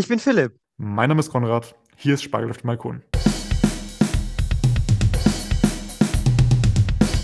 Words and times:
Ich 0.00 0.08
bin 0.08 0.18
Philipp. 0.18 0.56
Mein 0.78 1.10
Name 1.10 1.20
ist 1.20 1.28
Konrad. 1.28 1.76
Hier 1.94 2.14
ist 2.14 2.22
Spargel 2.22 2.48
auf 2.48 2.56
dem 2.56 2.68
Balkon. 2.68 3.02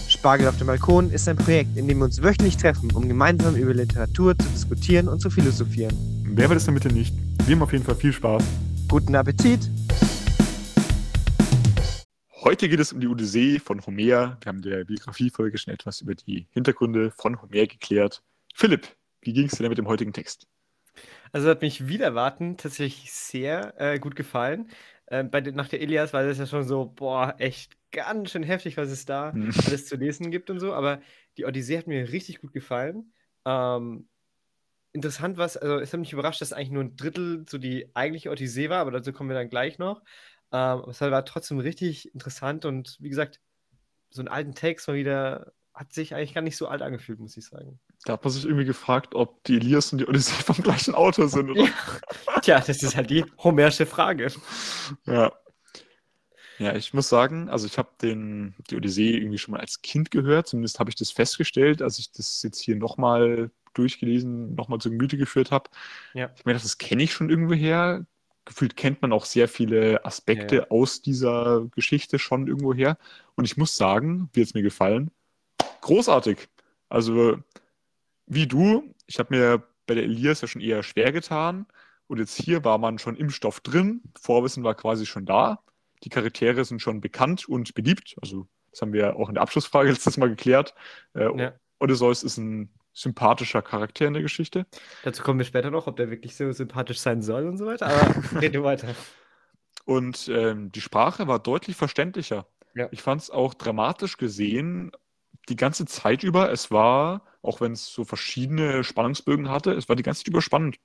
Spargel 0.07 0.47
auf 0.47 0.59
dem 0.59 0.67
Balkon 0.67 1.11
ist 1.11 1.27
ein 1.27 1.39
Projekt, 1.39 1.75
in 1.79 1.89
dem 1.89 1.97
wir 1.97 2.05
uns 2.05 2.23
wöchentlich 2.23 2.59
treffen, 2.59 2.91
um 2.93 3.09
gemeinsam 3.09 3.57
über 3.57 3.73
Literatur 3.73 4.37
zu 4.37 4.47
diskutieren 4.51 5.09
und 5.09 5.21
zu 5.21 5.31
philosophieren. 5.31 5.97
Wer 6.27 6.51
will 6.51 6.59
es 6.59 6.67
damit 6.67 6.85
nicht? 6.93 7.15
Wir 7.47 7.57
haben 7.57 7.63
auf 7.63 7.73
jeden 7.73 7.83
Fall 7.83 7.95
viel 7.95 8.13
Spaß. 8.13 8.45
Guten 8.89 9.15
Appetit! 9.15 9.71
Heute 12.45 12.69
geht 12.69 12.81
es 12.81 12.93
um 12.93 13.01
die 13.01 13.09
Odyssee 13.09 13.59
von 13.59 13.81
Homer. 13.87 14.37
Wir 14.39 14.39
haben 14.45 14.57
in 14.57 14.71
der 14.71 14.85
Biografiefolge 14.85 15.57
schon 15.57 15.73
etwas 15.73 16.03
über 16.03 16.15
die 16.15 16.47
Hintergründe 16.51 17.11
von 17.11 17.41
Homer 17.41 17.67
geklärt. 17.67 18.23
Philipp, 18.55 18.87
wie 19.23 19.33
ging 19.33 19.47
es 19.47 19.53
dir 19.53 19.63
denn 19.63 19.71
mit 19.71 19.79
dem 19.79 19.89
heutigen 19.89 20.13
Text? 20.13 20.47
Also 21.33 21.49
hat 21.49 21.63
mich 21.63 21.89
wieder 21.89 22.15
warten 22.15 22.57
tatsächlich 22.57 23.13
sehr 23.13 23.75
äh, 23.79 23.99
gut 23.99 24.17
gefallen. 24.17 24.71
Äh, 25.07 25.25
bei 25.25 25.41
den, 25.41 25.55
nach 25.55 25.69
der 25.69 25.81
Ilias 25.81 26.13
war 26.13 26.25
das 26.25 26.39
ja 26.39 26.47
schon 26.47 26.65
so, 26.65 26.87
boah, 26.87 27.35
echt 27.39 27.77
ganz 27.93 28.31
schön 28.31 28.43
heftig, 28.43 28.77
was 28.77 28.91
es 28.91 29.07
da 29.07 29.33
hm. 29.33 29.53
alles 29.67 29.87
zu 29.87 29.97
lesen 29.97 30.31
gibt 30.31 30.51
und 30.51 30.61
so. 30.61 30.73
Aber 30.73 31.01
die 31.37 31.45
Odyssee 31.45 31.79
hat 31.79 31.87
mir 31.87 32.11
richtig 32.13 32.41
gut 32.41 32.53
gefallen. 32.53 33.13
Ähm, 33.45 34.09
interessant 34.93 35.37
was, 35.37 35.57
also 35.57 35.79
es 35.79 35.93
hat 35.93 36.01
mich 36.01 36.13
überrascht, 36.13 36.41
dass 36.41 36.53
eigentlich 36.53 36.71
nur 36.71 36.85
ein 36.85 36.97
Drittel 36.97 37.45
so 37.49 37.59
die 37.59 37.91
eigentliche 37.95 38.31
Odyssee 38.31 38.71
war, 38.71 38.81
aber 38.81 38.91
dazu 38.91 39.13
kommen 39.13 39.29
wir 39.31 39.37
dann 39.37 39.51
gleich 39.51 39.79
noch. 39.79 40.01
Ähm, 40.53 40.59
aber 40.59 40.89
es 40.89 41.01
war 41.01 41.25
trotzdem 41.25 41.59
richtig 41.59 42.13
interessant 42.15 42.65
und 42.65 42.97
wie 43.01 43.11
gesagt, 43.11 43.41
so 44.11 44.23
einen 44.23 44.29
alten 44.29 44.55
Text 44.55 44.89
mal 44.89 44.97
wieder 44.97 45.53
hat 45.75 45.93
sich 45.93 46.15
eigentlich 46.15 46.35
gar 46.35 46.41
nicht 46.41 46.57
so 46.57 46.69
alt 46.69 46.83
angefühlt, 46.83 47.19
muss 47.19 47.37
ich 47.37 47.45
sagen. 47.45 47.79
Da 48.07 48.13
hat 48.13 48.25
man 48.25 48.33
sich 48.33 48.45
irgendwie 48.45 48.65
gefragt, 48.65 49.17
ob 49.17 49.43
die 49.45 49.57
Elias 49.57 49.91
und 49.93 49.99
die 49.99 50.07
Odyssee 50.07 50.41
vom 50.41 50.63
gleichen 50.63 50.95
Autor 50.95 51.29
sind, 51.29 51.51
oder? 51.51 51.65
Ja. 51.65 52.41
Tja, 52.41 52.63
das 52.65 52.81
ist 52.81 52.95
halt 52.95 53.11
die 53.11 53.25
homerische 53.43 53.85
Frage. 53.85 54.33
Ja. 55.07 55.33
Ja, 56.59 56.75
ich 56.75 56.95
muss 56.95 57.09
sagen, 57.09 57.51
also 57.51 57.67
ich 57.67 57.77
habe 57.79 57.91
die 58.01 58.77
Odyssee 58.77 59.17
irgendwie 59.17 59.39
schon 59.39 59.53
mal 59.53 59.61
als 59.61 59.83
Kind 59.83 60.13
gehört, 60.13 60.47
zumindest 60.47 60.79
habe 60.79 60.89
ich 60.89 60.95
das 60.95 61.11
festgestellt, 61.11 61.83
als 61.83 61.99
ich 61.99 62.13
das 62.13 62.43
jetzt 62.45 62.61
hier 62.61 62.77
nochmal 62.77 63.51
durchgelesen, 63.75 64.55
nochmal 64.55 64.79
zu 64.79 64.89
Gemüte 64.89 65.19
geführt 65.19 65.51
habe. 65.51 65.69
Ja. 66.15 66.31
Ich 66.37 66.45
meine, 66.45 66.61
das 66.61 66.79
kenne 66.79 67.03
ich 67.03 67.13
schon 67.13 67.29
irgendwo 67.29 67.55
her. 67.55 68.07
Gefühlt 68.45 68.77
kennt 68.77 69.03
man 69.03 69.13
auch 69.13 69.25
sehr 69.25 69.49
viele 69.49 70.05
Aspekte 70.05 70.57
ja. 70.57 70.71
aus 70.71 71.03
dieser 71.03 71.67
Geschichte 71.75 72.21
schon 72.21 72.47
irgendwo 72.47 72.73
her. 72.73 72.99
Und 73.35 73.47
ich 73.47 73.57
muss 73.57 73.77
sagen, 73.77 74.31
wie 74.33 74.43
es 74.43 74.55
mir 74.55 74.63
gefallen, 74.63 75.11
großartig. 75.81 76.49
Also, 76.89 77.39
wie 78.27 78.47
du, 78.47 78.95
ich 79.07 79.19
habe 79.19 79.35
mir 79.35 79.63
bei 79.87 79.95
der 79.95 80.05
Elias 80.05 80.41
ja 80.41 80.49
schon 80.49 80.61
eher 80.61 80.83
schwer 80.83 81.13
getan. 81.13 81.67
Und 82.09 82.19
jetzt 82.19 82.37
hier 82.37 82.65
war 82.65 82.79
man 82.79 82.99
schon 82.99 83.17
im 83.17 83.31
Stoff 83.31 83.61
drin. 83.61 84.03
Vorwissen 84.21 84.63
war 84.63 84.75
quasi 84.75 85.07
schon 85.07 85.27
da. 85.27 85.61
Die 86.05 86.09
Charaktere 86.09 86.65
sind 86.65 86.81
schon 86.81 87.01
bekannt 87.01 87.49
und 87.49 87.75
beliebt. 87.75 88.17
Also, 88.21 88.47
das 88.71 88.83
haben 88.83 88.93
wir 88.93 89.17
auch 89.17 89.29
in 89.29 89.35
der 89.35 89.43
Abschlussfrage 89.43 89.91
letztes 89.91 90.17
Mal 90.17 90.29
geklärt. 90.29 90.75
Äh, 91.15 91.37
ja. 91.39 91.53
Odysseus 91.79 92.23
ist 92.23 92.37
ein 92.39 92.71
sympathischer 92.93 93.61
Charakter 93.61 94.07
in 94.07 94.15
der 94.15 94.23
Geschichte. 94.23 94.67
Dazu 95.03 95.23
kommen 95.23 95.39
wir 95.39 95.45
später 95.45 95.71
noch, 95.71 95.87
ob 95.87 95.97
der 95.97 96.11
wirklich 96.11 96.35
so 96.35 96.51
sympathisch 96.53 96.99
sein 96.99 97.23
soll 97.23 97.47
und 97.47 97.59
so 97.59 97.67
weiter. 97.67 97.87
Aber 97.87 98.41
rede 98.41 98.63
weiter. 98.63 98.95
Und 99.85 100.29
ähm, 100.29 100.73
die 100.73 100.81
Sprache 100.81 101.27
war 101.27 101.39
deutlich 101.39 101.77
verständlicher. 101.77 102.47
Ja. 102.75 102.89
Ich 102.91 103.03
fand 103.03 103.23
es 103.23 103.31
auch 103.31 103.55
dramatisch 103.55 104.17
gesehen, 104.17 104.93
die 105.49 105.57
ganze 105.57 105.87
Zeit 105.87 106.23
über, 106.23 106.51
es 106.51 106.71
war, 106.71 107.23
auch 107.43 107.61
wenn 107.61 107.73
es 107.73 107.87
so 107.87 108.05
verschiedene 108.05 108.85
Spannungsbögen 108.85 109.49
hatte, 109.49 109.73
es 109.73 109.89
war 109.89 109.97
die 109.97 110.03
ganze 110.03 110.21
Zeit 110.21 110.29
über 110.29 110.43
spannend. 110.43 110.79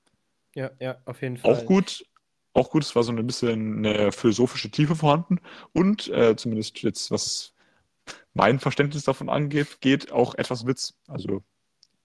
Ja, 0.55 0.71
ja, 0.79 0.97
auf 1.05 1.21
jeden 1.21 1.37
Fall. 1.37 1.51
Auch 1.51 1.65
gut, 1.65 2.05
auch 2.53 2.69
gut, 2.69 2.83
es 2.83 2.95
war 2.95 3.03
so 3.03 3.11
ein 3.11 3.25
bisschen 3.25 3.85
eine 3.85 4.11
philosophische 4.11 4.69
Tiefe 4.69 4.95
vorhanden 4.95 5.39
und 5.73 6.09
äh, 6.09 6.35
zumindest 6.35 6.81
jetzt, 6.81 7.11
was 7.11 7.53
mein 8.33 8.59
Verständnis 8.59 9.03
davon 9.03 9.29
angeht, 9.29 9.81
geht 9.81 10.11
auch 10.11 10.35
etwas 10.35 10.65
Witz. 10.65 10.93
Also 11.07 11.43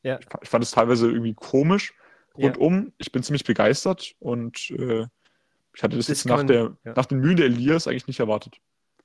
ja. 0.02 0.18
ich, 0.18 0.26
ich 0.42 0.48
fand 0.48 0.64
es 0.64 0.70
teilweise 0.70 1.08
irgendwie 1.08 1.34
komisch 1.34 1.94
rundum. 2.36 2.86
Ja. 2.86 2.92
Ich 2.98 3.12
bin 3.12 3.22
ziemlich 3.22 3.44
begeistert 3.44 4.14
und 4.18 4.70
äh, 4.70 5.06
ich 5.74 5.82
hatte 5.82 5.96
das, 5.96 6.06
das 6.06 6.18
jetzt 6.18 6.26
nach, 6.26 6.38
man, 6.38 6.46
der, 6.46 6.76
ja. 6.84 6.92
nach 6.94 7.06
den 7.06 7.18
Mühen 7.18 7.36
der 7.36 7.46
Elias 7.46 7.86
eigentlich 7.86 8.06
nicht 8.06 8.20
erwartet. 8.20 8.58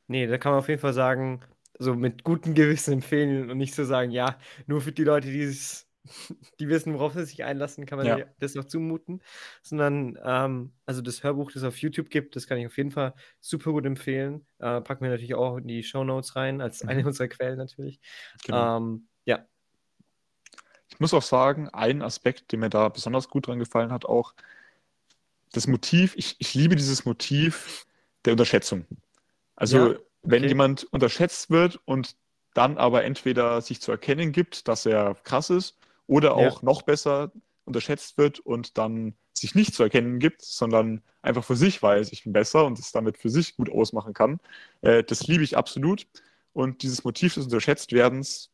Nee, 0.08 0.28
da 0.28 0.38
kann 0.38 0.52
man 0.52 0.60
auf 0.60 0.70
jeden 0.70 0.82
Fall 0.82 0.94
sagen, 0.94 1.42
so 1.82 1.96
mit 1.96 2.24
gutem 2.24 2.54
Gewissen 2.54 2.94
empfehlen 2.94 3.50
und 3.50 3.58
nicht 3.58 3.74
so 3.74 3.84
sagen, 3.84 4.12
ja, 4.12 4.38
nur 4.68 4.82
für 4.82 4.92
die 4.92 5.04
Leute, 5.04 5.30
die, 5.30 5.42
es, 5.42 5.88
die 6.60 6.70
wissen, 6.70 6.94
worauf 6.94 7.14
sie 7.14 7.26
sich 7.26 7.44
einlassen, 7.44 7.86
kann 7.86 7.98
man 7.98 8.08
ja. 8.08 8.20
das 8.40 8.54
noch 8.56 8.66
zumuten. 8.66 9.22
Sondern, 9.64 10.18
ähm, 10.24 10.74
also 10.86 11.02
das 11.02 11.24
Hörbuch, 11.24 11.52
das 11.52 11.64
es 11.64 11.68
auf 11.68 11.78
YouTube 11.78 12.10
gibt, 12.10 12.36
das 12.36 12.48
kann 12.48 12.60
ich 12.60 12.68
auf 12.68 12.78
jeden 12.78 12.92
Fall 12.92 13.14
super 13.40 13.72
gut 13.72 13.86
empfehlen. 13.86 14.46
Äh, 14.60 14.82
packen 14.82 15.04
wir 15.04 15.10
natürlich 15.10 15.34
auch 15.34 15.58
in 15.58 15.68
die 15.68 15.84
Show 15.84 16.04
Notes 16.04 16.36
rein, 16.36 16.62
als 16.62 16.84
eine 16.84 17.02
mhm. 17.02 17.08
unserer 17.08 17.28
Quellen 17.28 17.58
natürlich. 17.58 18.00
Genau. 18.46 18.78
Ähm, 18.78 19.08
ja. 19.26 19.46
Ich 20.90 21.00
muss 21.00 21.14
auch 21.14 21.24
sagen, 21.24 21.68
ein 21.70 22.04
Aspekt, 22.04 22.52
der 22.52 22.60
mir 22.60 22.70
da 22.70 22.90
besonders 22.90 23.28
gut 23.28 23.48
dran 23.48 23.60
gefallen 23.60 23.92
hat, 23.92 24.06
auch 24.06 24.36
das 25.52 25.68
Motiv, 25.68 26.14
ich, 26.16 26.36
ich 26.38 26.54
liebe 26.54 26.76
dieses 26.76 27.06
Motiv 27.06 27.86
der 28.24 28.34
Unterschätzung. 28.34 28.86
Also 29.56 29.94
ja. 29.94 30.00
Wenn 30.24 30.44
okay. 30.44 30.50
jemand 30.50 30.84
unterschätzt 30.86 31.50
wird 31.50 31.80
und 31.86 32.16
dann 32.54 32.78
aber 32.78 33.04
entweder 33.04 33.62
sich 33.62 33.82
zu 33.82 33.92
erkennen 33.92 34.32
gibt, 34.32 34.68
dass 34.68 34.86
er 34.86 35.16
krass 35.24 35.50
ist, 35.50 35.78
oder 36.12 36.36
auch 36.36 36.62
ja. 36.62 36.66
noch 36.66 36.82
besser 36.82 37.32
unterschätzt 37.64 38.18
wird 38.18 38.40
und 38.40 38.78
dann 38.78 39.14
sich 39.34 39.56
nicht 39.56 39.74
zu 39.74 39.84
erkennen 39.84 40.20
gibt, 40.20 40.42
sondern 40.42 41.02
einfach 41.22 41.46
für 41.46 41.56
sich 41.56 41.82
weiß, 41.82 42.12
ich 42.12 42.26
bin 42.26 42.34
besser 42.34 42.66
und 42.66 42.78
es 42.80 42.92
damit 42.92 43.18
für 43.18 43.30
sich 43.30 43.56
gut 43.56 43.70
ausmachen 43.70 44.14
kann. 44.14 44.42
Äh, 44.82 45.06
das 45.06 45.26
liebe 45.28 45.44
ich 45.44 45.56
absolut. 45.56 46.08
Und 46.52 46.84
dieses 46.84 47.06
Motiv 47.06 47.36
des 47.36 47.46
Unterschätztwerdens 47.46 48.51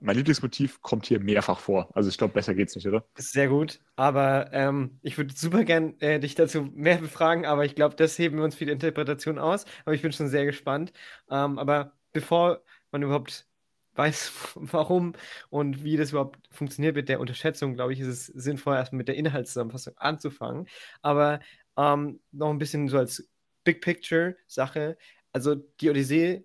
mein 0.00 0.16
Lieblingsmotiv 0.16 0.80
kommt 0.82 1.06
hier 1.06 1.20
mehrfach 1.20 1.58
vor. 1.58 1.90
Also 1.94 2.08
ich 2.08 2.18
glaube, 2.18 2.34
besser 2.34 2.54
geht's 2.54 2.74
nicht, 2.74 2.86
oder? 2.86 3.04
Sehr 3.16 3.48
gut. 3.48 3.80
Aber 3.96 4.52
ähm, 4.52 4.98
ich 5.02 5.16
würde 5.18 5.34
super 5.34 5.64
gern 5.64 5.98
äh, 6.00 6.20
dich 6.20 6.34
dazu 6.34 6.62
mehr 6.74 6.98
befragen, 6.98 7.46
aber 7.46 7.64
ich 7.64 7.74
glaube, 7.74 7.96
das 7.96 8.18
heben 8.18 8.36
wir 8.36 8.44
uns 8.44 8.54
für 8.54 8.66
die 8.66 8.72
Interpretation 8.72 9.38
aus. 9.38 9.64
Aber 9.84 9.94
ich 9.94 10.02
bin 10.02 10.12
schon 10.12 10.28
sehr 10.28 10.44
gespannt. 10.44 10.92
Ähm, 11.30 11.58
aber 11.58 11.92
bevor 12.12 12.62
man 12.90 13.02
überhaupt 13.02 13.46
weiß, 13.94 14.32
warum 14.54 15.14
und 15.50 15.84
wie 15.84 15.96
das 15.96 16.10
überhaupt 16.10 16.38
funktioniert 16.50 16.96
mit 16.96 17.08
der 17.08 17.20
Unterschätzung, 17.20 17.74
glaube 17.74 17.92
ich, 17.92 18.00
ist 18.00 18.08
es 18.08 18.26
sinnvoll, 18.26 18.76
erstmal 18.76 18.98
mit 18.98 19.08
der 19.08 19.16
Inhaltszusammenfassung 19.16 19.96
anzufangen. 19.98 20.68
Aber 21.02 21.40
ähm, 21.76 22.20
noch 22.32 22.50
ein 22.50 22.58
bisschen 22.58 22.88
so 22.88 22.98
als 22.98 23.28
Big 23.64 23.82
Picture-Sache. 23.82 24.96
Also 25.32 25.54
die 25.54 25.90
Odyssee 25.90 26.44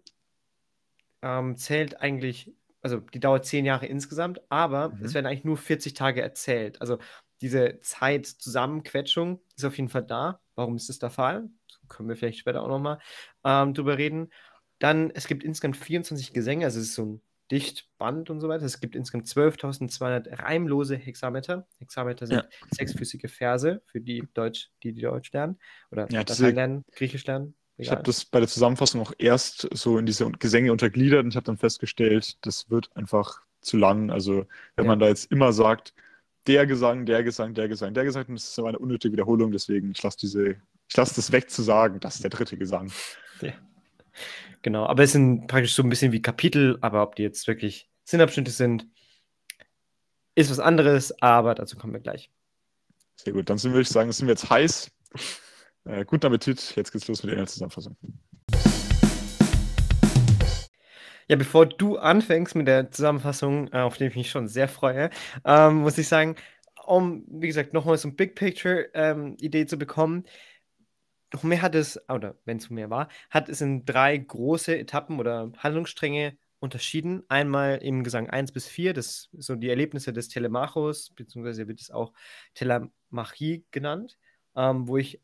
ähm, 1.22 1.56
zählt 1.58 2.02
eigentlich 2.02 2.54
also 2.84 3.00
die 3.00 3.20
dauert 3.20 3.46
zehn 3.46 3.66
Jahre 3.66 3.88
insgesamt, 3.88 4.42
aber 4.50 4.90
mhm. 4.90 5.06
es 5.06 5.14
werden 5.14 5.26
eigentlich 5.26 5.46
nur 5.46 5.58
40 5.58 5.94
Tage 5.94 6.22
erzählt. 6.22 6.80
Also 6.82 7.00
diese 7.42 7.80
Zeit-Zusammenquetschung 7.82 9.42
ist 9.56 9.66
auf 9.66 9.78
jeden 9.78 9.90
Fall 9.90 10.04
da. 10.04 10.40
Warum 10.56 10.76
ist 10.76 10.90
das 10.90 11.00
der 11.00 11.10
Fall? 11.10 11.50
können 11.90 12.10
wir 12.10 12.16
vielleicht 12.16 12.40
später 12.40 12.64
auch 12.64 12.68
nochmal 12.68 13.00
ähm, 13.44 13.74
drüber 13.74 13.98
reden. 13.98 14.32
Dann, 14.80 15.12
es 15.12 15.28
gibt 15.28 15.44
insgesamt 15.44 15.78
24 15.78 16.34
Gesänge, 16.34 16.66
also 16.66 16.80
es 16.80 16.88
ist 16.88 16.96
so 16.96 17.06
ein 17.06 17.22
Dichtband 17.52 18.30
und 18.30 18.40
so 18.40 18.50
weiter. 18.50 18.66
Es 18.66 18.80
gibt 18.80 18.96
insgesamt 18.96 19.28
12.200 19.28 20.42
reimlose 20.44 20.96
Hexameter. 20.96 21.68
Hexameter 21.78 22.26
sind 22.26 22.38
ja. 22.38 22.46
sechsfüßige 22.72 23.30
Verse 23.30 23.82
für 23.86 24.02
die 24.02 24.28
Deutsch, 24.34 24.72
die, 24.82 24.94
die 24.94 25.02
Deutsch 25.02 25.32
lernen 25.34 25.60
oder 25.92 26.08
ja, 26.10 26.20
Latein 26.20 26.56
lernen, 26.56 26.86
Griechisch 26.94 27.26
lernen. 27.26 27.56
Ich 27.84 27.92
habe 27.92 28.04
das 28.04 28.26
bei 28.26 28.40
der 28.40 28.48
Zusammenfassung 28.48 29.02
auch 29.02 29.14
erst 29.18 29.68
so 29.74 29.98
in 29.98 30.06
diese 30.06 30.30
Gesänge 30.32 30.72
untergliedert 30.72 31.24
und 31.24 31.30
ich 31.30 31.36
habe 31.36 31.46
dann 31.46 31.58
festgestellt, 31.58 32.38
das 32.46 32.70
wird 32.70 32.90
einfach 32.96 33.42
zu 33.62 33.78
lang. 33.78 34.10
Also 34.10 34.46
wenn 34.76 34.86
ja. 34.86 34.92
man 34.92 35.00
da 35.00 35.08
jetzt 35.08 35.32
immer 35.32 35.54
sagt, 35.54 35.94
der 36.48 36.66
Gesang, 36.66 37.06
der 37.06 37.24
Gesang, 37.24 37.54
der 37.54 37.68
Gesang, 37.68 37.94
der 37.94 38.04
Gesang, 38.04 38.26
das 38.30 38.50
ist 38.50 38.60
aber 38.60 38.70
eine 38.70 38.80
unnötige 38.80 39.14
Wiederholung, 39.14 39.52
deswegen 39.52 39.92
ich 39.92 40.02
lasse 40.04 40.18
diese, 40.18 40.56
ich 40.88 40.98
lasse 40.98 41.16
das 41.16 41.32
weg 41.32 41.50
zu 41.50 41.62
sagen, 41.62 42.00
das 42.00 42.16
ist 42.16 42.24
der 42.24 42.32
dritte 42.32 42.58
Gesang. 42.58 42.92
Ja. 43.42 43.54
Genau, 44.62 44.86
aber 44.86 45.04
es 45.04 45.12
sind 45.12 45.48
praktisch 45.48 45.76
so 45.76 45.84
ein 45.84 45.90
bisschen 45.90 46.12
wie 46.12 46.22
Kapitel, 46.22 46.78
aber 46.82 47.04
ob 47.04 47.16
die 47.16 47.24
jetzt 47.24 47.48
wirklich 47.48 47.90
Sinnabschnitte 48.06 48.52
sind, 48.52 48.88
ist 50.36 50.50
was 50.50 50.60
anderes, 50.60 51.22
aber 51.22 51.56
dazu 51.56 51.78
kommen 51.78 51.94
wir 51.94 52.00
gleich. 52.00 52.32
Sehr 53.16 53.34
gut, 53.34 53.50
dann 53.50 53.58
sind, 53.58 53.72
würde 53.72 53.82
ich 53.82 53.90
sagen, 53.90 54.12
sind 54.12 54.28
wir 54.28 54.34
jetzt 54.34 54.50
heiß. 54.50 54.92
Äh, 55.86 56.06
guten 56.06 56.26
Appetit, 56.26 56.76
jetzt 56.76 56.92
geht's 56.92 57.08
los 57.08 57.24
mit 57.24 57.30
der 57.30 57.34
Inhaltszusammenfassung. 57.34 57.98
Ja, 61.28 61.36
bevor 61.36 61.66
du 61.66 61.98
anfängst 61.98 62.56
mit 62.56 62.68
der 62.68 62.92
Zusammenfassung, 62.92 63.68
äh, 63.74 63.80
auf 63.80 63.98
die 63.98 64.06
ich 64.06 64.16
mich 64.16 64.30
schon 64.30 64.48
sehr 64.48 64.68
freue, 64.68 65.10
ähm, 65.46 65.78
muss 65.78 65.98
ich 65.98 66.08
sagen, 66.08 66.36
um, 66.86 67.26
wie 67.28 67.48
gesagt, 67.48 67.74
nochmal 67.74 67.98
so 67.98 68.08
ein 68.10 68.16
Big 68.16 68.36
Picture-Idee 68.36 69.62
ähm, 69.62 69.68
zu 69.68 69.78
bekommen, 69.78 70.26
noch 71.34 71.44
mehr 71.44 71.62
hat 71.62 71.76
es, 71.76 72.00
oder 72.10 72.36
wenn 72.46 72.58
es 72.58 72.70
mehr 72.70 72.90
war, 72.90 73.10
hat 73.30 73.50
es 73.50 73.62
in 73.62 73.86
drei 73.86 74.18
große 74.18 74.78
Etappen 74.78 75.20
oder 75.20 75.52
Handlungsstränge 75.58 76.38
unterschieden. 76.60 77.24
Einmal 77.28 77.78
im 77.78 78.04
Gesang 78.04 78.30
1 78.30 78.52
bis 78.52 78.68
4, 78.68 78.94
das 78.94 79.30
so 79.34 79.56
die 79.56 79.70
Erlebnisse 79.70 80.14
des 80.14 80.28
Telemachos, 80.30 81.10
beziehungsweise 81.16 81.68
wird 81.68 81.82
es 81.82 81.92
auch 81.92 82.14
Telemachie 82.54 83.66
genannt. 83.72 84.18
ähm, 84.56 84.88
wo 84.88 84.98
ich, 84.98 85.20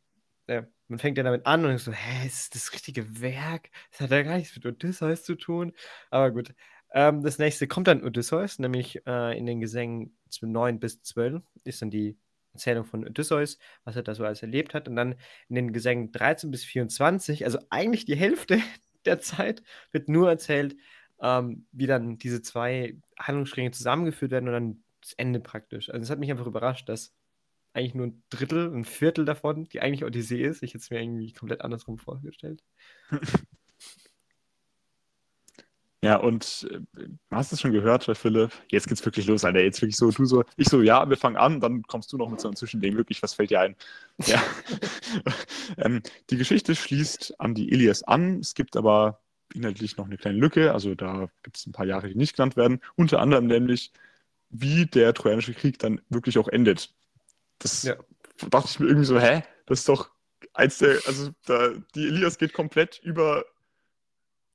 man 0.87 0.99
fängt 0.99 1.17
ja 1.17 1.23
damit 1.23 1.45
an 1.45 1.65
und 1.65 1.77
so, 1.77 1.91
hä, 1.91 2.27
ist 2.27 2.55
das 2.55 2.65
das 2.65 2.73
richtige 2.73 3.21
Werk? 3.21 3.69
Das 3.91 4.01
hat 4.01 4.11
ja 4.11 4.23
gar 4.23 4.37
nichts 4.37 4.55
mit 4.55 4.65
Odysseus 4.65 5.23
zu 5.23 5.35
tun. 5.35 5.73
Aber 6.09 6.31
gut. 6.31 6.53
Ähm, 6.91 7.21
das 7.21 7.37
nächste 7.37 7.67
kommt 7.67 7.87
dann 7.87 8.03
Odysseus, 8.03 8.57
nämlich 8.57 9.05
äh, 9.05 9.37
in 9.37 9.45
den 9.45 9.59
Gesängen 9.61 10.17
9 10.41 10.79
bis 10.79 11.01
12 11.03 11.43
ist 11.63 11.81
dann 11.81 11.91
die 11.91 12.17
Erzählung 12.53 12.85
von 12.85 13.07
Odysseus, 13.07 13.59
was 13.83 13.95
er 13.95 14.03
da 14.03 14.15
so 14.15 14.25
alles 14.25 14.41
erlebt 14.41 14.73
hat. 14.73 14.87
Und 14.87 14.95
dann 14.95 15.15
in 15.49 15.55
den 15.55 15.73
Gesängen 15.73 16.11
13 16.11 16.49
bis 16.49 16.63
24, 16.65 17.45
also 17.45 17.59
eigentlich 17.69 18.05
die 18.05 18.15
Hälfte 18.15 18.59
der 19.05 19.19
Zeit, 19.19 19.61
wird 19.91 20.09
nur 20.09 20.29
erzählt, 20.29 20.75
ähm, 21.21 21.67
wie 21.71 21.87
dann 21.87 22.17
diese 22.17 22.41
zwei 22.41 22.97
Handlungsstränge 23.19 23.71
zusammengeführt 23.71 24.31
werden 24.31 24.47
und 24.47 24.53
dann 24.53 24.83
das 25.01 25.13
Ende 25.13 25.39
praktisch. 25.39 25.89
Also 25.89 26.03
es 26.03 26.09
hat 26.09 26.19
mich 26.19 26.31
einfach 26.31 26.47
überrascht, 26.47 26.89
dass 26.89 27.13
eigentlich 27.73 27.95
nur 27.95 28.07
ein 28.07 28.23
Drittel, 28.29 28.73
ein 28.73 28.85
Viertel 28.85 29.25
davon, 29.25 29.69
die 29.69 29.81
eigentlich 29.81 30.05
Odyssee 30.05 30.41
ist. 30.43 30.63
Ich 30.63 30.73
hätte 30.73 30.83
es 30.83 30.89
mir 30.89 31.01
irgendwie 31.01 31.33
komplett 31.33 31.61
andersrum 31.61 31.97
vorgestellt. 31.97 32.63
Ja, 36.01 36.15
und 36.15 36.65
äh, 36.71 37.07
hast 37.29 37.51
es 37.51 37.59
schon 37.59 37.73
gehört, 37.73 38.05
Philipp? 38.17 38.51
Jetzt 38.69 38.87
geht's 38.87 39.03
wirklich 39.03 39.27
los, 39.27 39.43
Alter. 39.43 39.61
Jetzt 39.61 39.81
wirklich 39.81 39.97
so, 39.97 40.09
du 40.09 40.23
so, 40.25 40.45
ich 40.55 40.69
so, 40.69 40.81
ja, 40.81 41.09
wir 41.09 41.17
fangen 41.17 41.35
an, 41.35 41.59
dann 41.59 41.83
kommst 41.83 42.13
du 42.13 42.17
noch 42.17 42.29
mit 42.29 42.39
so 42.39 42.47
einem 42.47 42.55
Zwischending. 42.55 42.95
Wirklich, 42.95 43.21
was 43.21 43.33
fällt 43.33 43.49
dir 43.49 43.59
ein? 43.59 43.75
Ja. 44.25 44.41
ähm, 45.77 46.01
die 46.29 46.37
Geschichte 46.37 46.73
schließt 46.75 47.39
an 47.41 47.53
die 47.53 47.69
Ilias 47.69 48.03
an. 48.03 48.39
Es 48.39 48.53
gibt 48.53 48.77
aber 48.77 49.19
inhaltlich 49.53 49.97
noch 49.97 50.05
eine 50.05 50.17
kleine 50.17 50.37
Lücke. 50.37 50.73
Also 50.73 50.95
da 50.95 51.29
gibt 51.43 51.57
es 51.57 51.67
ein 51.67 51.73
paar 51.73 51.85
Jahre, 51.85 52.07
die 52.07 52.15
nicht 52.15 52.37
genannt 52.37 52.55
werden. 52.55 52.79
Unter 52.95 53.19
anderem 53.19 53.47
nämlich, 53.47 53.91
wie 54.49 54.85
der 54.85 55.13
Trojanische 55.13 55.53
Krieg 55.53 55.79
dann 55.79 56.01
wirklich 56.09 56.37
auch 56.37 56.47
endet. 56.47 56.93
Das 57.59 57.83
ja. 57.83 57.95
dachte 58.49 58.69
ich 58.69 58.79
mir 58.79 58.87
irgendwie 58.87 59.05
so, 59.05 59.19
hä? 59.19 59.43
Das 59.65 59.79
ist 59.79 59.89
doch 59.89 60.09
eins 60.53 60.77
der, 60.79 60.99
also 61.05 61.31
da, 61.45 61.69
die 61.95 62.07
Elias 62.07 62.37
geht 62.37 62.53
komplett 62.53 62.99
über, 63.03 63.45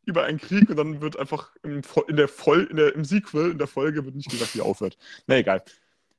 über 0.05 0.25
einen 0.25 0.39
Krieg 0.39 0.69
und 0.71 0.77
dann 0.77 1.01
wird 1.01 1.19
einfach 1.19 1.55
im, 1.63 1.83
in 2.09 2.17
der 2.17 2.29
Voll, 2.29 2.65
in 2.65 2.77
der, 2.77 2.95
im 2.95 3.05
Sequel, 3.05 3.53
in 3.53 3.59
der 3.59 3.67
Folge 3.67 4.05
wird 4.05 4.17
nicht 4.17 4.31
gesagt, 4.31 4.55
wie 4.55 4.61
aufhört. 4.61 4.99
Na 5.27 5.37
egal. 5.37 5.63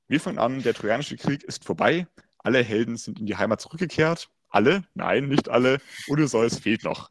Wir 0.07 0.19
fangen 0.19 0.39
an, 0.39 0.61
der 0.61 0.75
Trojanische 0.75 1.17
Krieg 1.17 1.43
ist 1.43 1.65
vorbei. 1.65 2.07
Alle 2.37 2.63
Helden 2.63 2.95
sind 2.95 3.19
in 3.19 3.25
die 3.25 3.35
Heimat 3.35 3.59
zurückgekehrt. 3.59 4.29
Alle? 4.49 4.83
Nein, 4.93 5.27
nicht 5.27 5.49
alle. 5.49 5.79
Odysseus 6.07 6.59
fehlt 6.59 6.83
noch. 6.83 7.09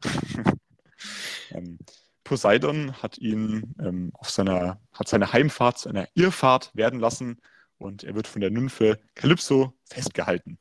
ähm, 1.51 1.77
Poseidon 2.23 2.93
hat 3.03 3.17
ihn 3.17 3.75
ähm, 3.79 4.11
auf 4.13 4.29
seiner, 4.29 4.81
hat 4.93 5.09
seine 5.09 5.31
Heimfahrt 5.33 5.77
zu 5.77 5.89
einer 5.89 6.07
Irrfahrt 6.15 6.71
werden 6.73 6.99
lassen 6.99 7.41
und 7.77 8.03
er 8.03 8.15
wird 8.15 8.27
von 8.27 8.41
der 8.41 8.51
Nymphe 8.51 8.99
Kalypso 9.15 9.73
festgehalten. 9.85 10.57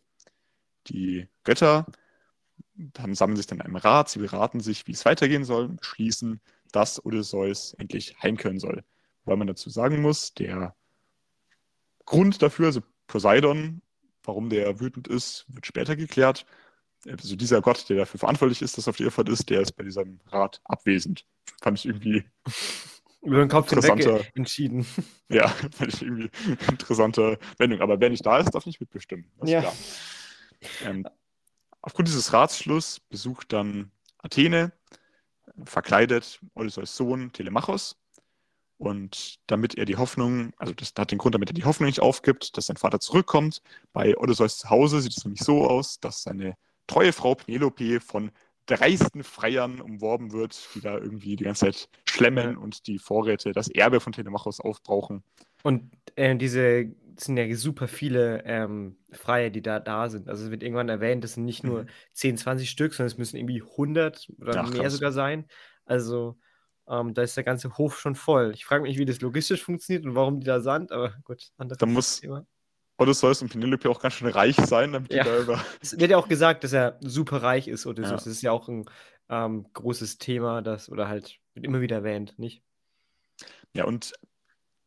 Die 0.89 1.29
Götter 1.45 1.87
dann 2.77 3.15
sammeln 3.15 3.37
sich 3.37 3.47
dann 3.47 3.59
in 3.59 3.67
einem 3.67 3.77
Rat, 3.77 4.09
sie 4.09 4.19
beraten 4.19 4.61
sich, 4.61 4.87
wie 4.87 4.93
es 4.93 5.05
weitergehen 5.05 5.45
soll, 5.45 5.67
und 5.67 5.81
beschließen, 5.81 6.41
dass 6.73 7.05
Odysseus 7.05 7.75
endlich 7.75 8.17
heimkehren 8.23 8.59
soll. 8.59 8.85
Weil 9.25 9.37
man 9.37 9.47
dazu 9.47 9.71
sagen 9.71 10.03
muss, 10.03 10.35
der 10.35 10.75
Grund 12.05 12.43
dafür, 12.43 12.67
also 12.67 12.83
Poseidon, 13.07 13.81
warum 14.23 14.51
der 14.51 14.81
wütend 14.81 15.09
ist, 15.09 15.47
wird 15.49 15.67
später 15.67 15.97
geklärt. 15.97 16.47
Also 17.07 17.37
dieser 17.37 17.61
Gott, 17.61 17.89
der 17.89 17.99
dafür 17.99 18.19
verantwortlich 18.19 18.63
ist, 18.63 18.77
dass 18.77 18.89
auf 18.89 18.97
die 18.97 19.05
Irrfahrt 19.05 19.29
ist, 19.29 19.51
der 19.51 19.61
ist 19.61 19.73
bei 19.73 19.85
diesem 19.85 20.21
Rat 20.27 20.61
abwesend. 20.65 21.27
Fand 21.63 21.79
ich 21.79 21.87
irgendwie 21.87 22.25
über 23.25 23.39
den 23.39 23.49
Kopf 23.49 23.71
hinweg 23.71 24.33
entschieden. 24.35 24.87
Ja, 25.31 25.49
fand 25.49 25.93
ich 25.93 26.03
irgendwie 26.03 26.31
interessante 26.71 27.39
Wendung. 27.57 27.81
Aber 27.81 27.99
wer 27.99 28.11
nicht 28.11 28.25
da 28.25 28.39
ist, 28.39 28.55
darf 28.55 28.67
nicht 28.67 28.79
mitbestimmen. 28.79 29.27
ja. 29.43 29.73
Ähm, 30.85 31.09
aufgrund 31.81 32.09
dieses 32.09 32.33
Ratsschluss 32.33 33.01
besucht 33.01 33.53
dann 33.53 33.91
Athene, 34.19 34.73
verkleidet 35.65 36.41
Odysseus 36.55 36.95
Sohn 36.95 37.33
Telemachos. 37.33 37.97
Und 38.77 39.39
damit 39.47 39.77
er 39.77 39.87
die 39.87 39.97
Hoffnung, 39.97 40.53
also 40.57 40.75
das 40.75 40.93
hat 40.99 41.11
den 41.11 41.19
Grund, 41.19 41.35
damit 41.35 41.51
er 41.51 41.55
die 41.55 41.65
Hoffnung 41.65 41.87
nicht 41.87 42.01
aufgibt, 42.01 42.57
dass 42.57 42.67
sein 42.67 42.77
Vater 42.77 43.01
zurückkommt. 43.01 43.63
Bei 43.93 44.17
Odysseus 44.17 44.59
zu 44.59 44.71
Hause 44.71 45.01
sieht 45.01 45.17
es 45.17 45.25
nämlich 45.25 45.43
so 45.43 45.67
aus, 45.67 46.01
dass 46.01 46.23
seine 46.23 46.57
treue 46.87 47.13
Frau 47.13 47.35
Penelope 47.35 48.01
von 48.01 48.31
dreisten 48.67 49.23
Freiern 49.25 49.81
umworben 49.81 50.33
wird, 50.33 50.69
die 50.75 50.81
da 50.81 50.99
irgendwie 50.99 51.37
die 51.37 51.45
ganze 51.45 51.67
Zeit 51.67 51.89
schlemmen 52.09 52.57
und 52.57 52.87
die 52.87 52.99
Vorräte, 52.99 53.53
das 53.53 53.69
Erbe 53.69 54.01
von 54.01 54.13
Telemachos 54.13 54.61
aufbrauchen. 54.61 55.23
Und 55.63 55.91
äh, 56.17 56.37
diese 56.37 56.95
sind 57.17 57.37
ja 57.37 57.55
super 57.55 57.89
viele 57.89 58.43
ähm, 58.45 58.97
Freier, 59.13 59.51
die 59.51 59.63
da 59.63 59.81
da 59.81 60.09
sind. 60.09 60.29
Also 60.29 60.45
es 60.45 60.51
wird 60.51 60.63
irgendwann 60.63 60.89
erwähnt, 60.89 61.25
das 61.25 61.35
sind 61.35 61.45
nicht 61.45 61.65
nur 61.65 61.83
mhm. 61.83 61.89
10, 62.13 62.37
20 62.39 62.71
Stück, 62.71 62.95
sondern 62.95 63.13
es 63.13 63.19
müssen 63.19 63.37
irgendwie 63.37 63.63
100 63.63 64.33
oder 64.41 64.61
Ach, 64.61 64.71
mehr 64.71 64.83
krass. 64.83 64.95
sogar 64.95 65.13
sein. 65.13 65.47
Also 65.85 66.37
ähm, 66.89 67.15
da 67.15 67.23
ist 67.23 67.37
der 67.37 67.45
ganze 67.45 67.77
Hof 67.79 67.99
schon 67.99 68.15
voll. 68.15 68.53
Ich 68.55 68.65
frage 68.65 68.83
mich, 68.83 68.99
wie 68.99 69.05
das 69.05 69.21
logistisch 69.21 69.63
funktioniert 69.63 70.05
und 70.05 70.15
warum 70.15 70.41
die 70.41 70.47
da 70.47 70.61
sind, 70.61 70.93
aber 70.93 71.15
gut, 71.25 71.51
anderes 71.57 71.79
da 71.79 71.87
muss, 71.87 72.21
Thema. 72.21 72.47
Odysseus 72.97 73.43
und 73.43 73.51
Penelope 73.51 73.91
auch 73.91 74.01
ganz 74.01 74.15
schön 74.15 74.29
reich 74.29 74.57
sein, 74.57 74.93
damit 74.93 75.13
ja. 75.13 75.25
die 75.25 75.29
da 75.29 75.39
über. 75.39 75.65
Es 75.81 75.99
wird 75.99 76.11
ja 76.11 76.17
auch 76.17 76.29
gesagt, 76.29 76.65
dass 76.65 76.73
er 76.73 76.99
super 77.01 77.43
reich 77.43 77.69
ist, 77.69 77.87
Odysseus. 77.87 78.11
Ja. 78.11 78.17
Das 78.17 78.27
ist 78.27 78.43
ja 78.43 78.53
auch 78.53 78.69
ein 78.69 78.85
ähm, 79.29 79.67
großes 79.73 80.19
Thema, 80.19 80.63
das, 80.63 80.89
oder 80.89 81.09
halt 81.09 81.39
wird 81.55 81.67
immer 81.67 81.81
wieder 81.81 81.97
erwähnt, 81.97 82.39
nicht? 82.39 82.63
Ja, 83.75 83.85
und 83.85 84.13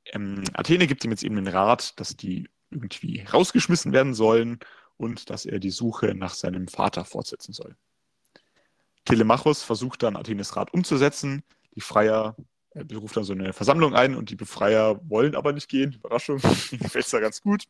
ähm, 0.06 0.44
Athene 0.54 0.88
gibt 0.88 1.04
ihm 1.04 1.12
jetzt 1.12 1.24
eben 1.24 1.36
den 1.36 1.48
Rat, 1.48 2.00
dass 2.00 2.15
die 2.15 2.50
irgendwie 2.69 3.21
rausgeschmissen 3.21 3.92
werden 3.94 4.13
sollen 4.13 4.59
und 4.98 5.30
dass 5.30 5.45
er 5.45 5.59
die 5.59 5.69
Suche 5.69 6.15
nach 6.15 6.33
seinem 6.33 6.68
Vater 6.68 7.06
fortsetzen 7.06 7.54
soll. 7.54 7.75
Telemachos 9.06 9.63
versucht 9.63 10.04
dann 10.04 10.18
Athenes 10.18 10.56
Rat 10.56 10.74
umzusetzen. 10.74 11.44
Die 11.75 11.81
Freier 11.81 12.36
er 12.77 12.83
beruft 12.85 13.18
dann 13.18 13.24
so 13.24 13.33
eine 13.33 13.53
Versammlung 13.53 13.95
ein 13.95 14.15
und 14.15 14.29
die 14.29 14.35
Befreier 14.35 15.00
wollen 15.09 15.35
aber 15.35 15.51
nicht 15.53 15.68
gehen. 15.68 15.94
Überraschung, 15.94 16.39
ihnen 16.71 16.81
gefällt 16.81 17.06
es 17.06 17.12
da 17.12 17.19
ganz 17.19 17.41
gut. 17.41 17.65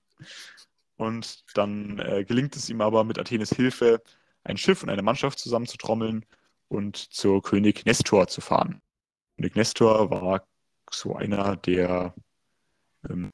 Und 0.97 1.43
dann 1.55 1.99
äh, 1.99 2.25
gelingt 2.25 2.55
es 2.55 2.69
ihm 2.69 2.81
aber 2.81 3.03
mit 3.03 3.19
Athenes 3.19 3.51
Hilfe, 3.51 4.01
ein 4.43 4.57
Schiff 4.57 4.83
und 4.83 4.89
eine 4.89 5.03
Mannschaft 5.03 5.39
zusammenzutrommeln 5.39 6.25
und 6.67 6.97
zur 6.97 7.41
König 7.41 7.85
Nestor 7.85 8.27
zu 8.27 8.41
fahren. 8.41 8.81
König 9.37 9.55
Nestor 9.55 10.09
war 10.09 10.45
so 10.91 11.15
einer, 11.15 11.55
der 11.55 12.13
ähm, 13.09 13.31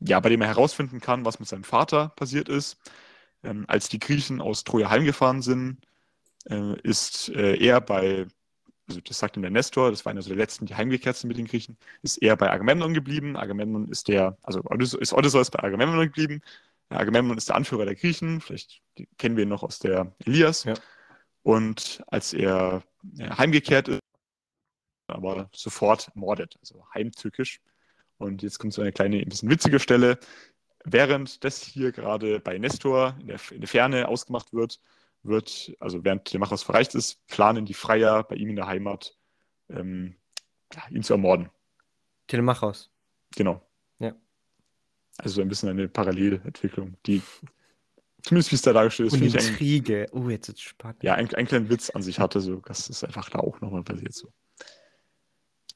ja, 0.00 0.20
bei 0.20 0.28
dem 0.28 0.42
er 0.42 0.48
herausfinden 0.48 1.00
kann, 1.00 1.24
was 1.24 1.38
mit 1.38 1.48
seinem 1.48 1.64
Vater 1.64 2.10
passiert 2.10 2.48
ist. 2.48 2.76
Ähm, 3.42 3.64
als 3.68 3.88
die 3.88 3.98
Griechen 3.98 4.40
aus 4.40 4.64
Troja 4.64 4.90
heimgefahren 4.90 5.42
sind, 5.42 5.78
äh, 6.48 6.78
ist 6.82 7.30
äh, 7.30 7.56
er 7.56 7.80
bei 7.80 8.26
also 8.88 9.00
das 9.00 9.18
sagt 9.18 9.36
ihm 9.36 9.42
der 9.42 9.50
Nestor, 9.50 9.90
das 9.90 10.04
waren 10.04 10.16
also 10.16 10.30
die 10.30 10.36
letzten, 10.36 10.66
die 10.66 10.74
heimgekehrt 10.74 11.16
sind 11.16 11.28
mit 11.28 11.38
den 11.38 11.46
Griechen, 11.46 11.76
ist 12.02 12.18
er 12.18 12.36
bei 12.36 12.50
Agamemnon 12.50 12.92
geblieben. 12.92 13.36
Agamemnon 13.36 13.88
ist 13.88 14.08
der, 14.08 14.36
also 14.42 14.60
ist 14.60 15.12
Odysseus 15.12 15.50
bei 15.50 15.62
Agamemnon 15.62 16.00
geblieben. 16.00 16.42
Agamemnon 16.90 17.38
ist 17.38 17.48
der 17.48 17.56
Anführer 17.56 17.86
der 17.86 17.94
Griechen, 17.94 18.40
vielleicht 18.40 18.82
kennen 19.18 19.36
wir 19.36 19.44
ihn 19.44 19.48
noch 19.48 19.62
aus 19.62 19.78
der 19.78 20.12
Elias. 20.24 20.64
Ja. 20.64 20.74
Und 21.42 22.02
als 22.06 22.32
er 22.32 22.82
heimgekehrt 23.18 23.88
ist, 23.88 24.00
aber 25.06 25.48
sofort 25.54 26.08
ermordet, 26.14 26.56
also 26.60 26.84
heimtückisch. 26.94 27.60
Und 28.18 28.42
jetzt 28.42 28.58
kommt 28.58 28.72
so 28.72 28.82
eine 28.82 28.92
kleine, 28.92 29.18
ein 29.18 29.28
bisschen 29.28 29.50
witzige 29.50 29.80
Stelle. 29.80 30.18
Während 30.84 31.44
das 31.44 31.62
hier 31.62 31.92
gerade 31.92 32.40
bei 32.40 32.58
Nestor 32.58 33.16
in 33.20 33.26
der, 33.28 33.40
in 33.50 33.60
der 33.60 33.68
Ferne 33.68 34.08
ausgemacht 34.08 34.52
wird, 34.52 34.80
wird, 35.24 35.74
also 35.80 36.04
während 36.04 36.24
Telemachos 36.24 36.62
verreicht 36.62 36.94
ist, 36.94 37.26
planen 37.26 37.66
die 37.66 37.74
Freier 37.74 38.24
bei 38.24 38.36
ihm 38.36 38.50
in 38.50 38.56
der 38.56 38.66
Heimat, 38.66 39.16
ähm, 39.68 40.16
ihn 40.90 41.02
zu 41.02 41.14
ermorden. 41.14 41.50
Telemachos. 42.26 42.90
Genau. 43.36 43.66
Ja. 43.98 44.14
Also 45.18 45.42
ein 45.42 45.48
bisschen 45.48 45.68
eine 45.68 45.88
Parallelentwicklung, 45.88 46.96
die 47.06 47.22
zumindest 48.22 48.50
wie 48.50 48.56
es 48.56 48.62
da 48.62 48.72
dargestellt 48.72 49.08
ist, 49.08 49.18
finde 49.18 49.38
ich 49.38 49.48
Intrige. 49.48 50.06
Oh, 50.12 50.28
jetzt 50.28 50.48
ist 50.48 50.56
es 50.56 50.62
spannend. 50.62 51.02
Ja, 51.02 51.14
einen, 51.14 51.32
einen 51.34 51.46
kleinen 51.46 51.68
Witz 51.68 51.90
an 51.90 52.02
sich 52.02 52.18
hatte, 52.18 52.40
so, 52.40 52.56
das 52.60 52.88
ist 52.88 53.04
einfach 53.04 53.28
da 53.30 53.38
auch 53.38 53.60
nochmal 53.60 53.82
passiert 53.82 54.14
so. 54.14 54.32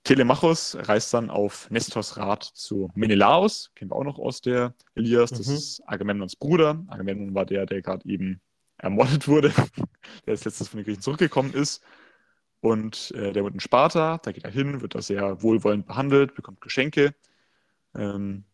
Telemachos 0.05 0.77
reist 0.81 1.13
dann 1.13 1.29
auf 1.29 1.71
Nestors 1.71 2.17
Rat 2.17 2.43
zu 2.43 2.91
Menelaos, 2.95 3.73
kennen 3.75 3.91
wir 3.91 3.97
auch 3.97 4.05
noch 4.05 4.19
aus 4.19 4.41
der 4.41 4.75
Elias, 4.95 5.31
das 5.31 5.49
mhm. 5.49 5.55
ist 5.55 5.83
Agamemnons 5.87 6.37
Bruder. 6.37 6.83
Agamemnon 6.89 7.35
war 7.35 7.45
der, 7.45 7.67
der 7.67 7.83
gerade 7.83 8.09
eben 8.09 8.41
ermordet 8.79 9.29
wurde, 9.29 9.53
der 10.27 10.33
als 10.33 10.45
letztes 10.45 10.69
von 10.69 10.79
den 10.79 10.85
Griechen 10.85 11.03
zurückgekommen 11.03 11.53
ist. 11.53 11.83
Und 12.61 13.13
äh, 13.13 13.33
der 13.33 13.45
wird 13.45 13.55
in 13.55 13.61
Sparta, 13.61 14.19
da 14.19 14.33
geht 14.33 14.45
er 14.45 14.51
hin, 14.51 14.81
wird 14.81 14.95
da 14.95 15.03
sehr 15.03 15.43
wohlwollend 15.43 15.87
behandelt, 15.87 16.35
bekommt 16.35 16.61
Geschenke. 16.61 17.15
Ähm, 17.95 18.45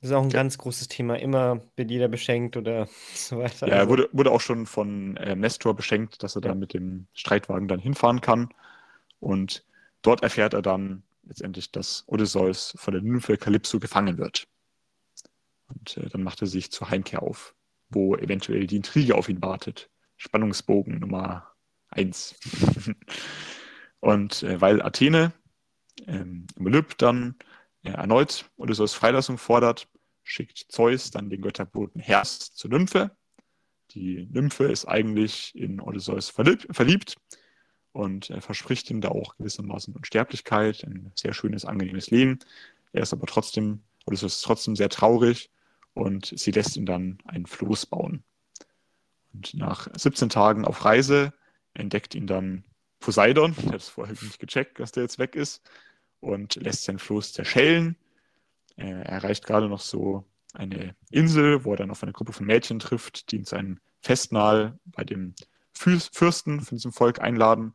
das 0.00 0.10
ist 0.10 0.16
auch 0.16 0.22
ein 0.22 0.30
ja. 0.30 0.42
ganz 0.42 0.58
großes 0.58 0.88
Thema. 0.88 1.18
Immer 1.18 1.62
wird 1.76 1.90
jeder 1.90 2.08
beschenkt 2.08 2.56
oder 2.56 2.86
so 3.14 3.38
weiter. 3.38 3.66
Ja, 3.66 3.74
er 3.74 3.80
also 3.80 3.90
wurde, 3.90 4.08
wurde 4.12 4.30
auch 4.30 4.40
schon 4.40 4.66
von 4.66 5.16
äh, 5.16 5.34
Nestor 5.34 5.74
beschenkt, 5.74 6.22
dass 6.22 6.36
er 6.36 6.42
ja. 6.42 6.48
da 6.48 6.54
mit 6.54 6.74
dem 6.74 7.06
Streitwagen 7.14 7.68
dann 7.68 7.80
hinfahren 7.80 8.20
kann. 8.20 8.50
Und 9.20 9.64
dort 10.02 10.22
erfährt 10.22 10.52
er 10.52 10.62
dann 10.62 11.02
letztendlich, 11.24 11.72
dass 11.72 12.04
Odysseus 12.06 12.74
von 12.76 12.92
der 12.92 13.02
Nymphe 13.02 13.36
Kalypso 13.36 13.80
gefangen 13.80 14.18
wird. 14.18 14.46
Und 15.68 15.96
äh, 15.96 16.08
dann 16.08 16.22
macht 16.22 16.42
er 16.42 16.46
sich 16.46 16.70
zur 16.70 16.90
Heimkehr 16.90 17.22
auf. 17.22 17.54
Wo 17.88 18.16
eventuell 18.16 18.66
die 18.66 18.76
Intrige 18.76 19.14
auf 19.14 19.28
ihn 19.28 19.42
wartet. 19.42 19.90
Spannungsbogen 20.16 20.98
Nummer 20.98 21.52
1. 21.90 22.36
und 24.00 24.42
äh, 24.42 24.60
weil 24.60 24.82
Athene 24.82 25.32
ähm, 26.06 26.46
im 26.56 26.66
Olymp 26.66 26.98
dann 26.98 27.36
äh, 27.82 27.90
erneut 27.90 28.50
Odysseus 28.56 28.94
Freilassung 28.94 29.38
fordert, 29.38 29.88
schickt 30.22 30.66
Zeus 30.68 31.10
dann 31.10 31.30
den 31.30 31.42
Götterboten 31.42 32.00
Herz 32.00 32.52
zur 32.54 32.70
Nymphe. 32.70 33.16
Die 33.92 34.26
Nymphe 34.30 34.64
ist 34.64 34.86
eigentlich 34.86 35.54
in 35.54 35.80
Odysseus 35.80 36.28
verliebt 36.28 37.16
und 37.92 38.30
er 38.30 38.42
verspricht 38.42 38.90
ihm 38.90 39.00
da 39.00 39.08
auch 39.08 39.36
gewissermaßen 39.36 39.94
Unsterblichkeit, 39.94 40.84
ein 40.84 41.12
sehr 41.14 41.32
schönes, 41.32 41.64
angenehmes 41.64 42.10
Leben. 42.10 42.40
Er 42.92 43.02
ist 43.02 43.12
aber 43.12 43.26
trotzdem, 43.26 43.84
Odysseus 44.04 44.36
ist 44.36 44.42
trotzdem 44.42 44.76
sehr 44.76 44.88
traurig 44.88 45.50
und 45.96 46.30
sie 46.36 46.50
lässt 46.50 46.76
ihn 46.76 46.84
dann 46.84 47.18
ein 47.24 47.46
Floß 47.46 47.86
bauen. 47.86 48.22
Und 49.32 49.54
nach 49.54 49.88
17 49.96 50.28
Tagen 50.28 50.66
auf 50.66 50.84
Reise 50.84 51.32
entdeckt 51.72 52.14
ihn 52.14 52.26
dann 52.26 52.64
Poseidon, 53.00 53.54
der 53.56 53.72
hat 53.72 53.80
es 53.80 53.88
vorher 53.88 54.14
nicht 54.20 54.38
gecheckt, 54.38 54.78
dass 54.78 54.92
der 54.92 55.04
jetzt 55.04 55.18
weg 55.18 55.34
ist, 55.34 55.62
und 56.20 56.56
lässt 56.56 56.84
sein 56.84 56.98
Floß 56.98 57.32
zerschellen. 57.32 57.96
Er 58.76 59.06
erreicht 59.06 59.46
gerade 59.46 59.68
noch 59.68 59.80
so 59.80 60.24
eine 60.52 60.94
Insel, 61.10 61.64
wo 61.64 61.72
er 61.72 61.78
dann 61.78 61.90
auf 61.90 62.02
eine 62.02 62.12
Gruppe 62.12 62.34
von 62.34 62.46
Mädchen 62.46 62.78
trifft, 62.78 63.30
die 63.30 63.36
ihn 63.36 63.46
zu 63.46 63.56
einem 63.56 63.80
Festmahl 64.02 64.78
bei 64.84 65.04
dem 65.04 65.34
Fürsten 65.72 66.60
von 66.60 66.76
diesem 66.76 66.92
Volk 66.92 67.20
einladen. 67.20 67.72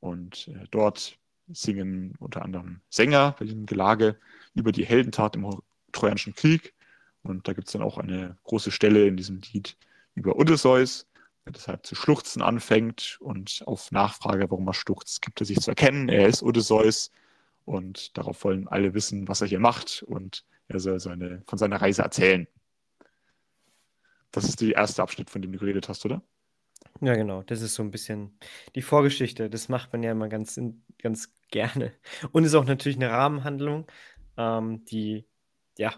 Und 0.00 0.48
äh, 0.48 0.66
dort 0.70 1.18
singen 1.48 2.14
unter 2.18 2.42
anderem 2.42 2.80
Sänger 2.88 3.36
bei 3.38 3.44
diesem 3.44 3.66
Gelage 3.66 4.16
über 4.54 4.72
die 4.72 4.86
Heldentat 4.86 5.36
im 5.36 5.60
Trojanischen 5.92 6.34
Krieg. 6.34 6.72
Und 7.22 7.48
da 7.48 7.52
gibt 7.52 7.68
es 7.68 7.72
dann 7.72 7.82
auch 7.82 7.98
eine 7.98 8.36
große 8.44 8.70
Stelle 8.70 9.06
in 9.06 9.16
diesem 9.16 9.40
Lied 9.52 9.76
über 10.14 10.36
Odysseus, 10.36 11.06
der 11.44 11.52
deshalb 11.52 11.86
zu 11.86 11.94
schluchzen 11.94 12.42
anfängt. 12.42 13.18
Und 13.20 13.62
auf 13.66 13.92
Nachfrage, 13.92 14.50
warum 14.50 14.66
er 14.66 14.74
schluchzt, 14.74 15.22
gibt 15.22 15.40
er 15.40 15.46
sich 15.46 15.60
zu 15.60 15.70
erkennen. 15.70 16.08
Er 16.08 16.26
ist 16.26 16.42
Odysseus 16.42 17.10
und 17.64 18.16
darauf 18.16 18.42
wollen 18.44 18.68
alle 18.68 18.94
wissen, 18.94 19.28
was 19.28 19.40
er 19.40 19.48
hier 19.48 19.60
macht. 19.60 20.02
Und 20.02 20.44
er 20.68 20.80
soll 20.80 20.98
seine, 21.00 21.42
von 21.46 21.58
seiner 21.58 21.80
Reise 21.80 22.02
erzählen. 22.02 22.46
Das 24.32 24.44
ist 24.44 24.60
der 24.60 24.74
erste 24.74 25.02
Abschnitt, 25.02 25.28
von 25.30 25.42
dem 25.42 25.52
du 25.52 25.58
geredet 25.58 25.88
hast, 25.88 26.04
oder? 26.04 26.22
Ja, 27.00 27.14
genau. 27.14 27.42
Das 27.42 27.62
ist 27.62 27.74
so 27.74 27.82
ein 27.82 27.90
bisschen 27.90 28.38
die 28.74 28.82
Vorgeschichte. 28.82 29.50
Das 29.50 29.68
macht 29.68 29.92
man 29.92 30.02
ja 30.02 30.12
immer 30.12 30.28
ganz, 30.28 30.60
ganz 30.98 31.30
gerne. 31.50 31.92
Und 32.32 32.44
ist 32.44 32.54
auch 32.54 32.64
natürlich 32.64 32.96
eine 32.96 33.10
Rahmenhandlung, 33.10 33.86
ähm, 34.36 34.84
die 34.84 35.24
ja 35.78 35.94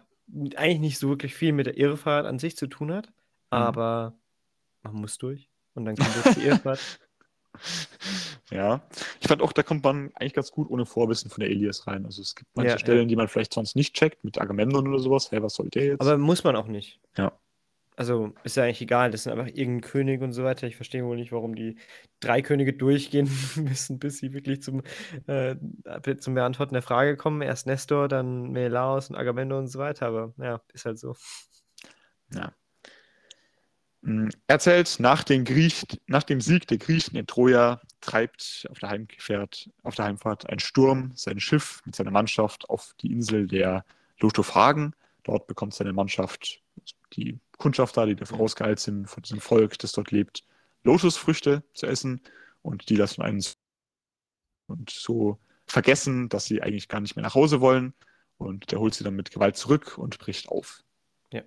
eigentlich 0.56 0.80
nicht 0.80 0.98
so 0.98 1.08
wirklich 1.08 1.34
viel 1.34 1.52
mit 1.52 1.66
der 1.66 1.76
Irrfahrt 1.76 2.26
an 2.26 2.38
sich 2.38 2.56
zu 2.56 2.66
tun 2.66 2.92
hat, 2.92 3.06
mhm. 3.06 3.12
aber 3.50 4.14
man 4.82 4.94
muss 4.94 5.18
durch 5.18 5.48
und 5.74 5.84
dann 5.84 5.96
kommt 5.96 6.10
jetzt 6.24 6.36
die 6.36 6.46
Irrfahrt. 6.46 6.80
Ja, 8.50 8.82
ich 9.20 9.28
fand 9.28 9.40
auch, 9.40 9.52
da 9.52 9.62
kommt 9.62 9.82
man 9.82 10.10
eigentlich 10.14 10.34
ganz 10.34 10.50
gut 10.50 10.68
ohne 10.70 10.84
Vorwissen 10.84 11.30
von 11.30 11.40
der 11.40 11.50
Elias 11.50 11.86
rein. 11.86 12.04
Also 12.04 12.20
es 12.20 12.34
gibt 12.34 12.50
manche 12.54 12.72
ja, 12.72 12.78
Stellen, 12.78 13.02
ja. 13.02 13.04
die 13.06 13.16
man 13.16 13.28
vielleicht 13.28 13.54
sonst 13.54 13.76
nicht 13.76 13.94
checkt, 13.94 14.24
mit 14.24 14.38
Agamemnon 14.38 14.88
oder 14.88 14.98
sowas. 14.98 15.30
Hey, 15.30 15.42
was 15.42 15.54
soll 15.54 15.70
der 15.70 15.86
jetzt? 15.86 16.00
Aber 16.02 16.18
muss 16.18 16.44
man 16.44 16.54
auch 16.56 16.66
nicht. 16.66 17.00
Ja. 17.16 17.32
Also 17.94 18.32
ist 18.42 18.56
ja 18.56 18.64
eigentlich 18.64 18.80
egal, 18.80 19.10
das 19.10 19.24
sind 19.24 19.32
einfach 19.32 19.48
irgendein 19.48 19.82
König 19.82 20.22
und 20.22 20.32
so 20.32 20.44
weiter. 20.44 20.66
Ich 20.66 20.76
verstehe 20.76 21.04
wohl 21.04 21.16
nicht, 21.16 21.30
warum 21.30 21.54
die 21.54 21.76
drei 22.20 22.40
Könige 22.40 22.72
durchgehen 22.72 23.30
müssen, 23.56 23.98
bis 23.98 24.18
sie 24.18 24.32
wirklich 24.32 24.62
zum, 24.62 24.82
äh, 25.26 25.56
zum 26.18 26.34
Beantworten 26.34 26.74
der 26.74 26.82
Frage 26.82 27.16
kommen. 27.16 27.42
Erst 27.42 27.66
Nestor, 27.66 28.08
dann 28.08 28.50
Menelaos 28.50 29.10
und 29.10 29.16
Agamemnon 29.16 29.60
und 29.60 29.68
so 29.68 29.78
weiter. 29.78 30.06
Aber 30.06 30.32
ja, 30.38 30.62
ist 30.72 30.86
halt 30.86 30.98
so. 30.98 31.14
Ja. 32.34 32.52
Hm, 34.04 34.30
erzählt, 34.46 34.96
nach, 34.98 35.22
den 35.22 35.44
Griech, 35.44 35.84
nach 36.06 36.24
dem 36.24 36.40
Sieg 36.40 36.66
der 36.66 36.78
Griechen 36.78 37.16
in 37.16 37.26
Troja 37.26 37.80
treibt 38.00 38.66
auf 38.70 38.78
der, 38.80 38.88
Heimfahrt, 38.88 39.70
auf 39.82 39.94
der 39.94 40.06
Heimfahrt 40.06 40.48
ein 40.50 40.58
Sturm 40.58 41.12
sein 41.14 41.38
Schiff 41.38 41.82
mit 41.84 41.94
seiner 41.94 42.10
Mannschaft 42.10 42.68
auf 42.68 42.94
die 43.00 43.12
Insel 43.12 43.46
der 43.46 43.84
Lotophagen. 44.18 44.94
Dort 45.22 45.46
bekommt 45.46 45.74
seine 45.74 45.92
Mannschaft 45.92 46.60
die 47.12 47.38
Kundschafter, 47.62 48.06
die 48.06 48.16
dafür 48.16 48.40
ausgeheilt 48.40 48.80
sind 48.80 49.08
von 49.08 49.22
diesem 49.22 49.40
Volk, 49.40 49.78
das 49.78 49.92
dort 49.92 50.10
lebt, 50.10 50.42
Lotusfrüchte 50.82 51.62
zu 51.74 51.86
essen 51.86 52.20
und 52.60 52.88
die 52.88 52.96
lassen 52.96 53.22
einen 53.22 53.44
und 54.66 54.90
so 54.90 55.38
vergessen, 55.66 56.28
dass 56.28 56.46
sie 56.46 56.60
eigentlich 56.60 56.88
gar 56.88 57.00
nicht 57.00 57.14
mehr 57.14 57.22
nach 57.22 57.36
Hause 57.36 57.60
wollen 57.60 57.94
und 58.36 58.72
der 58.72 58.80
holt 58.80 58.94
sie 58.94 59.04
dann 59.04 59.14
mit 59.14 59.30
Gewalt 59.30 59.56
zurück 59.56 59.96
und 59.96 60.18
bricht 60.18 60.48
auf. 60.48 60.82
Ja, 61.32 61.42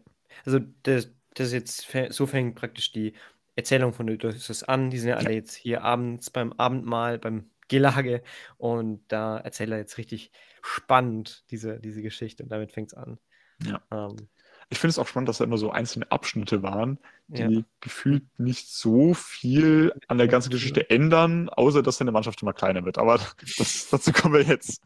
also 0.45 0.59
das, 0.83 1.11
das 1.33 1.51
jetzt 1.51 1.85
so 2.11 2.25
fängt 2.25 2.55
praktisch 2.55 2.93
die 2.93 3.13
Erzählung 3.57 3.91
von 3.91 4.09
Odysseus 4.09 4.63
an. 4.63 4.89
Die 4.91 4.99
sind 4.99 5.09
ja 5.09 5.17
alle 5.17 5.31
ja. 5.31 5.35
jetzt 5.35 5.53
hier 5.53 5.83
abends 5.83 6.29
beim 6.29 6.53
Abendmahl, 6.53 7.19
beim 7.19 7.49
Gelage 7.67 8.23
und 8.57 9.03
da 9.09 9.37
erzählt 9.37 9.71
er 9.71 9.79
jetzt 9.79 9.97
richtig 9.97 10.31
spannend 10.61 11.43
diese, 11.51 11.81
diese 11.81 12.01
Geschichte 12.01 12.43
und 12.43 12.49
damit 12.49 12.71
fängt 12.71 12.93
es 12.93 12.93
an. 12.93 13.19
Ja. 13.65 13.81
Ähm, 13.91 14.29
ich 14.69 14.79
finde 14.79 14.91
es 14.91 14.99
auch 14.99 15.07
spannend, 15.07 15.29
dass 15.29 15.37
da 15.37 15.43
immer 15.43 15.57
so 15.57 15.71
einzelne 15.71 16.11
Abschnitte 16.11 16.63
waren, 16.63 16.97
die 17.27 17.41
ja. 17.41 17.61
gefühlt 17.81 18.23
nicht 18.39 18.69
so 18.69 19.13
viel 19.13 19.93
an 20.07 20.17
der 20.17 20.27
ganzen 20.27 20.49
Geschichte 20.49 20.89
ändern, 20.89 21.49
außer 21.49 21.83
dass 21.83 21.97
seine 21.97 22.11
Mannschaft 22.11 22.41
immer 22.41 22.53
kleiner 22.53 22.83
wird. 22.83 22.97
Aber 22.97 23.19
das, 23.57 23.89
dazu 23.89 24.11
kommen 24.11 24.33
wir 24.33 24.43
jetzt. 24.43 24.81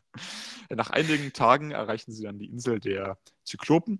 Nach 0.69 0.89
einigen 0.89 1.33
Tagen 1.33 1.71
erreichen 1.71 2.12
sie 2.12 2.24
dann 2.24 2.39
die 2.39 2.48
Insel 2.48 2.79
der 2.79 3.17
Zyklopen. 3.43 4.00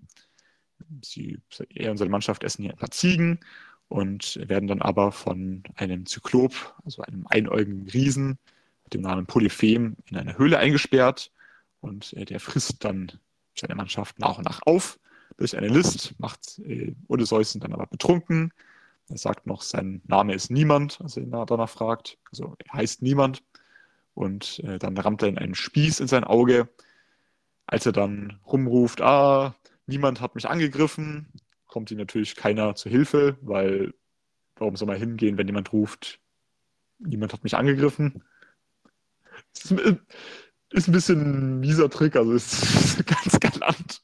Sie, 1.02 1.38
er 1.70 1.90
und 1.90 1.96
seine 1.96 2.10
Mannschaft 2.10 2.44
essen 2.44 2.62
hier 2.62 2.72
ein 2.72 2.78
paar 2.78 2.90
Ziegen 2.90 3.40
und 3.88 4.38
werden 4.48 4.68
dann 4.68 4.82
aber 4.82 5.12
von 5.12 5.62
einem 5.76 6.06
Zyklop, 6.06 6.74
also 6.84 7.02
einem 7.02 7.26
einäugigen 7.26 7.88
Riesen 7.88 8.38
mit 8.84 8.94
dem 8.94 9.00
Namen 9.02 9.26
Polyphem, 9.26 9.96
in 10.06 10.16
eine 10.16 10.38
Höhle 10.38 10.58
eingesperrt. 10.58 11.32
Und 11.80 12.14
der 12.16 12.40
frisst 12.40 12.84
dann 12.84 13.12
seine 13.58 13.74
Mannschaft 13.74 14.18
nach 14.18 14.38
und 14.38 14.44
nach 14.44 14.60
auf 14.64 14.98
durch 15.36 15.56
eine 15.56 15.68
List, 15.68 16.14
macht 16.18 16.58
äh, 16.60 16.94
Odysseus 17.08 17.52
dann 17.54 17.72
aber 17.72 17.86
betrunken. 17.86 18.52
Er 19.08 19.18
sagt 19.18 19.46
noch, 19.46 19.62
sein 19.62 20.02
Name 20.06 20.34
ist 20.34 20.50
Niemand, 20.50 21.00
als 21.00 21.16
er 21.16 21.24
ihn 21.24 21.30
danach 21.30 21.68
fragt. 21.68 22.18
Also 22.30 22.56
er 22.64 22.74
heißt 22.74 23.02
Niemand. 23.02 23.42
Und 24.14 24.60
äh, 24.60 24.78
dann 24.78 24.96
rammt 24.96 25.22
er 25.22 25.28
in 25.28 25.38
einen 25.38 25.54
Spieß 25.54 26.00
in 26.00 26.08
sein 26.08 26.24
Auge. 26.24 26.68
Als 27.66 27.86
er 27.86 27.92
dann 27.92 28.38
rumruft, 28.46 29.00
ah, 29.00 29.54
niemand 29.86 30.20
hat 30.20 30.34
mich 30.34 30.48
angegriffen, 30.48 31.28
kommt 31.66 31.90
ihm 31.90 31.98
natürlich 31.98 32.36
keiner 32.36 32.74
zu 32.74 32.88
Hilfe, 32.88 33.36
weil 33.42 33.94
warum 34.56 34.76
soll 34.76 34.88
man 34.88 34.98
hingehen, 34.98 35.38
wenn 35.38 35.46
jemand 35.46 35.72
ruft, 35.72 36.20
niemand 36.98 37.32
hat 37.32 37.44
mich 37.44 37.56
angegriffen? 37.56 38.24
Ist, 39.54 39.72
ist 40.70 40.88
ein 40.88 40.92
bisschen 40.92 41.20
ein 41.20 41.60
mieser 41.60 41.90
Trick, 41.90 42.16
also 42.16 42.32
ist 42.34 43.06
ganz 43.06 43.40
galant. 43.40 43.99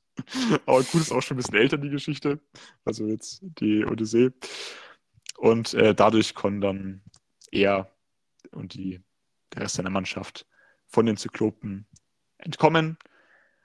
Aber 0.67 0.83
gut, 0.83 1.01
ist 1.01 1.13
auch 1.13 1.23
schon 1.23 1.37
ein 1.37 1.39
bisschen 1.39 1.57
älter, 1.57 1.79
die 1.79 1.91
Geschichte. 1.91 2.41
Also 2.85 3.07
jetzt 3.07 3.41
die 3.43 3.85
Odyssee. 3.85 4.31
Und 5.37 5.75
äh, 5.75 5.95
dadurch 5.95 6.35
konnten 6.35 6.61
dann 6.61 7.03
er 7.51 7.91
und 8.53 8.75
die, 8.75 9.01
der 9.55 9.63
Rest 9.63 9.77
seiner 9.77 9.91
Mannschaft 9.91 10.47
von 10.87 11.07
den 11.07 11.17
Zyklopen 11.17 11.87
entkommen. 12.39 12.99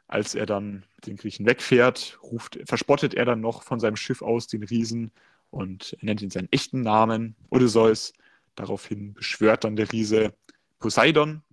Als 0.07 0.35
er 0.35 0.45
dann 0.45 0.85
den 1.05 1.15
Griechen 1.15 1.45
wegfährt, 1.45 2.19
ruft, 2.21 2.59
verspottet 2.65 3.13
er 3.13 3.25
dann 3.25 3.39
noch 3.39 3.63
von 3.63 3.79
seinem 3.79 3.95
Schiff 3.95 4.21
aus 4.21 4.47
den 4.47 4.63
Riesen 4.63 5.11
und 5.49 5.95
nennt 6.01 6.21
ihn 6.21 6.29
seinen 6.29 6.51
echten 6.51 6.81
Namen, 6.81 7.35
Odysseus. 7.49 8.13
Daraufhin 8.55 9.13
beschwört 9.13 9.63
dann 9.63 9.77
der 9.77 9.91
Riese 9.91 10.33
Poseidon, 10.79 11.43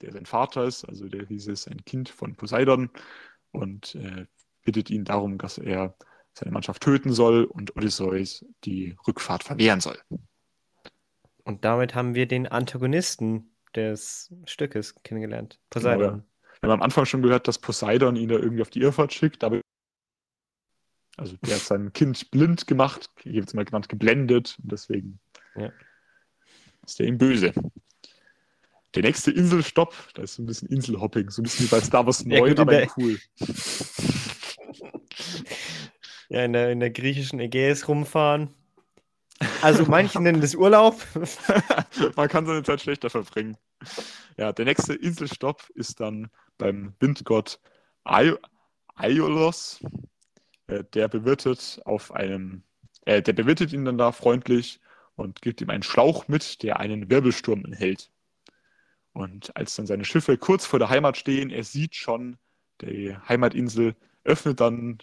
der 0.00 0.12
sein 0.12 0.26
Vater 0.26 0.64
ist. 0.64 0.84
Also 0.84 1.08
der 1.08 1.28
Riese 1.30 1.52
ist 1.52 1.68
ein 1.68 1.84
Kind 1.84 2.08
von 2.08 2.34
Poseidon 2.34 2.90
und 3.52 3.94
äh, 3.94 4.26
bittet 4.68 4.90
ihn 4.90 5.04
darum, 5.04 5.38
dass 5.38 5.56
er 5.56 5.94
seine 6.34 6.52
Mannschaft 6.52 6.82
töten 6.82 7.10
soll 7.10 7.44
und 7.44 7.74
Odysseus 7.74 8.44
die 8.66 8.94
Rückfahrt 9.06 9.42
verwehren 9.44 9.80
soll. 9.80 9.98
Und 11.42 11.64
damit 11.64 11.94
haben 11.94 12.14
wir 12.14 12.28
den 12.28 12.46
Antagonisten 12.46 13.54
des 13.74 14.30
Stückes 14.44 14.94
kennengelernt, 15.04 15.58
Poseidon. 15.70 16.00
Genau, 16.00 16.16
ja. 16.16 16.24
Wir 16.60 16.68
haben 16.68 16.80
am 16.80 16.82
Anfang 16.82 17.06
schon 17.06 17.22
gehört, 17.22 17.48
dass 17.48 17.58
Poseidon 17.58 18.16
ihn 18.16 18.28
da 18.28 18.34
irgendwie 18.34 18.60
auf 18.60 18.68
die 18.68 18.80
Irrfahrt 18.80 19.14
schickt, 19.14 19.42
aber 19.42 19.62
also 21.16 21.34
der 21.46 21.54
hat 21.54 21.62
sein 21.62 21.90
Kind 21.94 22.30
blind 22.30 22.66
gemacht, 22.66 23.08
hier 23.22 23.32
wird 23.34 23.48
es 23.48 23.54
mal 23.54 23.64
genannt, 23.64 23.88
geblendet 23.88 24.58
und 24.62 24.70
deswegen 24.70 25.18
ja. 25.56 25.72
ist 26.84 27.00
er 27.00 27.06
ihm 27.06 27.16
böse. 27.16 27.54
Der 28.94 29.02
nächste 29.02 29.30
Inselstopp, 29.30 29.94
da 30.14 30.22
ist 30.22 30.34
so 30.34 30.42
ein 30.42 30.46
bisschen 30.46 30.68
Inselhopping, 30.68 31.30
so 31.30 31.40
ein 31.40 31.44
bisschen 31.44 31.66
wie 31.66 31.70
bei 31.70 31.80
Star 31.80 32.04
Wars 32.04 32.24
9, 32.24 32.46
ja, 32.54 32.58
aber 32.60 32.86
cool. 32.98 33.18
Ja, 36.28 36.44
in 36.44 36.52
der, 36.52 36.70
in 36.70 36.80
der 36.80 36.90
griechischen 36.90 37.40
Ägäis 37.40 37.88
rumfahren. 37.88 38.54
Also 39.62 39.84
manche 39.88 40.20
nennen 40.20 40.40
das 40.40 40.54
Urlaub. 40.54 41.00
Man 42.16 42.28
kann 42.28 42.46
seine 42.46 42.62
Zeit 42.62 42.80
schlechter 42.80 43.10
verbringen. 43.10 43.56
Ja, 44.36 44.52
der 44.52 44.64
nächste 44.64 44.94
Inselstopp 44.94 45.68
ist 45.74 46.00
dann 46.00 46.30
beim 46.58 46.94
Windgott 47.00 47.60
Aiolos. 48.04 49.80
Äh, 50.66 50.84
der 50.92 51.08
bewirtet 51.08 51.80
auf 51.84 52.12
einem 52.12 52.62
äh, 53.08 53.22
der 53.22 53.32
bewirtet 53.32 53.72
ihn 53.72 53.86
dann 53.86 53.96
da 53.96 54.12
freundlich 54.12 54.80
und 55.16 55.40
gibt 55.40 55.62
ihm 55.62 55.70
einen 55.70 55.82
Schlauch 55.82 56.28
mit, 56.28 56.62
der 56.62 56.78
einen 56.78 57.08
Wirbelsturm 57.10 57.64
enthält. 57.64 58.10
Und 59.14 59.56
als 59.56 59.74
dann 59.76 59.86
seine 59.86 60.04
Schiffe 60.04 60.36
kurz 60.36 60.66
vor 60.66 60.78
der 60.78 60.90
Heimat 60.90 61.16
stehen, 61.16 61.48
er 61.48 61.64
sieht 61.64 61.96
schon 61.96 62.36
die 62.82 63.16
Heimatinsel, 63.26 63.96
öffnet 64.24 64.60
dann 64.60 64.98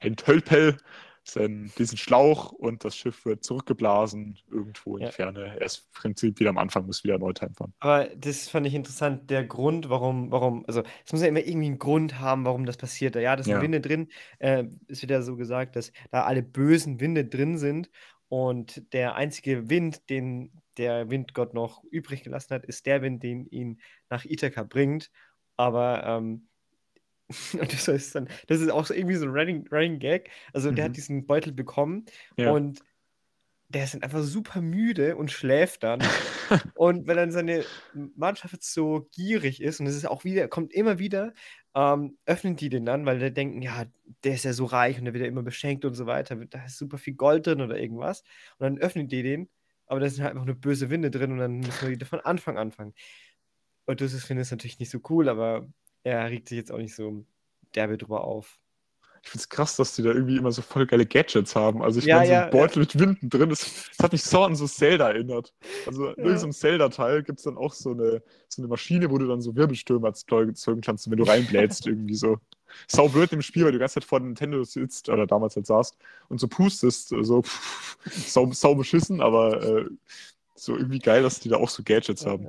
ein 0.00 0.16
Tölpel, 0.16 0.76
seinen, 1.22 1.72
diesen 1.76 1.98
Schlauch 1.98 2.52
und 2.52 2.84
das 2.84 2.96
Schiff 2.96 3.24
wird 3.24 3.44
zurückgeblasen 3.44 4.38
irgendwo 4.50 4.96
in 4.96 5.02
ja. 5.02 5.08
die 5.08 5.14
Ferne. 5.14 5.56
Er 5.58 5.62
ist 5.62 5.78
im 5.78 6.00
Prinzip 6.00 6.40
wieder 6.40 6.50
am 6.50 6.58
Anfang, 6.58 6.86
muss 6.86 7.04
wieder 7.04 7.18
neu 7.18 7.32
fahren. 7.34 7.74
Aber 7.80 8.08
das 8.16 8.48
fand 8.48 8.66
ich 8.66 8.74
interessant, 8.74 9.30
der 9.30 9.44
Grund, 9.44 9.90
warum, 9.90 10.30
warum, 10.30 10.64
also 10.66 10.82
es 11.04 11.12
muss 11.12 11.22
ja 11.22 11.28
immer 11.28 11.40
irgendwie 11.40 11.66
einen 11.66 11.78
Grund 11.78 12.18
haben, 12.18 12.44
warum 12.44 12.66
das 12.66 12.76
passiert. 12.76 13.16
Ja, 13.16 13.36
das 13.36 13.46
sind 13.46 13.56
ja. 13.56 13.62
Winde 13.62 13.80
drin. 13.80 14.08
Äh, 14.38 14.64
es 14.88 15.02
wird 15.02 15.10
ja 15.10 15.22
so 15.22 15.36
gesagt, 15.36 15.76
dass 15.76 15.92
da 16.10 16.24
alle 16.24 16.42
bösen 16.42 17.00
Winde 17.00 17.24
drin 17.24 17.58
sind 17.58 17.90
und 18.28 18.92
der 18.92 19.16
einzige 19.16 19.68
Wind, 19.68 20.08
den 20.08 20.52
der 20.76 21.10
Windgott 21.10 21.52
noch 21.52 21.82
übrig 21.90 22.22
gelassen 22.22 22.54
hat, 22.54 22.64
ist 22.64 22.86
der 22.86 23.02
Wind, 23.02 23.22
den 23.22 23.44
ihn 23.46 23.80
nach 24.08 24.24
Ithaka 24.24 24.62
bringt. 24.62 25.10
Aber 25.56 26.04
ähm, 26.06 26.48
Und 27.52 27.72
das 27.72 27.88
ist 27.88 28.14
dann, 28.14 28.28
das 28.48 28.60
ist 28.60 28.70
auch 28.70 28.86
so 28.86 28.94
irgendwie 28.94 29.16
so 29.16 29.26
ein 29.26 29.32
Running, 29.32 29.66
Running 29.70 29.98
Gag. 29.98 30.30
Also 30.52 30.70
mhm. 30.70 30.76
der 30.76 30.84
hat 30.86 30.92
mhm. 30.92 30.94
diesen 30.94 31.26
Beutel 31.26 31.52
bekommen 31.52 32.06
ja. 32.36 32.50
und 32.50 32.80
der 33.68 33.84
ist 33.84 33.94
dann 33.94 34.02
einfach 34.02 34.22
super 34.22 34.60
müde 34.60 35.16
und 35.16 35.30
schläft 35.30 35.84
dann. 35.84 36.00
und 36.74 37.06
wenn 37.06 37.16
dann 37.16 37.30
seine 37.30 37.64
Mannschaft 38.16 38.64
so 38.64 39.08
gierig 39.12 39.62
ist, 39.62 39.78
und 39.78 39.86
es 39.86 39.94
ist 39.94 40.08
auch 40.08 40.24
wieder, 40.24 40.48
kommt 40.48 40.72
immer 40.72 40.98
wieder, 40.98 41.32
ähm, 41.76 42.18
öffnen 42.26 42.56
die 42.56 42.68
den 42.68 42.84
dann, 42.84 43.06
weil 43.06 43.20
die 43.20 43.32
denken, 43.32 43.62
ja, 43.62 43.84
der 44.24 44.34
ist 44.34 44.44
ja 44.44 44.52
so 44.52 44.64
reich 44.64 44.98
und 44.98 45.04
der 45.04 45.14
wird 45.14 45.22
ja 45.22 45.28
immer 45.28 45.44
beschenkt 45.44 45.84
und 45.84 45.94
so 45.94 46.06
weiter, 46.06 46.34
da 46.34 46.64
ist 46.64 46.78
super 46.78 46.98
viel 46.98 47.14
Gold 47.14 47.46
drin 47.46 47.60
oder 47.60 47.78
irgendwas. 47.78 48.22
Und 48.58 48.64
dann 48.64 48.78
öffnen 48.78 49.06
die 49.06 49.22
den, 49.22 49.48
aber 49.86 50.00
da 50.00 50.08
sind 50.08 50.24
halt 50.24 50.34
einfach 50.34 50.46
nur 50.46 50.56
böse 50.56 50.90
Winde 50.90 51.12
drin 51.12 51.30
und 51.30 51.38
dann 51.38 51.58
müssen 51.60 51.82
wir 51.82 51.90
wieder 51.90 52.06
von 52.06 52.20
Anfang 52.20 52.58
anfangen. 52.58 52.92
Und 53.86 54.00
das 54.00 54.12
finde 54.24 54.42
ich 54.42 54.50
natürlich 54.50 54.80
nicht 54.80 54.90
so 54.90 54.98
cool, 55.08 55.28
aber 55.28 55.68
er 56.02 56.30
regt 56.30 56.48
sich 56.48 56.56
jetzt 56.56 56.72
auch 56.72 56.78
nicht 56.78 56.94
so 56.94 57.24
derbe 57.74 57.98
drüber 57.98 58.24
auf. 58.24 58.58
Ich 59.22 59.28
finde 59.28 59.42
es 59.42 59.48
krass, 59.50 59.76
dass 59.76 59.94
die 59.94 60.02
da 60.02 60.10
irgendwie 60.10 60.38
immer 60.38 60.50
so 60.50 60.62
voll 60.62 60.86
geile 60.86 61.04
Gadgets 61.04 61.54
haben. 61.54 61.82
Also 61.82 61.98
ich 61.98 62.06
ja, 62.06 62.16
meine, 62.16 62.26
so 62.26 62.32
ein 62.32 62.40
ja, 62.40 62.46
Beutel 62.48 62.76
ja. 62.76 62.80
mit 62.80 62.98
Winden 62.98 63.28
drin, 63.28 63.50
das, 63.50 63.90
das, 63.90 63.98
hat 63.98 64.12
mich 64.12 64.22
so 64.22 64.42
an 64.42 64.56
so 64.56 64.66
Zelda 64.66 65.10
erinnert. 65.10 65.52
Also 65.86 66.08
in 66.08 66.24
irgendeinem 66.24 66.52
Zelda-Teil 66.52 67.22
gibt 67.22 67.38
es 67.38 67.44
dann 67.44 67.58
auch 67.58 67.74
so 67.74 67.90
eine, 67.90 68.22
so 68.48 68.62
eine 68.62 68.68
Maschine, 68.68 69.10
wo 69.10 69.18
du 69.18 69.26
dann 69.26 69.42
so 69.42 69.54
Wirbelstürme 69.54 70.06
erzeugen 70.06 70.80
kannst, 70.80 71.10
wenn 71.10 71.18
du 71.18 71.24
reinblätst 71.24 71.86
irgendwie 71.86 72.14
so. 72.14 72.38
Sau 72.86 73.08
blöd 73.08 73.32
im 73.32 73.42
Spiel, 73.42 73.64
weil 73.64 73.72
du 73.72 73.78
die 73.78 73.80
ganze 73.80 73.94
Zeit 73.94 74.04
vor 74.04 74.20
Nintendo 74.20 74.62
sitzt 74.64 75.08
oder 75.08 75.26
damals 75.26 75.56
halt 75.56 75.66
saßt 75.66 75.98
und 76.28 76.40
so 76.40 76.48
pustest, 76.48 77.08
so 77.08 77.42
pff, 77.42 77.98
sau, 78.06 78.50
sau 78.52 78.74
beschissen, 78.74 79.20
aber 79.20 79.62
äh, 79.62 79.84
so 80.54 80.76
irgendwie 80.76 80.98
geil, 80.98 81.22
dass 81.22 81.40
die 81.40 81.48
da 81.48 81.56
auch 81.56 81.68
so 81.68 81.82
Gadgets 81.82 82.24
haben. 82.24 82.48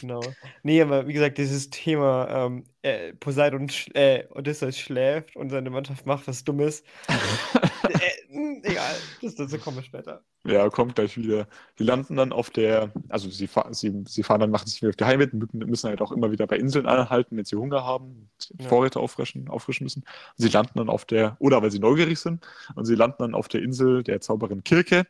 Genau. 0.00 0.22
Nee, 0.62 0.80
aber 0.80 1.06
wie 1.06 1.12
gesagt, 1.12 1.38
dieses 1.38 1.68
Thema 1.70 2.28
ähm, 2.46 2.64
äh, 2.82 3.12
Poseidon 3.14 3.68
sch 3.68 3.88
äh, 3.94 4.24
Odysseus 4.30 4.78
schläft 4.78 5.36
und 5.36 5.50
seine 5.50 5.70
Mannschaft 5.70 6.06
macht 6.06 6.26
was 6.26 6.44
Dummes. 6.44 6.82
äh, 7.08 8.32
hm, 8.32 8.62
egal, 8.62 8.94
das, 9.20 9.34
dazu 9.34 9.58
kommen 9.58 9.78
wir 9.78 9.82
später. 9.82 10.22
Ja, 10.44 10.70
kommt 10.70 10.94
gleich 10.94 11.18
wieder. 11.18 11.46
Die 11.78 11.84
landen 11.84 12.16
dann 12.16 12.32
auf 12.32 12.48
der, 12.50 12.92
also 13.08 13.28
sie, 13.28 13.46
fahr, 13.46 13.74
sie, 13.74 14.04
sie 14.06 14.22
fahren 14.22 14.40
dann, 14.40 14.50
machen 14.50 14.68
sich 14.68 14.80
wieder 14.80 14.90
auf 14.90 14.96
die 14.96 15.04
Heimwelt, 15.04 15.34
müssen 15.52 15.88
halt 15.88 16.00
auch 16.00 16.12
immer 16.12 16.30
wieder 16.30 16.46
bei 16.46 16.56
Inseln 16.56 16.86
anhalten, 16.86 17.36
wenn 17.36 17.44
sie 17.44 17.56
Hunger 17.56 17.84
haben, 17.84 18.30
ja. 18.58 18.68
Vorräte 18.68 19.00
auffrischen, 19.00 19.48
auffrischen 19.48 19.84
müssen. 19.84 20.00
Und 20.00 20.42
sie 20.42 20.48
landen 20.48 20.72
dann 20.76 20.88
auf 20.88 21.04
der, 21.04 21.36
oder 21.40 21.60
weil 21.60 21.70
sie 21.70 21.78
neugierig 21.78 22.18
sind, 22.18 22.46
und 22.74 22.86
sie 22.86 22.94
landen 22.94 23.16
dann 23.18 23.34
auf 23.34 23.48
der 23.48 23.62
Insel 23.62 24.02
der 24.02 24.20
Zauberin 24.20 24.64
Kirke 24.64 25.06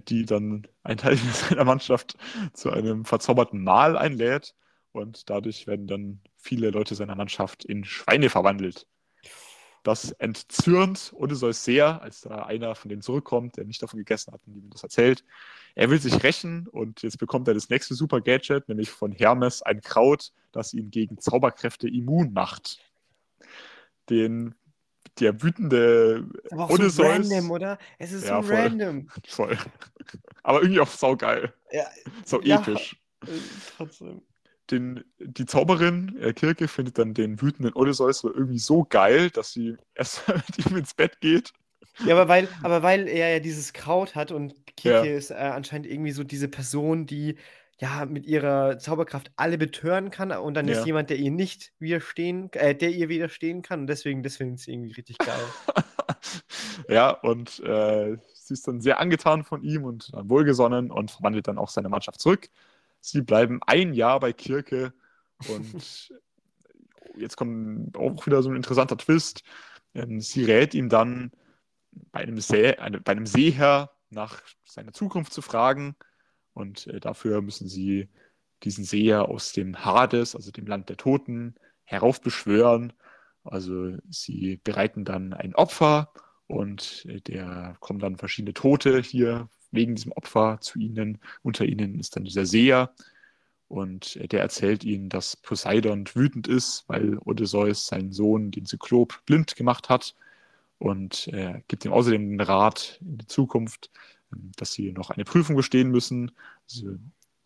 die 0.00 0.24
dann 0.24 0.66
einen 0.82 0.98
Teil 0.98 1.16
seiner 1.48 1.64
Mannschaft 1.64 2.16
zu 2.52 2.70
einem 2.70 3.04
verzauberten 3.04 3.62
Mahl 3.62 3.96
einlädt 3.96 4.54
und 4.92 5.28
dadurch 5.28 5.66
werden 5.66 5.86
dann 5.86 6.20
viele 6.36 6.70
Leute 6.70 6.94
seiner 6.94 7.16
Mannschaft 7.16 7.64
in 7.64 7.84
Schweine 7.84 8.30
verwandelt. 8.30 8.86
Das 9.84 10.12
entzürnt 10.12 11.12
Odysseus 11.14 11.62
sehr, 11.62 12.00
als 12.00 12.22
da 12.22 12.46
einer 12.46 12.74
von 12.74 12.88
denen 12.88 13.02
zurückkommt, 13.02 13.58
der 13.58 13.64
nicht 13.64 13.82
davon 13.82 13.98
gegessen 13.98 14.32
hat 14.32 14.40
und 14.46 14.56
ihm 14.56 14.70
das 14.70 14.82
erzählt. 14.82 15.24
Er 15.74 15.90
will 15.90 16.00
sich 16.00 16.22
rächen 16.22 16.66
und 16.68 17.02
jetzt 17.02 17.18
bekommt 17.18 17.48
er 17.48 17.54
das 17.54 17.68
nächste 17.68 17.94
Super 17.94 18.22
Gadget, 18.22 18.66
nämlich 18.68 18.90
von 18.90 19.12
Hermes 19.12 19.60
ein 19.60 19.82
Kraut, 19.82 20.32
das 20.52 20.72
ihn 20.72 20.90
gegen 20.90 21.18
Zauberkräfte 21.18 21.86
immun 21.86 22.32
macht. 22.32 22.78
Den 24.08 24.54
der 25.20 25.42
wütende 25.42 26.26
Aber 26.50 26.64
auch 26.64 26.70
Odysseus. 26.70 26.94
So 26.96 27.02
random, 27.02 27.50
oder? 27.50 27.78
Es 27.98 28.12
ist 28.12 28.26
ja, 28.26 28.42
so 28.42 28.48
voll, 28.48 28.56
random. 28.56 29.08
Voll. 29.26 29.58
Aber 30.42 30.62
irgendwie 30.62 30.80
auch 30.80 30.88
saugeil. 30.88 31.52
Ja, 31.72 31.86
so 32.24 32.40
ja, 32.42 32.60
episch. 32.60 32.96
Äh, 33.22 33.30
trotzdem. 33.76 34.22
Den, 34.70 35.04
die 35.18 35.46
Zauberin 35.46 36.16
äh, 36.20 36.32
Kirke 36.32 36.68
findet 36.68 36.98
dann 36.98 37.14
den 37.14 37.40
wütenden 37.40 37.74
Odysseus 37.74 38.24
irgendwie 38.24 38.58
so 38.58 38.84
geil, 38.84 39.30
dass 39.30 39.52
sie 39.52 39.76
erst 39.94 40.26
mit 40.28 40.66
ihm 40.66 40.76
ins 40.76 40.94
Bett 40.94 41.20
geht. 41.20 41.52
Ja, 42.04 42.14
aber 42.14 42.28
weil, 42.28 42.48
aber 42.62 42.82
weil 42.82 43.06
er 43.06 43.34
ja 43.34 43.40
dieses 43.40 43.72
Kraut 43.72 44.14
hat 44.14 44.32
und 44.32 44.54
Kirke 44.76 45.10
ja. 45.10 45.16
ist 45.16 45.30
äh, 45.30 45.34
anscheinend 45.34 45.86
irgendwie 45.86 46.10
so 46.10 46.24
diese 46.24 46.48
Person, 46.48 47.06
die 47.06 47.36
ja, 47.84 48.06
mit 48.06 48.24
ihrer 48.24 48.78
Zauberkraft 48.78 49.30
alle 49.36 49.58
betören 49.58 50.10
kann 50.10 50.32
und 50.32 50.54
dann 50.54 50.66
ja. 50.66 50.78
ist 50.78 50.86
jemand, 50.86 51.10
der 51.10 51.18
ihr 51.18 51.30
nicht 51.30 51.74
widerstehen, 51.78 52.50
äh, 52.54 52.74
der 52.74 52.90
ihr 52.90 53.10
widerstehen 53.10 53.60
kann 53.60 53.80
und 53.80 53.86
deswegen, 53.88 54.22
das 54.22 54.36
finde 54.36 54.54
ich 54.58 54.68
irgendwie 54.68 54.92
richtig 54.92 55.18
geil. 55.18 55.44
ja, 56.88 57.10
und 57.10 57.60
äh, 57.60 58.16
sie 58.32 58.54
ist 58.54 58.66
dann 58.66 58.80
sehr 58.80 59.00
angetan 59.00 59.44
von 59.44 59.62
ihm 59.62 59.84
und 59.84 60.10
wohlgesonnen 60.14 60.90
und 60.90 61.10
verwandelt 61.10 61.46
dann 61.46 61.58
auch 61.58 61.68
seine 61.68 61.90
Mannschaft 61.90 62.20
zurück. 62.20 62.48
Sie 63.00 63.20
bleiben 63.20 63.60
ein 63.66 63.92
Jahr 63.92 64.18
bei 64.18 64.32
Kirke 64.32 64.94
und 65.48 66.10
jetzt 67.18 67.36
kommt 67.36 67.98
auch 67.98 68.24
wieder 68.24 68.42
so 68.42 68.48
ein 68.48 68.56
interessanter 68.56 68.96
Twist. 68.96 69.42
Ähm, 69.94 70.22
sie 70.22 70.44
rät 70.44 70.72
ihm 70.72 70.88
dann, 70.88 71.32
bei 72.12 72.20
einem, 72.20 72.40
See, 72.40 72.76
eine, 72.76 73.00
bei 73.00 73.12
einem 73.12 73.26
Seeherr 73.26 73.90
nach 74.08 74.40
seiner 74.64 74.94
Zukunft 74.94 75.34
zu 75.34 75.42
fragen 75.42 75.96
und 76.54 76.86
äh, 76.86 77.00
dafür 77.00 77.42
müssen 77.42 77.68
sie 77.68 78.08
diesen 78.62 78.84
Seher 78.84 79.28
aus 79.28 79.52
dem 79.52 79.84
Hades, 79.84 80.34
also 80.34 80.50
dem 80.50 80.66
Land 80.66 80.88
der 80.88 80.96
Toten, 80.96 81.54
heraufbeschwören. 81.84 82.92
Also 83.44 83.96
sie 84.08 84.60
bereiten 84.64 85.04
dann 85.04 85.34
ein 85.34 85.54
Opfer 85.54 86.12
und 86.46 87.04
äh, 87.08 87.20
der 87.20 87.76
kommen 87.80 87.98
dann 87.98 88.16
verschiedene 88.16 88.54
Tote 88.54 89.00
hier 89.00 89.48
wegen 89.70 89.96
diesem 89.96 90.12
Opfer 90.12 90.58
zu 90.60 90.78
ihnen. 90.78 91.18
Unter 91.42 91.64
ihnen 91.64 91.98
ist 91.98 92.16
dann 92.16 92.24
dieser 92.24 92.46
Seher 92.46 92.94
und 93.68 94.16
äh, 94.16 94.28
der 94.28 94.40
erzählt 94.40 94.84
ihnen, 94.84 95.08
dass 95.08 95.36
Poseidon 95.36 96.06
wütend 96.14 96.48
ist, 96.48 96.84
weil 96.86 97.18
Odysseus 97.18 97.86
seinen 97.86 98.12
Sohn, 98.12 98.50
den 98.50 98.66
Zyklop, 98.66 99.22
blind 99.26 99.56
gemacht 99.56 99.88
hat 99.88 100.14
und 100.78 101.28
äh, 101.28 101.62
gibt 101.68 101.84
ihm 101.84 101.92
außerdem 101.92 102.30
den 102.30 102.40
Rat 102.40 102.98
in 103.00 103.18
die 103.18 103.26
Zukunft, 103.26 103.90
dass 104.56 104.72
sie 104.72 104.92
noch 104.92 105.10
eine 105.10 105.24
Prüfung 105.24 105.56
bestehen 105.56 105.90
müssen. 105.90 106.32
Sie, 106.66 106.98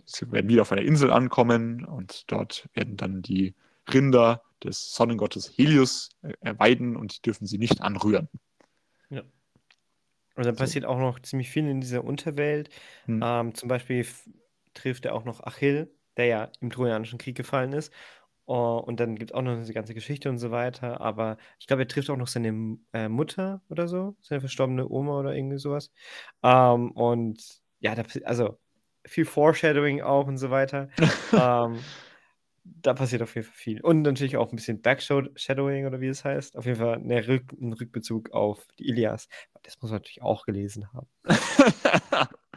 sie 0.04 0.30
werden 0.32 0.48
wieder 0.48 0.62
auf 0.62 0.72
einer 0.72 0.82
Insel 0.82 1.10
ankommen 1.10 1.84
und 1.84 2.30
dort 2.30 2.68
werden 2.74 2.96
dann 2.96 3.22
die 3.22 3.54
Rinder 3.92 4.42
des 4.62 4.94
Sonnengottes 4.94 5.52
Helios 5.56 6.10
erweiden 6.40 6.96
und 6.96 7.26
dürfen 7.26 7.46
sie 7.46 7.58
nicht 7.58 7.80
anrühren. 7.80 8.28
Ja. 9.10 9.22
Und 10.34 10.46
dann 10.46 10.56
passiert 10.56 10.84
so. 10.84 10.90
auch 10.90 10.98
noch 10.98 11.20
ziemlich 11.20 11.50
viel 11.50 11.66
in 11.68 11.80
dieser 11.80 12.04
Unterwelt. 12.04 12.70
Hm. 13.06 13.20
Ähm, 13.24 13.54
zum 13.54 13.68
Beispiel 13.68 14.06
trifft 14.74 15.04
er 15.04 15.14
auch 15.14 15.24
noch 15.24 15.42
Achill, 15.42 15.90
der 16.16 16.26
ja 16.26 16.52
im 16.60 16.70
Trojanischen 16.70 17.18
Krieg 17.18 17.36
gefallen 17.36 17.72
ist. 17.72 17.92
Oh, 18.50 18.78
und 18.78 18.98
dann 18.98 19.14
gibt 19.16 19.30
es 19.30 19.34
auch 19.34 19.42
noch 19.42 19.58
diese 19.58 19.74
ganze 19.74 19.92
Geschichte 19.92 20.30
und 20.30 20.38
so 20.38 20.50
weiter. 20.50 21.02
Aber 21.02 21.36
ich 21.58 21.66
glaube, 21.66 21.82
er 21.82 21.88
trifft 21.88 22.08
auch 22.08 22.16
noch 22.16 22.28
seine 22.28 22.78
äh, 22.94 23.10
Mutter 23.10 23.60
oder 23.68 23.88
so, 23.88 24.16
seine 24.22 24.40
verstorbene 24.40 24.88
Oma 24.88 25.20
oder 25.20 25.34
irgendwie 25.34 25.58
sowas. 25.58 25.92
Ähm, 26.42 26.90
und 26.92 27.44
ja, 27.80 27.94
da, 27.94 28.04
also 28.24 28.58
viel 29.04 29.26
Foreshadowing 29.26 30.00
auch 30.00 30.26
und 30.26 30.38
so 30.38 30.48
weiter. 30.48 30.88
ähm, 31.34 31.78
da 32.64 32.94
passiert 32.94 33.20
auf 33.20 33.34
jeden 33.34 33.46
Fall 33.46 33.54
viel. 33.54 33.82
Und 33.82 34.00
natürlich 34.00 34.38
auch 34.38 34.50
ein 34.50 34.56
bisschen 34.56 34.80
Backshadowing 34.80 35.84
oder 35.84 36.00
wie 36.00 36.08
es 36.08 36.24
heißt. 36.24 36.56
Auf 36.56 36.64
jeden 36.64 36.78
Fall 36.78 37.02
Rück 37.28 37.52
ein 37.52 37.74
Rückbezug 37.74 38.30
auf 38.30 38.66
die 38.78 38.88
Ilias. 38.88 39.28
Das 39.62 39.78
muss 39.82 39.90
man 39.90 39.98
natürlich 39.98 40.22
auch 40.22 40.46
gelesen 40.46 40.88
haben. 40.94 41.08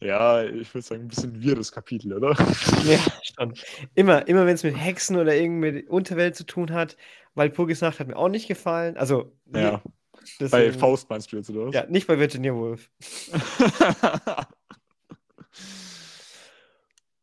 ja, 0.00 0.44
ich 0.44 0.72
würde 0.74 0.86
sagen, 0.86 1.02
ein 1.02 1.08
bisschen 1.08 1.42
wirres 1.42 1.72
Kapitel, 1.72 2.12
oder? 2.12 2.36
Ja, 2.84 2.98
schon. 3.22 3.54
Immer, 3.94 4.26
immer 4.28 4.46
wenn 4.46 4.54
es 4.54 4.62
mit 4.62 4.76
Hexen 4.76 5.16
oder 5.16 5.34
irgendwie 5.34 5.72
mit 5.72 5.88
Unterwelt 5.88 6.36
zu 6.36 6.44
tun 6.44 6.72
hat, 6.72 6.96
weil 7.34 7.52
Nacht 7.56 8.00
hat 8.00 8.06
mir 8.06 8.16
auch 8.16 8.28
nicht 8.28 8.48
gefallen. 8.48 8.96
Also, 8.96 9.32
ja. 9.54 9.82
Deswegen, 10.38 10.50
bei 10.50 10.72
Faust 10.72 11.08
meinst 11.08 11.32
du 11.32 11.36
jetzt, 11.36 11.50
oder? 11.50 11.70
Ja, 11.72 11.86
nicht 11.86 12.06
bei 12.06 12.18
Virginia 12.18 12.54
Woolf. 12.54 12.90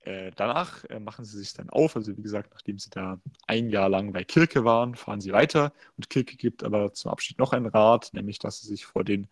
äh, 0.01 0.31
danach 0.35 0.83
äh, 0.85 0.99
machen 0.99 1.23
sie 1.25 1.37
sich 1.37 1.53
dann 1.53 1.69
auf, 1.69 1.95
also 1.95 2.17
wie 2.17 2.21
gesagt, 2.21 2.51
nachdem 2.53 2.79
sie 2.79 2.89
da 2.89 3.19
ein 3.45 3.69
Jahr 3.69 3.89
lang 3.89 4.13
bei 4.13 4.23
Kirke 4.23 4.65
waren, 4.65 4.95
fahren 4.95 5.21
sie 5.21 5.31
weiter 5.31 5.73
und 5.95 6.09
Kirke 6.09 6.37
gibt 6.37 6.63
aber 6.63 6.93
zum 6.93 7.11
Abschied 7.11 7.37
noch 7.37 7.53
einen 7.53 7.67
Rat, 7.67 8.09
nämlich 8.13 8.39
dass 8.39 8.61
sie 8.61 8.67
sich 8.67 8.85
vor 8.85 9.03
den 9.03 9.27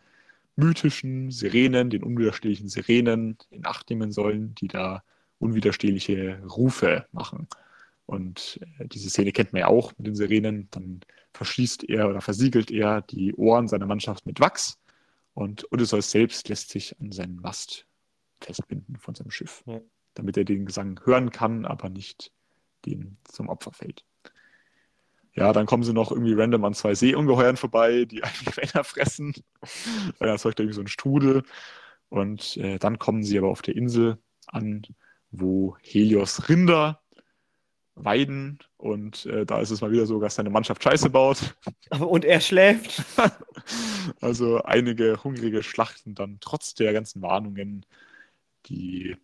mythischen 0.55 1.31
Sirenen, 1.31 1.89
den 1.89 2.03
unwiderstehlichen 2.03 2.69
Sirenen 2.69 3.37
in 3.49 3.65
Acht 3.65 3.89
nehmen 3.89 4.11
sollen, 4.11 4.55
die 4.55 4.67
da 4.67 5.03
unwiderstehliche 5.39 6.41
Rufe 6.45 7.05
machen. 7.11 7.47
Und 8.05 8.59
äh, 8.79 8.87
diese 8.87 9.09
Szene 9.09 9.31
kennt 9.31 9.53
man 9.53 9.61
ja 9.61 9.67
auch 9.67 9.93
mit 9.97 10.07
den 10.07 10.15
Sirenen. 10.15 10.69
Dann 10.71 11.01
verschließt 11.33 11.89
er 11.89 12.09
oder 12.09 12.21
versiegelt 12.21 12.71
er 12.71 13.01
die 13.01 13.33
Ohren 13.33 13.67
seiner 13.67 13.85
Mannschaft 13.85 14.25
mit 14.25 14.39
Wachs 14.39 14.79
und 15.33 15.69
Odysseus 15.71 16.11
selbst 16.11 16.47
lässt 16.47 16.69
sich 16.69 16.99
an 16.99 17.11
seinen 17.11 17.35
Mast 17.35 17.85
festbinden 18.39 18.95
von 18.97 19.15
seinem 19.15 19.31
Schiff, 19.31 19.63
ja. 19.65 19.81
damit 20.13 20.37
er 20.37 20.45
den 20.45 20.65
Gesang 20.65 20.99
hören 21.03 21.29
kann, 21.31 21.65
aber 21.65 21.89
nicht 21.89 22.31
dem 22.85 23.17
zum 23.25 23.49
Opfer 23.49 23.73
fällt. 23.73 24.05
Ja, 25.35 25.51
dann 25.51 25.65
kommen 25.65 25.83
sie 25.83 25.93
noch 25.93 26.11
irgendwie 26.11 26.33
random 26.33 26.63
an 26.63 26.73
zwei 26.73 26.95
Seeungeheuern 26.95 27.57
vorbei, 27.57 28.05
die 28.05 28.23
eigentlich 28.23 28.55
Männer 28.57 28.83
fressen. 28.83 29.33
da 30.19 30.27
erzeugt 30.27 30.59
irgendwie 30.59 30.75
so 30.75 30.81
ein 30.81 30.87
Strudel. 30.87 31.43
Und 32.09 32.57
äh, 32.57 32.79
dann 32.79 32.99
kommen 32.99 33.23
sie 33.23 33.37
aber 33.37 33.49
auf 33.49 33.61
der 33.61 33.75
Insel 33.75 34.17
an, 34.47 34.83
wo 35.31 35.75
Helios 35.81 36.47
Rinder 36.49 37.01
weiden. 37.95 38.59
Und 38.77 39.25
äh, 39.25 39.45
da 39.45 39.59
ist 39.59 39.71
es 39.71 39.81
mal 39.81 39.91
wieder 39.91 40.05
so, 40.05 40.19
dass 40.19 40.35
seine 40.35 40.49
Mannschaft 40.49 40.83
Scheiße 40.83 41.09
baut. 41.09 41.55
Und 41.99 42.23
er 42.23 42.39
schläft. 42.39 43.03
also 44.21 44.61
einige 44.63 45.23
hungrige 45.23 45.63
Schlachten 45.63 46.15
dann 46.15 46.37
trotz 46.39 46.75
der 46.75 46.93
ganzen 46.93 47.21
Warnungen, 47.21 47.85
die 48.67 49.17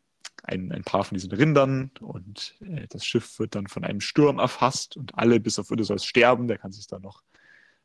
ein, 0.43 0.71
ein 0.71 0.83
paar 0.83 1.03
von 1.03 1.15
diesen 1.15 1.31
Rindern 1.31 1.91
und 1.99 2.55
äh, 2.61 2.87
das 2.87 3.05
Schiff 3.05 3.39
wird 3.39 3.55
dann 3.55 3.67
von 3.67 3.83
einem 3.83 4.01
Sturm 4.01 4.39
erfasst 4.39 4.97
und 4.97 5.17
alle 5.17 5.39
bis 5.39 5.59
auf 5.59 5.71
Odysseus 5.71 6.05
sterben, 6.05 6.47
der 6.47 6.57
kann 6.57 6.71
sich 6.71 6.87
dann 6.87 7.01
noch 7.01 7.23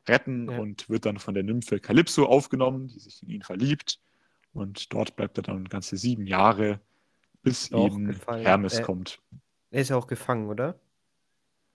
retten 0.07 0.49
ja. 0.49 0.57
und 0.57 0.89
wird 0.89 1.05
dann 1.05 1.19
von 1.19 1.33
der 1.33 1.43
Nymphe 1.43 1.79
Kalypso 1.79 2.25
aufgenommen, 2.25 2.87
die 2.87 2.99
sich 2.99 3.21
in 3.23 3.29
ihn 3.29 3.41
verliebt 3.43 3.99
und 4.53 4.91
dort 4.93 5.15
bleibt 5.15 5.37
er 5.37 5.43
dann 5.43 5.65
ganze 5.65 5.97
sieben 5.97 6.25
Jahre, 6.25 6.79
bis 7.43 7.71
eben 7.71 8.07
gefallen. 8.07 8.43
Hermes 8.43 8.79
äh, 8.79 8.83
kommt. 8.83 9.19
Er 9.69 9.81
ist 9.81 9.89
ja 9.89 9.95
auch 9.95 10.07
gefangen, 10.07 10.47
oder? 10.47 10.79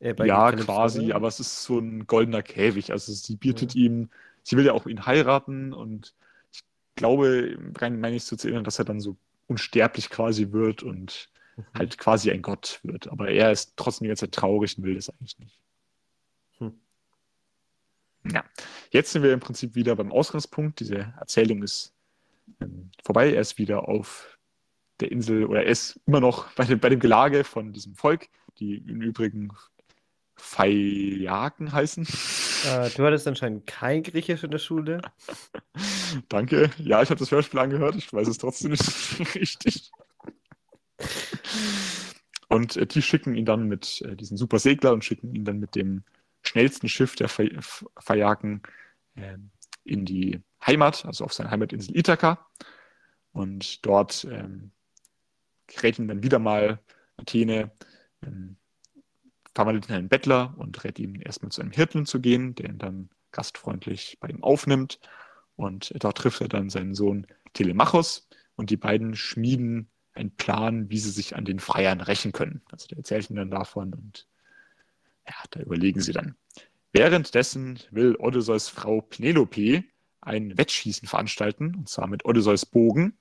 Äh, 0.00 0.14
ja, 0.26 0.50
quasi, 0.52 1.06
oder? 1.06 1.16
aber 1.16 1.28
es 1.28 1.38
ist 1.38 1.62
so 1.62 1.78
ein 1.78 2.06
goldener 2.06 2.42
Käfig, 2.42 2.90
also 2.90 3.12
sie 3.12 3.36
bietet 3.36 3.74
ja. 3.74 3.82
ihm, 3.82 4.10
sie 4.42 4.56
will 4.56 4.66
ja 4.66 4.72
auch 4.72 4.86
ihn 4.86 5.06
heiraten 5.06 5.72
und 5.72 6.14
ich 6.52 6.64
glaube, 6.96 7.56
rein 7.78 8.00
meine 8.00 8.16
ich 8.16 8.24
so 8.24 8.34
zu 8.34 8.48
erinnern, 8.48 8.64
dass 8.64 8.80
er 8.80 8.84
dann 8.84 9.00
so 9.00 9.16
unsterblich 9.52 10.08
quasi 10.08 10.52
wird 10.52 10.82
und 10.82 11.28
mhm. 11.56 11.64
halt 11.74 11.98
quasi 11.98 12.30
ein 12.30 12.42
Gott 12.42 12.80
wird. 12.82 13.08
Aber 13.08 13.28
er 13.28 13.52
ist 13.52 13.74
trotzdem 13.76 14.04
die 14.04 14.08
ganze 14.08 14.26
Zeit 14.26 14.32
traurig 14.32 14.78
und 14.78 14.84
will 14.84 14.94
das 14.94 15.10
eigentlich 15.10 15.38
nicht. 15.38 15.60
Hm. 16.58 16.80
Ja, 18.32 18.44
jetzt 18.90 19.12
sind 19.12 19.22
wir 19.22 19.32
im 19.32 19.40
Prinzip 19.40 19.74
wieder 19.74 19.94
beim 19.94 20.10
Ausgangspunkt. 20.10 20.80
Diese 20.80 21.14
Erzählung 21.18 21.62
ist 21.62 21.94
ähm, 22.60 22.90
vorbei. 23.04 23.32
Er 23.32 23.42
ist 23.42 23.58
wieder 23.58 23.88
auf 23.88 24.38
der 25.00 25.12
Insel 25.12 25.44
oder 25.44 25.64
er 25.64 25.70
ist 25.70 26.00
immer 26.06 26.20
noch 26.20 26.50
bei 26.54 26.64
dem, 26.64 26.80
bei 26.80 26.88
dem 26.88 27.00
Gelage 27.00 27.44
von 27.44 27.72
diesem 27.72 27.94
Volk, 27.94 28.28
die 28.58 28.76
im 28.76 29.02
Übrigen 29.02 29.50
Phaiaken 30.36 31.72
heißen. 31.72 32.04
Äh, 32.04 32.90
du 32.90 33.04
hattest 33.04 33.26
anscheinend 33.28 33.66
kein 33.66 34.02
Griechisch 34.02 34.44
in 34.44 34.50
der 34.50 34.58
Schule. 34.58 35.00
Danke. 36.28 36.70
Ja, 36.78 37.02
ich 37.02 37.10
habe 37.10 37.18
das 37.18 37.30
Hörspiel 37.30 37.60
angehört. 37.60 37.96
Ich 37.96 38.12
weiß 38.12 38.28
es 38.28 38.38
trotzdem 38.38 38.72
nicht 38.72 38.82
richtig. 39.34 39.92
Und 42.48 42.76
äh, 42.76 42.86
die 42.86 43.02
schicken 43.02 43.34
ihn 43.34 43.44
dann 43.44 43.68
mit 43.68 44.02
äh, 44.02 44.16
diesen 44.16 44.36
super 44.36 44.58
Segler 44.58 44.92
und 44.92 45.04
schicken 45.04 45.34
ihn 45.34 45.44
dann 45.44 45.58
mit 45.58 45.74
dem 45.74 46.04
schnellsten 46.42 46.88
Schiff 46.88 47.14
der 47.14 47.28
Phaiaken 47.28 48.62
äh, 49.14 49.38
in 49.84 50.04
die 50.04 50.40
Heimat, 50.64 51.04
also 51.04 51.24
auf 51.24 51.32
seine 51.32 51.50
Heimatinsel 51.50 51.96
Ithaka. 51.96 52.46
Und 53.32 53.84
dort 53.86 54.26
ähm, 54.30 54.70
gerät 55.66 55.98
ihn 55.98 56.08
dann 56.08 56.22
wieder 56.22 56.38
mal 56.38 56.78
Athene 57.16 57.70
ähm, 58.22 58.56
verwandelt 59.54 59.88
in 59.88 59.94
einen 59.94 60.08
Bettler 60.08 60.54
und 60.56 60.82
rät 60.84 60.98
ihm 60.98 61.20
erstmal 61.20 61.52
zu 61.52 61.60
einem 61.60 61.72
Hirten 61.72 62.06
zu 62.06 62.20
gehen, 62.20 62.54
der 62.54 62.70
ihn 62.70 62.78
dann 62.78 63.10
gastfreundlich 63.32 64.18
bei 64.20 64.28
ihm 64.28 64.42
aufnimmt. 64.42 64.98
Und 65.56 65.92
dort 66.02 66.18
trifft 66.18 66.40
er 66.40 66.48
dann 66.48 66.70
seinen 66.70 66.94
Sohn 66.94 67.26
Telemachos 67.52 68.28
und 68.56 68.70
die 68.70 68.76
beiden 68.76 69.14
schmieden 69.14 69.88
einen 70.14 70.34
Plan, 70.36 70.90
wie 70.90 70.98
sie 70.98 71.10
sich 71.10 71.36
an 71.36 71.44
den 71.44 71.58
Freiern 71.58 72.00
rächen 72.00 72.32
können. 72.32 72.62
Also 72.70 72.86
der 72.88 72.98
erzählt 72.98 73.30
ihnen 73.30 73.38
dann 73.38 73.50
davon 73.50 73.94
und 73.94 74.26
ja, 75.26 75.34
da 75.50 75.60
überlegen 75.60 76.00
sie 76.00 76.12
dann. 76.12 76.34
Währenddessen 76.92 77.78
will 77.90 78.16
Odysseus 78.16 78.68
Frau 78.68 79.00
Penelope 79.00 79.84
ein 80.20 80.56
Wettschießen 80.56 81.08
veranstalten, 81.08 81.74
und 81.74 81.88
zwar 81.88 82.06
mit 82.06 82.24
Odysseus 82.24 82.66
Bogen. 82.66 83.16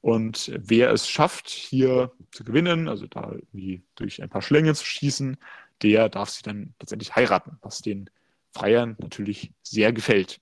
Und 0.00 0.50
wer 0.56 0.90
es 0.92 1.08
schafft, 1.08 1.50
hier 1.50 2.12
zu 2.30 2.42
gewinnen, 2.44 2.88
also 2.88 3.06
da 3.06 3.32
irgendwie 3.32 3.82
durch 3.96 4.22
ein 4.22 4.30
paar 4.30 4.42
Schlänge 4.42 4.74
zu 4.74 4.84
schießen, 4.84 5.36
der 5.82 6.08
darf 6.08 6.30
sie 6.30 6.42
dann 6.42 6.74
letztendlich 6.80 7.14
heiraten, 7.14 7.58
was 7.60 7.82
den 7.82 8.08
Freiern 8.52 8.96
natürlich 8.98 9.52
sehr 9.62 9.92
gefällt. 9.92 10.40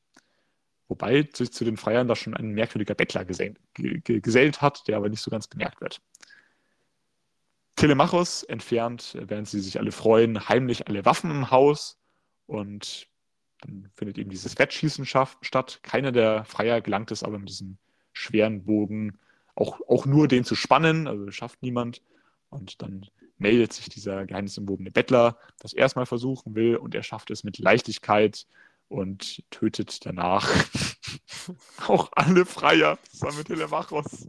Wobei 0.86 1.28
sich 1.34 1.52
zu 1.52 1.64
den 1.64 1.76
Freiern 1.76 2.08
da 2.08 2.16
schon 2.16 2.34
ein 2.34 2.50
merkwürdiger 2.50 2.94
Bettler 2.94 3.24
gesellt, 3.24 4.62
hat, 4.62 4.88
der 4.88 4.96
aber 4.96 5.08
nicht 5.08 5.20
so 5.20 5.30
ganz 5.30 5.46
bemerkt 5.46 5.80
wird. 5.80 6.00
Telemachos 7.76 8.42
entfernt, 8.44 9.16
während 9.20 9.48
sie 9.48 9.60
sich 9.60 9.78
alle 9.78 9.92
freuen, 9.92 10.48
heimlich 10.48 10.88
alle 10.88 11.04
Waffen 11.04 11.30
im 11.30 11.50
Haus 11.50 11.98
und 12.46 13.08
dann 13.60 13.90
findet 13.94 14.18
eben 14.18 14.30
dieses 14.30 14.58
Wettschießen 14.58 15.04
statt. 15.04 15.80
Keiner 15.82 16.12
der 16.12 16.44
Freier 16.44 16.80
gelangt 16.80 17.10
es 17.10 17.22
aber 17.22 17.38
mit 17.38 17.48
diesem 17.48 17.76
schweren 18.12 18.64
Bogen 18.64 19.18
auch, 19.58 19.80
auch 19.88 20.06
nur 20.06 20.28
den 20.28 20.44
zu 20.44 20.54
spannen, 20.54 21.06
also 21.06 21.30
schafft 21.30 21.62
niemand. 21.62 22.02
Und 22.48 22.80
dann 22.80 23.06
meldet 23.36 23.72
sich 23.72 23.88
dieser 23.88 24.24
geheimnisumwobene 24.24 24.90
Bettler, 24.90 25.36
das 25.58 25.72
erstmal 25.72 26.06
versuchen 26.06 26.54
will 26.54 26.76
und 26.76 26.94
er 26.94 27.02
schafft 27.02 27.30
es 27.30 27.44
mit 27.44 27.58
Leichtigkeit 27.58 28.46
und 28.88 29.42
tötet 29.50 30.06
danach 30.06 30.48
auch 31.86 32.10
alle 32.12 32.46
Freier 32.46 32.98
zusammen 33.10 33.38
mit 33.38 33.48
Telemachos. 33.48 34.28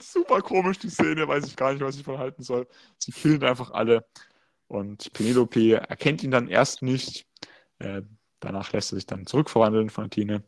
Super 0.00 0.40
komisch, 0.40 0.78
die 0.78 0.90
Szene, 0.90 1.26
weiß 1.26 1.46
ich 1.46 1.56
gar 1.56 1.72
nicht, 1.72 1.82
was 1.82 1.96
ich 1.96 2.04
von 2.04 2.18
halten 2.18 2.42
soll. 2.42 2.68
Sie 2.98 3.10
killen 3.10 3.42
einfach 3.42 3.72
alle 3.72 4.06
und 4.68 5.12
Penelope 5.12 5.74
erkennt 5.74 6.22
ihn 6.22 6.30
dann 6.30 6.48
erst 6.48 6.82
nicht. 6.82 7.26
Äh, 7.80 8.02
danach 8.38 8.72
lässt 8.72 8.92
er 8.92 8.96
sich 8.96 9.06
dann 9.06 9.26
zurückverwandeln 9.26 9.90
von 9.90 10.04
Athene 10.04 10.44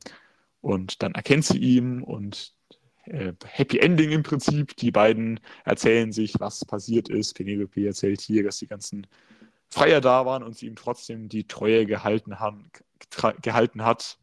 und 0.61 1.03
dann 1.03 1.15
erkennt 1.15 1.45
sie 1.45 1.59
ihn 1.59 2.03
und 2.03 2.55
Happy 3.07 3.79
Ending 3.79 4.11
im 4.11 4.23
Prinzip. 4.23 4.77
Die 4.77 4.91
beiden 4.91 5.41
erzählen 5.65 6.13
sich, 6.13 6.35
was 6.39 6.65
passiert 6.65 7.09
ist. 7.09 7.35
Penelope 7.35 7.87
erzählt 7.87 8.21
hier, 8.21 8.45
dass 8.45 8.59
die 8.59 8.67
ganzen 8.67 9.07
Freier 9.69 10.01
da 10.01 10.25
waren 10.25 10.43
und 10.43 10.57
sie 10.57 10.67
ihm 10.67 10.77
trotzdem 10.77 11.29
die 11.29 11.47
Treue 11.47 11.87
gehalten, 11.87 12.41
haben, 12.41 12.71
gehalten 13.43 13.85
hat. 13.85 14.19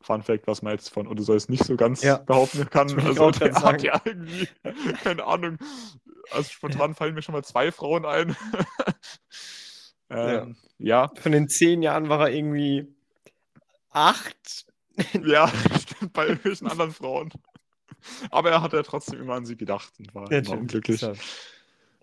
Fun 0.00 0.22
Fact, 0.22 0.46
was 0.46 0.62
man 0.62 0.72
jetzt 0.72 0.90
von 0.90 1.06
Odysseus 1.06 1.48
nicht 1.48 1.64
so 1.64 1.76
ganz 1.76 2.02
ja. 2.02 2.18
behaupten 2.18 2.68
kann. 2.68 2.98
Also 3.00 3.30
der 3.30 3.54
hat 3.54 3.82
ja 3.82 4.00
irgendwie, 4.04 4.48
keine 5.02 5.24
Ahnung, 5.24 5.58
also 6.30 6.50
spontan 6.50 6.90
ja. 6.90 6.94
fallen 6.94 7.14
mir 7.14 7.22
schon 7.22 7.34
mal 7.34 7.44
zwei 7.44 7.70
Frauen 7.72 8.04
ein. 8.04 8.36
ähm, 10.10 10.56
ja. 10.78 11.06
ja. 11.06 11.10
Von 11.20 11.32
den 11.32 11.48
zehn 11.48 11.82
Jahren 11.82 12.08
war 12.08 12.20
er 12.20 12.34
irgendwie 12.34 12.86
acht. 13.90 14.66
ja, 15.24 15.48
stimmt, 15.48 15.92
bei 16.12 16.26
irgendwelchen 16.26 16.66
anderen 16.66 16.92
Frauen. 16.92 17.32
Aber 18.30 18.50
er 18.50 18.62
hat 18.62 18.72
ja 18.72 18.82
trotzdem 18.82 19.20
immer 19.20 19.34
an 19.34 19.46
sie 19.46 19.56
gedacht 19.56 19.92
und 19.98 20.14
war 20.14 20.30
immer 20.30 20.58
unglücklich. 20.58 21.04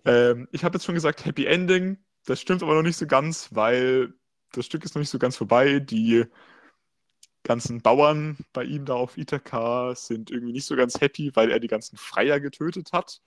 Ähm, 0.04 0.48
ich 0.52 0.64
habe 0.64 0.76
jetzt 0.76 0.84
schon 0.84 0.94
gesagt, 0.94 1.24
Happy 1.24 1.46
Ending. 1.46 1.98
Das 2.26 2.40
stimmt 2.40 2.62
aber 2.62 2.74
noch 2.74 2.82
nicht 2.82 2.96
so 2.96 3.06
ganz, 3.06 3.48
weil 3.52 4.14
das 4.52 4.66
Stück 4.66 4.84
ist 4.84 4.94
noch 4.94 5.00
nicht 5.00 5.10
so 5.10 5.18
ganz 5.18 5.36
vorbei. 5.36 5.80
Die 5.80 6.24
ganzen 7.42 7.80
Bauern 7.80 8.38
bei 8.52 8.64
ihm 8.64 8.84
da 8.84 8.94
auf 8.94 9.16
Ithaka 9.16 9.94
sind 9.94 10.30
irgendwie 10.30 10.52
nicht 10.52 10.66
so 10.66 10.76
ganz 10.76 11.00
happy, 11.00 11.34
weil 11.34 11.50
er 11.50 11.60
die 11.60 11.68
ganzen 11.68 11.96
Freier 11.96 12.40
getötet 12.40 12.92
hat. 12.92 13.20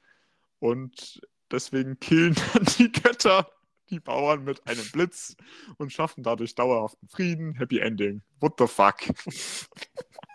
Und 0.60 1.22
deswegen 1.52 2.00
killen 2.00 2.36
dann 2.54 2.66
die 2.78 2.92
Götter 2.92 3.50
die 3.90 4.00
Bauern 4.00 4.44
mit 4.44 4.66
einem 4.68 4.86
Blitz 4.92 5.36
und 5.78 5.92
schaffen 5.92 6.24
dadurch 6.24 6.56
dauerhaften 6.56 7.08
Frieden. 7.10 7.56
Happy 7.56 7.80
Ending. 7.80 8.22
What 8.40 8.54
the 8.58 8.68
fuck? 8.68 9.02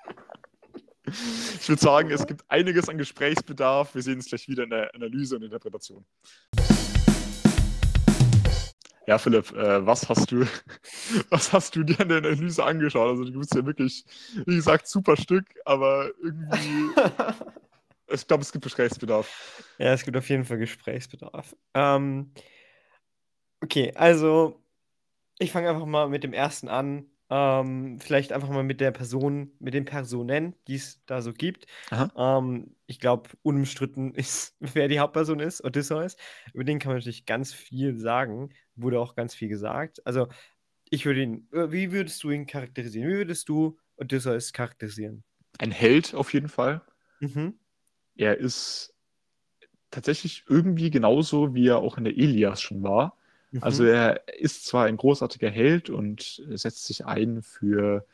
Ich 1.08 1.68
würde 1.68 1.80
sagen, 1.80 2.10
es 2.10 2.26
gibt 2.26 2.44
einiges 2.48 2.88
an 2.88 2.98
Gesprächsbedarf. 2.98 3.94
Wir 3.94 4.02
sehen 4.02 4.16
uns 4.16 4.26
gleich 4.26 4.48
wieder 4.48 4.64
in 4.64 4.70
der 4.70 4.94
Analyse 4.94 5.36
und 5.36 5.42
Interpretation. 5.42 6.04
Ja, 9.08 9.16
Philipp, 9.16 9.52
äh, 9.52 9.86
was 9.86 10.06
hast 10.10 10.30
du, 10.30 10.46
was 11.30 11.52
hast 11.54 11.74
du 11.74 11.82
dir 11.82 11.98
in 12.00 12.10
der 12.10 12.18
Analyse 12.18 12.62
angeschaut? 12.62 13.08
Also 13.08 13.24
du 13.24 13.38
bist 13.38 13.54
ja 13.54 13.64
wirklich, 13.64 14.04
wie 14.44 14.56
gesagt, 14.56 14.86
super 14.86 15.16
Stück, 15.16 15.46
aber 15.64 16.10
irgendwie, 16.22 17.00
ich 18.12 18.26
glaube, 18.26 18.42
es 18.42 18.52
gibt 18.52 18.64
Gesprächsbedarf. 18.64 19.64
Ja, 19.78 19.94
es 19.94 20.04
gibt 20.04 20.16
auf 20.16 20.28
jeden 20.28 20.44
Fall 20.44 20.58
Gesprächsbedarf. 20.58 21.56
Ähm, 21.72 22.32
okay, 23.62 23.92
also 23.94 24.62
ich 25.38 25.52
fange 25.52 25.70
einfach 25.70 25.86
mal 25.86 26.10
mit 26.10 26.22
dem 26.22 26.34
ersten 26.34 26.68
an. 26.68 27.06
Ähm, 27.30 27.98
vielleicht 28.00 28.32
einfach 28.32 28.48
mal 28.48 28.62
mit 28.62 28.80
der 28.80 28.90
Person, 28.90 29.52
mit 29.58 29.74
den 29.74 29.84
Personen, 29.84 30.54
die 30.66 30.76
es 30.76 31.04
da 31.04 31.20
so 31.20 31.32
gibt. 31.32 31.66
Ähm, 32.16 32.74
ich 32.86 33.00
glaube, 33.00 33.30
unumstritten 33.42 34.14
ist, 34.14 34.56
wer 34.60 34.88
die 34.88 35.00
Hauptperson 35.00 35.40
ist, 35.40 35.62
Odysseus. 35.62 36.16
Über 36.54 36.64
den 36.64 36.78
kann 36.78 36.90
man 36.90 36.98
natürlich 36.98 37.26
ganz 37.26 37.52
viel 37.52 37.98
sagen. 37.98 38.50
Wurde 38.76 39.00
auch 39.00 39.14
ganz 39.14 39.34
viel 39.34 39.48
gesagt. 39.48 40.04
Also, 40.06 40.28
ich 40.90 41.04
würde 41.04 41.22
ihn, 41.22 41.48
äh, 41.52 41.70
wie 41.70 41.92
würdest 41.92 42.22
du 42.22 42.30
ihn 42.30 42.46
charakterisieren? 42.46 43.08
Wie 43.08 43.16
würdest 43.16 43.48
du 43.48 43.78
Odysseus 43.96 44.52
charakterisieren? 44.52 45.22
Ein 45.58 45.70
Held 45.70 46.14
auf 46.14 46.32
jeden 46.32 46.48
Fall. 46.48 46.82
Mhm. 47.20 47.58
Er 48.16 48.38
ist 48.38 48.94
tatsächlich 49.90 50.44
irgendwie 50.48 50.90
genauso, 50.90 51.54
wie 51.54 51.68
er 51.68 51.78
auch 51.78 51.98
in 51.98 52.04
der 52.04 52.16
Ilias 52.16 52.60
schon 52.62 52.82
war. 52.82 53.17
Also 53.60 53.82
Mhm. 53.82 53.88
er 53.88 54.28
ist 54.38 54.66
zwar 54.66 54.86
ein 54.86 54.96
großartiger 54.96 55.50
Held 55.50 55.90
und 55.90 56.42
setzt 56.50 56.86
sich 56.86 57.06
ein 57.06 57.42
für, 57.42 58.06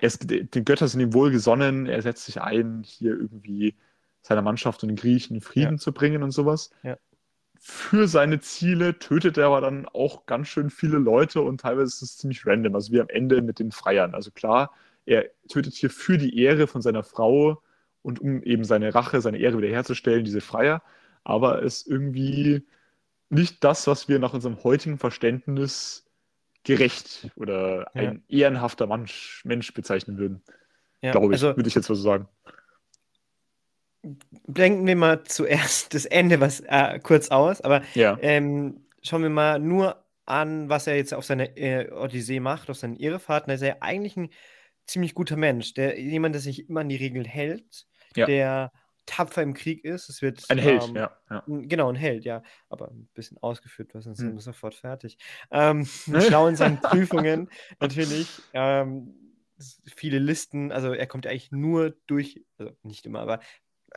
ist, 0.00 0.28
den 0.28 0.64
Götter 0.64 0.88
sind 0.88 1.00
ihm 1.00 1.14
wohlgesonnen, 1.14 1.86
er 1.86 2.02
setzt 2.02 2.24
sich 2.26 2.40
ein, 2.40 2.82
hier 2.84 3.12
irgendwie 3.12 3.76
seiner 4.22 4.42
Mannschaft 4.42 4.82
und 4.82 4.88
den 4.88 4.96
Griechen 4.96 5.40
Frieden 5.40 5.72
Ja. 5.72 5.78
zu 5.78 5.92
bringen 5.92 6.22
und 6.22 6.32
sowas. 6.32 6.70
Ja. 6.82 6.96
Für 7.60 8.08
seine 8.08 8.40
Ziele 8.40 8.98
tötet 8.98 9.36
er 9.38 9.46
aber 9.46 9.60
dann 9.60 9.86
auch 9.86 10.26
ganz 10.26 10.48
schön 10.48 10.70
viele 10.70 10.98
Leute 10.98 11.42
und 11.42 11.60
teilweise 11.60 11.88
ist 11.88 12.02
es 12.02 12.16
ziemlich 12.18 12.46
random, 12.46 12.74
also 12.74 12.92
wie 12.92 13.00
am 13.00 13.08
Ende 13.08 13.42
mit 13.42 13.58
den 13.58 13.72
Freiern. 13.72 14.14
Also 14.14 14.30
klar, 14.30 14.72
er 15.06 15.26
tötet 15.48 15.74
hier 15.74 15.90
für 15.90 16.18
die 16.18 16.38
Ehre 16.38 16.66
von 16.66 16.82
seiner 16.82 17.02
Frau 17.02 17.62
und 18.02 18.20
um 18.20 18.42
eben 18.42 18.64
seine 18.64 18.94
Rache, 18.94 19.20
seine 19.20 19.38
Ehre 19.38 19.58
wiederherzustellen, 19.58 20.24
diese 20.24 20.40
Freier, 20.40 20.82
aber 21.24 21.62
es 21.62 21.86
irgendwie 21.86 22.64
nicht 23.30 23.62
das, 23.64 23.86
was 23.86 24.08
wir 24.08 24.18
nach 24.18 24.34
unserem 24.34 24.62
heutigen 24.64 24.98
Verständnis 24.98 26.06
gerecht 26.64 27.30
oder 27.36 27.90
Ja. 27.94 28.02
ein 28.02 28.22
ehrenhafter 28.28 28.86
Mensch, 28.86 29.42
Mensch 29.44 29.72
bezeichnen 29.74 30.18
würden. 30.18 30.42
Ja, 31.02 31.12
Glaube 31.12 31.34
ich, 31.34 31.42
also 31.42 31.56
würde 31.56 31.68
ich 31.68 31.74
jetzt 31.74 31.88
mal 31.88 31.94
so 31.94 32.02
sagen. 32.02 32.28
blenden 34.46 34.86
wir 34.86 34.96
mal 34.96 35.22
zuerst 35.24 35.94
das 35.94 36.04
Ende 36.06 36.40
was 36.40 36.60
äh, 36.60 36.98
kurz 37.00 37.28
aus, 37.28 37.60
aber 37.60 37.82
Ja. 37.94 38.18
ähm, 38.20 38.86
schauen 39.02 39.22
wir 39.22 39.30
mal 39.30 39.58
nur 39.58 40.02
an, 40.24 40.68
was 40.68 40.86
er 40.86 40.96
jetzt 40.96 41.14
auf 41.14 41.24
seiner 41.24 41.56
äh, 41.56 41.90
Odyssee 41.90 42.40
macht, 42.40 42.68
auf 42.70 42.76
seinen 42.76 42.96
Irrefahrten. 42.96 43.48
Da 43.48 43.54
ist 43.54 43.62
er 43.62 43.68
ja 43.68 43.76
eigentlich 43.80 44.16
ein 44.16 44.30
ziemlich 44.86 45.14
guter 45.14 45.36
Mensch, 45.36 45.74
der 45.74 45.98
jemand, 45.98 46.34
der 46.34 46.42
sich 46.42 46.68
immer 46.68 46.80
an 46.80 46.88
die 46.88 46.96
Regeln 46.96 47.24
hält, 47.24 47.86
der 48.26 48.72
tapfer 49.08 49.42
im 49.42 49.54
Krieg 49.54 49.84
ist. 49.84 50.08
Es 50.08 50.22
wird 50.22 50.44
Ein 50.50 50.58
Held, 50.58 50.84
ähm, 50.84 50.96
ja. 50.96 51.16
ja. 51.30 51.42
Genau, 51.46 51.88
ein 51.88 51.96
Held, 51.96 52.24
ja. 52.24 52.42
Aber 52.68 52.88
ein 52.90 53.08
bisschen 53.14 53.38
ausgeführt, 53.38 53.94
weil 53.94 54.02
sonst 54.02 54.18
Hm. 54.18 54.26
sind 54.26 54.34
wir 54.36 54.42
sofort 54.42 54.74
fertig. 54.74 55.18
Ähm, 55.50 55.84
schlau 56.20 56.46
in 56.46 56.56
seinen 56.56 56.80
Prüfungen, 56.80 57.50
natürlich. 57.80 58.28
Ähm, 58.52 59.14
viele 59.96 60.18
Listen, 60.18 60.70
also 60.70 60.92
er 60.92 61.06
kommt 61.06 61.26
eigentlich 61.26 61.50
nur 61.50 61.96
durch, 62.06 62.44
also 62.58 62.72
nicht 62.82 63.06
immer, 63.06 63.20
aber 63.20 63.40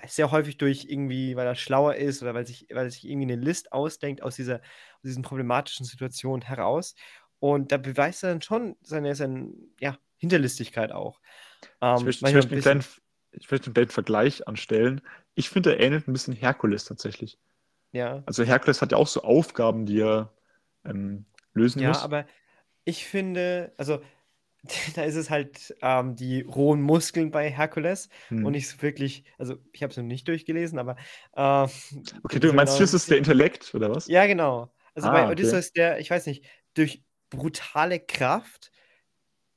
sehr 0.07 0.31
häufig 0.31 0.57
durch 0.57 0.85
irgendwie, 0.87 1.35
weil 1.35 1.45
er 1.45 1.55
schlauer 1.55 1.95
ist 1.95 2.21
oder 2.23 2.33
weil, 2.33 2.47
sich, 2.47 2.67
weil 2.71 2.85
er 2.85 2.91
sich 2.91 3.05
irgendwie 3.07 3.31
eine 3.33 3.41
List 3.41 3.73
ausdenkt 3.73 4.23
aus 4.23 4.37
dieser 4.37 4.55
aus 4.55 5.01
diesen 5.03 5.21
problematischen 5.23 5.85
Situationen 5.85 6.41
heraus. 6.41 6.95
Und 7.39 7.71
da 7.71 7.77
beweist 7.77 8.23
er 8.23 8.29
dann 8.29 8.41
schon 8.41 8.77
seine, 8.81 9.15
seine 9.15 9.51
ja, 9.79 9.97
Hinterlistigkeit 10.17 10.91
auch. 10.91 11.19
Ich 11.63 11.69
Ähm, 11.81 12.05
möchte, 12.05 12.25
ich, 12.27 12.33
möchte 12.33 12.39
ein 12.39 12.49
einen 12.51 12.61
kleinen, 12.61 12.85
ich 13.33 13.49
möchte 13.51 13.71
einen 13.75 13.89
Vergleich 13.89 14.47
anstellen. 14.47 15.01
Ich 15.35 15.49
finde, 15.49 15.75
er 15.77 15.79
ähnelt 15.85 16.07
ein 16.07 16.13
bisschen 16.13 16.33
Herkules 16.35 16.85
tatsächlich. 16.85 17.39
Ja, 17.91 18.23
Also 18.25 18.43
Herkules 18.43 18.81
hat 18.81 18.91
ja 18.91 18.97
auch 18.97 19.07
so 19.07 19.23
Aufgaben, 19.23 19.85
die 19.85 20.01
er 20.01 20.33
ähm, 20.85 21.25
lösen 21.53 21.81
ja, 21.81 21.89
muss. 21.89 22.03
aber 22.03 22.25
ich 22.85 23.05
finde, 23.05 23.73
also 23.77 24.01
da 24.95 25.03
ist 25.03 25.15
es 25.15 25.29
halt 25.29 25.75
ähm, 25.81 26.15
die 26.15 26.41
rohen 26.41 26.81
Muskeln 26.81 27.31
bei 27.31 27.49
Herkules 27.51 28.09
Hm. 28.29 28.45
und 28.45 28.53
nicht 28.53 28.81
wirklich, 28.81 29.25
also 29.37 29.57
ich 29.73 29.83
habe 29.83 29.91
es 29.91 29.97
noch 29.97 30.03
nicht 30.05 30.27
durchgelesen, 30.27 30.79
aber 30.79 30.97
äh, 31.35 31.67
Okay, 32.23 32.39
du 32.39 32.53
meinst, 32.53 32.77
hier 32.77 32.83
genauen- 32.83 32.85
ist 32.85 32.93
es 32.93 33.07
der 33.07 33.17
Intellekt, 33.17 33.73
oder 33.75 33.91
was? 33.91 34.07
Ja, 34.07 34.25
genau. 34.27 34.73
Also 34.93 35.09
Ah, 35.09 35.13
bei 35.13 35.23
okay. 35.23 35.31
Odysseus, 35.31 35.71
der, 35.73 35.99
ich 35.99 36.09
weiß 36.11 36.25
nicht, 36.27 36.45
durch 36.73 37.03
brutale 37.29 37.99
Kraft 37.99 38.71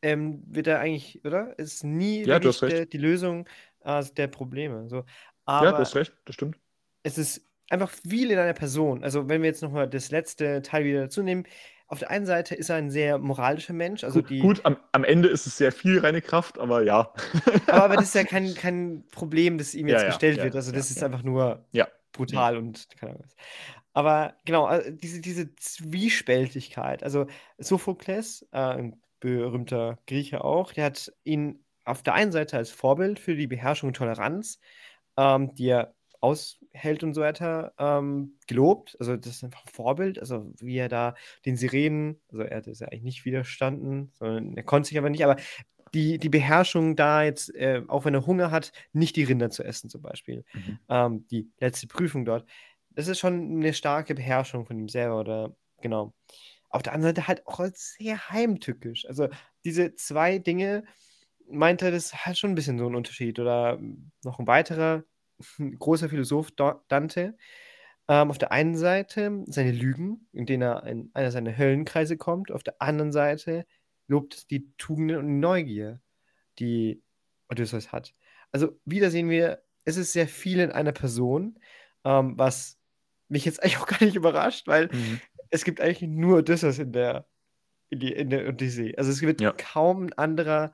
ähm, 0.05 0.43
wird 0.47 0.67
er 0.67 0.81
eigentlich, 0.81 1.25
oder? 1.25 1.59
Ist 1.59 1.83
nie 1.83 2.21
Ja, 2.21 2.43
wirklich 2.43 2.61
der, 2.61 2.87
die 2.87 2.99
Lösung 2.99 3.49
äh, 3.81 4.05
der 4.17 4.29
Probleme. 4.29 4.89
So. 4.89 4.97
Ja, 4.97 5.03
du 5.63 5.69
Aber 5.69 5.79
hast 5.79 5.97
recht, 5.97 6.13
das 6.27 6.35
stimmt. 6.35 6.59
es 7.03 7.17
ist 7.17 7.49
einfach 7.71 7.91
viel 7.91 8.31
in 8.31 8.39
einer 8.39 8.53
Person. 8.53 9.03
Also, 9.03 9.29
wenn 9.29 9.41
wir 9.43 9.49
jetzt 9.49 9.63
nochmal 9.63 9.89
das 9.89 10.11
letzte 10.11 10.61
Teil 10.61 10.85
wieder 10.85 11.03
dazu 11.03 11.23
nehmen, 11.23 11.45
auf 11.87 11.99
der 11.99 12.11
einen 12.11 12.27
Seite 12.27 12.55
ist 12.55 12.69
er 12.69 12.77
ein 12.77 12.91
sehr 12.91 13.19
moralischer 13.19 13.73
Mensch, 13.73 14.05
also 14.05 14.21
gut, 14.21 14.31
die, 14.31 14.39
gut 14.41 14.61
am, 14.65 14.77
am 14.93 15.05
Ende 15.05 15.29
ist 15.29 15.47
es 15.47 15.57
sehr 15.57 15.73
viel 15.73 15.99
reine 15.99 16.23
Kraft, 16.23 16.59
aber 16.59 16.83
ja. 16.83 17.13
aber, 17.67 17.85
aber 17.85 17.97
das 17.97 18.07
ist 18.07 18.15
ja 18.15 18.25
kein, 18.25 18.55
kein 18.55 19.05
Problem, 19.11 19.59
das 19.59 19.75
ihm 19.75 19.89
jetzt 19.89 20.03
ja, 20.03 20.09
gestellt 20.09 20.39
ja, 20.39 20.45
wird. 20.45 20.57
Also, 20.57 20.71
das 20.71 20.91
ja, 20.91 20.97
ist 20.97 21.03
einfach 21.03 21.23
nur 21.23 21.67
brutal 22.13 22.59
und 22.59 22.89
keine 22.99 23.13
Ahnung 23.13 23.25
was. 23.25 23.37
Aber 23.95 24.35
genau, 24.45 24.67
also 24.67 24.91
diese, 24.91 25.21
diese 25.21 25.55
Zwiespältigkeit, 25.55 27.05
also 27.05 27.27
Sophokles, 27.59 28.43
äh, 28.51 28.59
ein 28.59 29.04
berühmter 29.25 29.99
Grieche 30.07 30.45
auch, 30.45 30.73
der 30.73 30.85
hat 30.85 31.13
ihn 31.25 31.65
auf 31.85 32.03
der 32.03 32.15
einen 32.15 32.31
Seite 32.31 32.57
als 32.59 32.71
Vorbild 32.71 33.19
für 33.19 33.37
die 33.37 33.47
Beherrschung 33.47 33.89
und 33.89 33.97
Toleranz, 33.97 34.61
ähm, 35.17 35.55
die 35.55 35.69
er 35.69 35.95
aushält 36.21 37.03
und 37.03 37.15
so 37.15 37.23
weiter, 37.23 37.73
ähm, 37.79 38.39
gelobt. 38.47 38.97
Also 39.01 39.17
das 39.17 39.37
ist 39.37 39.45
einfach 39.45 39.65
ein 39.65 39.73
Vorbild, 39.73 40.19
also 40.19 40.53
wie 40.61 40.77
er 40.77 40.89
da 40.89 41.15
den 41.45 41.57
Sirenen, 41.57 42.21
also 42.31 42.43
er 42.43 42.59
hat 42.59 42.67
es 42.67 42.81
ja 42.81 42.89
eigentlich 42.89 43.03
nicht 43.03 43.25
widerstanden, 43.25 44.13
sondern 44.15 44.57
er 44.57 44.63
konnte 44.63 44.89
sich 44.89 44.99
aber 44.99 45.11
nicht, 45.11 45.25
aber 45.25 45.37
die, 45.95 46.19
die 46.19 46.29
Beherrschung 46.29 46.97
da 46.97 47.23
jetzt, 47.23 47.55
äh, 47.55 47.83
auch 47.89 48.05
wenn 48.05 48.15
er 48.15 48.27
Hunger 48.27 48.51
hat, 48.51 48.73
nicht 48.93 49.17
die 49.17 49.25
Rinder 49.25 49.51
zu 49.51 49.63
essen 49.63 49.89
zum 49.89 50.03
Beispiel. 50.03 50.45
Mhm. 50.53 50.79
Ähm, 50.89 51.27
die 51.31 51.51
letzte 51.61 51.87
Prüfung 51.87 52.25
dort. 52.25 52.47
Das 52.91 53.09
ist 53.09 53.21
schon 53.21 53.57
eine 53.57 53.73
starke 53.73 54.15
Beherrschung 54.15 54.67
von 54.67 54.79
ihm 54.79 54.89
selber, 54.89 55.21
oder 55.21 55.57
genau. 55.81 56.15
Auf 56.75 56.83
der 56.83 56.93
anderen 56.93 57.15
Seite 57.15 57.29
halt 57.29 57.47
auch 57.47 57.65
sehr 57.73 58.31
heimtückisch. 58.31 59.07
Also 59.07 59.29
diese 59.65 59.95
zwei 59.95 60.39
Dinge 60.39 60.83
meint 61.49 61.83
er, 61.83 61.93
das 61.93 62.27
halt 62.27 62.37
schon 62.37 62.51
ein 62.51 62.55
bisschen 62.57 62.79
so 62.79 62.89
ein 62.89 62.97
Unterschied. 62.97 63.39
Oder 63.39 63.79
noch 64.25 64.41
ein 64.41 64.49
weiterer 64.49 65.05
großer 65.79 66.09
Philosoph, 66.09 66.51
Dante. 66.89 67.37
Ähm, 68.09 68.31
auf 68.31 68.39
der 68.39 68.51
einen 68.51 68.77
Seite 68.77 69.45
seine 69.47 69.71
Lügen, 69.71 70.29
in 70.33 70.47
denen 70.47 70.63
er 70.63 70.85
in 70.87 71.11
einer 71.15 71.31
seiner 71.31 71.57
Höllenkreise 71.57 72.17
kommt. 72.17 72.51
Auf 72.51 72.65
der 72.65 72.83
anderen 72.83 73.13
Seite 73.13 73.67
lobt 74.09 74.51
die 74.51 74.73
Tugenden 74.77 75.19
und 75.19 75.39
Neugier, 75.39 76.01
die 76.59 77.03
Odysseus 77.49 77.93
hat. 77.93 78.15
Also 78.51 78.81
wieder 78.85 79.11
sehen 79.11 79.31
wir, 79.31 79.63
es 79.85 79.97
ist 79.97 80.13
sehr 80.13 80.27
viel 80.27 80.59
in 80.59 80.73
einer 80.73 80.93
Person, 80.93 81.61
ähm, 82.05 82.37
was 82.37 82.79
mich 83.29 83.45
jetzt 83.45 83.63
eigentlich 83.63 83.79
auch 83.79 83.87
gar 83.87 84.03
nicht 84.03 84.17
überrascht, 84.17 84.67
weil 84.67 84.89
Mhm. 84.93 85.21
Es 85.55 85.65
gibt 85.65 85.81
eigentlich 85.81 86.03
nur 86.03 86.39
Odysseus 86.39 86.79
in 86.81 86.93
der, 86.93 87.27
in 87.89 88.01
die, 88.01 88.13
in 88.13 88.29
der 88.29 88.49
Odyssee. 88.49 88.95
Also 88.97 89.13
es 89.13 89.23
wird 89.23 89.41
Ja. 89.41 89.53
kaum 89.53 90.07
ein 90.07 90.13
anderer 90.15 90.73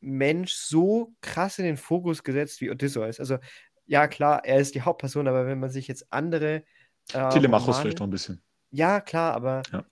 Mensch 0.00 0.52
so 0.52 1.14
krass 1.20 1.58
in 1.58 1.64
den 1.64 1.76
Fokus 1.76 2.22
gesetzt 2.22 2.60
wie 2.60 2.70
Odysseus. 2.70 3.18
Also 3.18 3.38
ja, 3.86 4.06
klar, 4.06 4.44
er 4.44 4.58
ist 4.60 4.74
die 4.76 4.82
Hauptperson, 4.82 5.26
aber 5.26 5.46
wenn 5.46 5.58
man 5.58 5.70
sich 5.70 5.88
jetzt 5.88 6.06
andere 6.12 6.64
äh, 7.12 7.28
Telemachus 7.30 7.66
Romane- 7.68 7.82
vielleicht 7.82 7.98
noch 7.98 8.06
ein 8.06 8.10
bisschen. 8.10 8.40
Ja, 8.70 9.00
klar, 9.00 9.34
aber 9.34 9.62
Ja. 9.72 9.84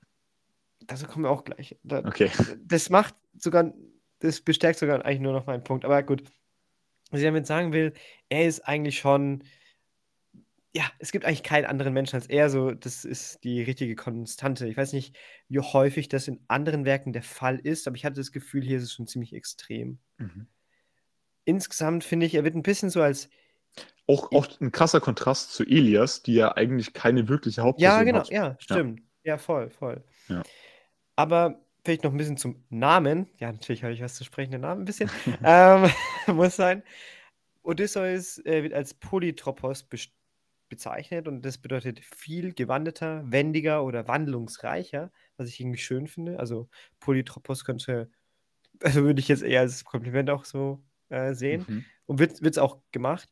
dazu 0.86 1.06
kommen 1.06 1.24
wir 1.24 1.30
auch 1.30 1.42
gleich. 1.44 1.76
Da, 1.82 1.98
Okay. 1.98 2.30
das 2.64 2.90
macht 2.90 3.14
sogar, 3.36 3.72
das 4.20 4.40
bestärkt 4.40 4.78
sogar 4.78 5.04
eigentlich 5.04 5.20
nur 5.20 5.32
noch 5.32 5.46
meinen 5.46 5.64
Punkt. 5.64 5.84
Aber 5.84 6.00
gut, 6.04 6.22
was 7.10 7.20
ich 7.20 7.26
damit 7.26 7.46
sagen 7.46 7.72
will, 7.72 7.92
er 8.28 8.46
ist 8.46 8.60
eigentlich 8.60 8.98
schon, 8.98 9.42
ja, 10.74 10.84
es 10.98 11.12
gibt 11.12 11.24
eigentlich 11.24 11.42
keinen 11.42 11.66
anderen 11.66 11.92
Menschen 11.92 12.16
als 12.16 12.26
er, 12.26 12.48
so, 12.48 12.70
das 12.70 13.04
ist 13.04 13.44
die 13.44 13.62
richtige 13.62 13.94
Konstante. 13.94 14.66
Ich 14.66 14.76
weiß 14.76 14.94
nicht, 14.94 15.14
wie 15.48 15.60
häufig 15.60 16.08
das 16.08 16.28
in 16.28 16.40
anderen 16.48 16.86
Werken 16.86 17.12
der 17.12 17.22
Fall 17.22 17.58
ist, 17.58 17.86
aber 17.86 17.96
ich 17.96 18.04
hatte 18.04 18.16
das 18.16 18.32
Gefühl, 18.32 18.62
hier 18.62 18.78
ist 18.78 18.84
es 18.84 18.92
schon 18.94 19.06
ziemlich 19.06 19.34
extrem. 19.34 19.98
Mhm. 20.16 20.46
Insgesamt 21.44 22.04
finde 22.04 22.24
ich, 22.24 22.34
er 22.34 22.44
wird 22.44 22.54
ein 22.54 22.62
bisschen 22.62 22.88
so 22.88 23.02
als, 23.02 23.28
Auch, 24.06 24.32
auch 24.32 24.48
ein 24.60 24.72
krasser 24.72 25.00
Kontrast 25.00 25.52
zu 25.52 25.64
Elias, 25.64 26.22
die 26.22 26.34
ja 26.34 26.56
eigentlich 26.56 26.94
keine 26.94 27.28
wirkliche 27.28 27.62
Hauptperson 27.62 27.98
ja, 27.98 28.02
genau, 28.04 28.20
hat. 28.20 28.30
ja, 28.30 28.56
stimmt. 28.58 29.02
Ja, 29.24 29.36
voll, 29.38 29.68
voll. 29.70 30.02
Ja. 30.28 30.42
Aber 31.16 31.60
vielleicht 31.84 32.04
noch 32.04 32.12
ein 32.12 32.16
bisschen 32.16 32.36
zum 32.36 32.64
Namen. 32.70 33.28
Ja, 33.38 33.52
natürlich 33.52 33.82
habe 33.82 33.92
ich 33.92 34.02
was 34.02 34.14
zu 34.14 34.24
sprechen, 34.24 34.52
der 34.52 34.60
Name 34.60 34.82
ein 34.82 34.84
bisschen. 34.84 35.10
ähm, 35.44 35.90
muss 36.28 36.56
sein. 36.56 36.82
Odysseus 37.62 38.38
äh, 38.44 38.62
wird 38.62 38.72
als 38.72 38.94
Polytropos 38.94 39.82
be 39.82 39.98
bezeichnet 40.72 41.28
und 41.28 41.42
das 41.44 41.58
bedeutet 41.58 42.00
viel 42.00 42.54
gewandeter, 42.54 43.22
wendiger 43.30 43.84
oder 43.84 44.08
wandlungsreicher, 44.08 45.12
was 45.38 45.48
ich 45.48 45.60
irgendwie 45.60 45.78
schön 45.78 46.08
finde. 46.08 46.40
Also 46.40 46.70
Polytropos 47.00 47.64
könnte, 47.64 48.10
also 48.82 49.04
würde 49.04 49.20
ich 49.20 49.28
jetzt 49.28 49.42
eher 49.44 49.60
als 49.60 49.84
Kompliment 49.84 50.30
auch 50.30 50.44
so 50.46 50.84
äh, 51.10 51.34
sehen 51.34 51.68
Mhm. 51.68 51.92
und 52.06 52.18
wird 52.20 52.40
es 52.42 52.58
auch 52.58 52.82
gemacht. 52.92 53.30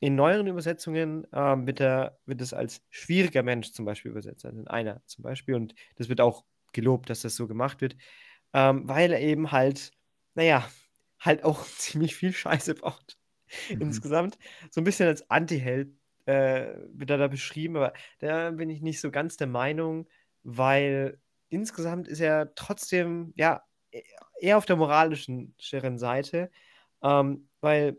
In 0.00 0.14
neueren 0.14 0.46
Übersetzungen 0.46 1.26
ähm, 1.32 1.66
wird, 1.66 1.80
er, 1.80 2.18
wird 2.26 2.42
es 2.42 2.52
als 2.52 2.82
schwieriger 2.90 3.42
Mensch 3.42 3.72
zum 3.72 3.86
Beispiel 3.86 4.10
übersetzt, 4.10 4.44
also 4.44 4.60
in 4.60 4.68
einer 4.68 5.02
zum 5.06 5.22
Beispiel. 5.24 5.54
Und 5.54 5.74
das 5.96 6.08
wird 6.10 6.20
auch 6.20 6.44
gelobt, 6.72 7.08
dass 7.08 7.22
das 7.22 7.36
so 7.36 7.46
gemacht 7.48 7.80
wird. 7.80 7.96
ähm, 8.54 8.88
weil 8.88 9.12
er 9.12 9.20
eben 9.20 9.52
halt, 9.52 9.92
naja, 10.34 10.68
halt 11.20 11.44
auch 11.44 11.64
ziemlich 11.78 12.16
viel 12.16 12.32
Scheiße 12.32 12.76
baut. 12.76 13.18
Mhm. 13.68 14.06
Insgesamt 14.08 14.38
so 14.70 14.80
ein 14.80 14.84
bisschen 14.84 15.08
als 15.08 15.30
Anti-Held 15.30 15.94
äh, 16.26 16.74
wird 16.92 17.10
er 17.10 17.18
da 17.18 17.28
beschrieben, 17.28 17.76
aber 17.76 17.92
da 18.20 18.50
bin 18.50 18.70
ich 18.70 18.82
nicht 18.82 19.00
so 19.00 19.10
ganz 19.10 19.36
der 19.36 19.46
Meinung, 19.46 20.08
weil 20.42 21.20
insgesamt 21.48 22.08
ist 22.08 22.20
er 22.20 22.54
trotzdem, 22.54 23.32
ja, 23.36 23.62
e-, 23.92 24.02
eher 24.40 24.58
auf 24.58 24.66
der 24.66 24.76
moralischen 24.76 25.54
Seite, 25.96 26.50
ähm, 27.02 27.48
weil 27.60 27.98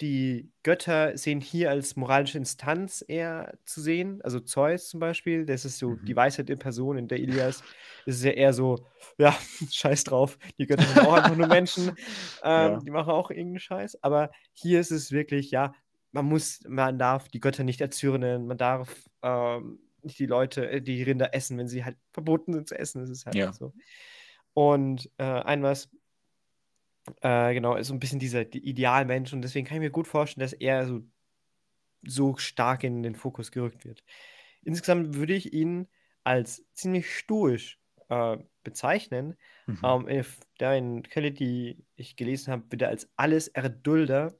die 0.00 0.50
Götter 0.64 1.16
sehen 1.16 1.40
hier 1.40 1.70
als 1.70 1.94
moralische 1.94 2.38
Instanz 2.38 3.04
eher 3.06 3.56
zu 3.64 3.80
sehen. 3.80 4.20
Also 4.22 4.40
Zeus 4.40 4.88
zum 4.88 4.98
Beispiel, 4.98 5.46
das 5.46 5.64
ist 5.64 5.78
so 5.78 5.90
Mhm. 5.90 6.04
die 6.04 6.16
Weisheit 6.16 6.50
in 6.50 6.58
Person. 6.58 6.98
In 6.98 7.06
der 7.08 7.20
Ilias 7.20 7.62
ist 8.04 8.16
es 8.16 8.24
ja 8.24 8.32
eher 8.32 8.52
so, 8.52 8.84
ja, 9.16 9.30
scheiß 9.70 10.02
drauf. 10.04 10.38
Die 10.58 10.66
Götter 10.66 10.82
sind 10.84 10.98
auch 10.98 11.12
einfach 11.14 11.36
nur 11.36 11.46
Menschen. 11.46 11.92
Ähm, 12.42 12.72
Ja. 12.72 12.78
Die 12.80 12.90
machen 12.90 13.10
auch 13.10 13.30
irgendeinen 13.30 13.60
Scheiß. 13.60 14.02
Aber 14.02 14.30
hier 14.52 14.80
ist 14.80 14.90
es 14.90 15.12
wirklich, 15.12 15.50
ja, 15.52 15.72
man 16.16 16.24
muss, 16.26 16.62
man 16.66 16.98
darf 16.98 17.28
die 17.28 17.40
Götter 17.40 17.62
nicht 17.62 17.80
erzürnen, 17.80 18.46
man 18.46 18.56
darf 18.58 19.08
ähm, 19.22 19.80
nicht 20.02 20.18
die 20.18 20.26
Leute, 20.26 20.68
äh, 20.70 20.80
die 20.82 21.02
Rinder 21.02 21.34
essen, 21.34 21.58
wenn 21.58 21.68
sie 21.68 21.84
halt 21.84 21.98
verboten 22.12 22.54
sind 22.54 22.68
zu 22.68 22.78
essen. 22.78 23.02
Ist 23.04 23.26
halt 23.26 23.36
Ja. 23.36 23.52
so. 23.52 23.74
Und 24.54 25.10
äh, 25.18 25.24
ein 25.24 25.62
was, 25.62 25.90
äh, 27.20 27.52
genau, 27.54 27.76
ist 27.76 27.88
so 27.88 27.94
ein 27.94 28.00
bisschen 28.00 28.18
dieser 28.18 28.44
die 28.44 28.66
Idealmensch 28.66 29.32
und 29.32 29.42
deswegen 29.42 29.66
kann 29.66 29.76
ich 29.76 29.82
mir 29.82 29.90
gut 29.90 30.08
vorstellen, 30.08 30.42
dass 30.44 30.54
er 30.54 30.86
so, 30.86 31.02
so 32.02 32.36
stark 32.36 32.84
in 32.84 33.02
den 33.02 33.14
Fokus 33.14 33.50
gerückt 33.52 33.84
wird. 33.84 34.02
Insgesamt 34.62 35.14
würde 35.14 35.34
ich 35.34 35.52
ihn 35.52 35.88
als 36.24 36.64
ziemlich 36.72 37.14
stoisch 37.14 37.78
äh, 38.08 38.38
bezeichnen. 38.64 39.36
Mhm. 39.66 39.80
Ähm, 39.84 40.08
in 40.08 40.24
der 40.60 40.76
in 40.76 41.02
Quelle, 41.02 41.32
die 41.32 41.84
ich 41.96 42.16
gelesen 42.16 42.52
habe, 42.52 42.64
wird 42.70 42.82
er 42.82 42.88
als 42.88 43.10
alles 43.16 43.48
Erdulder 43.48 44.34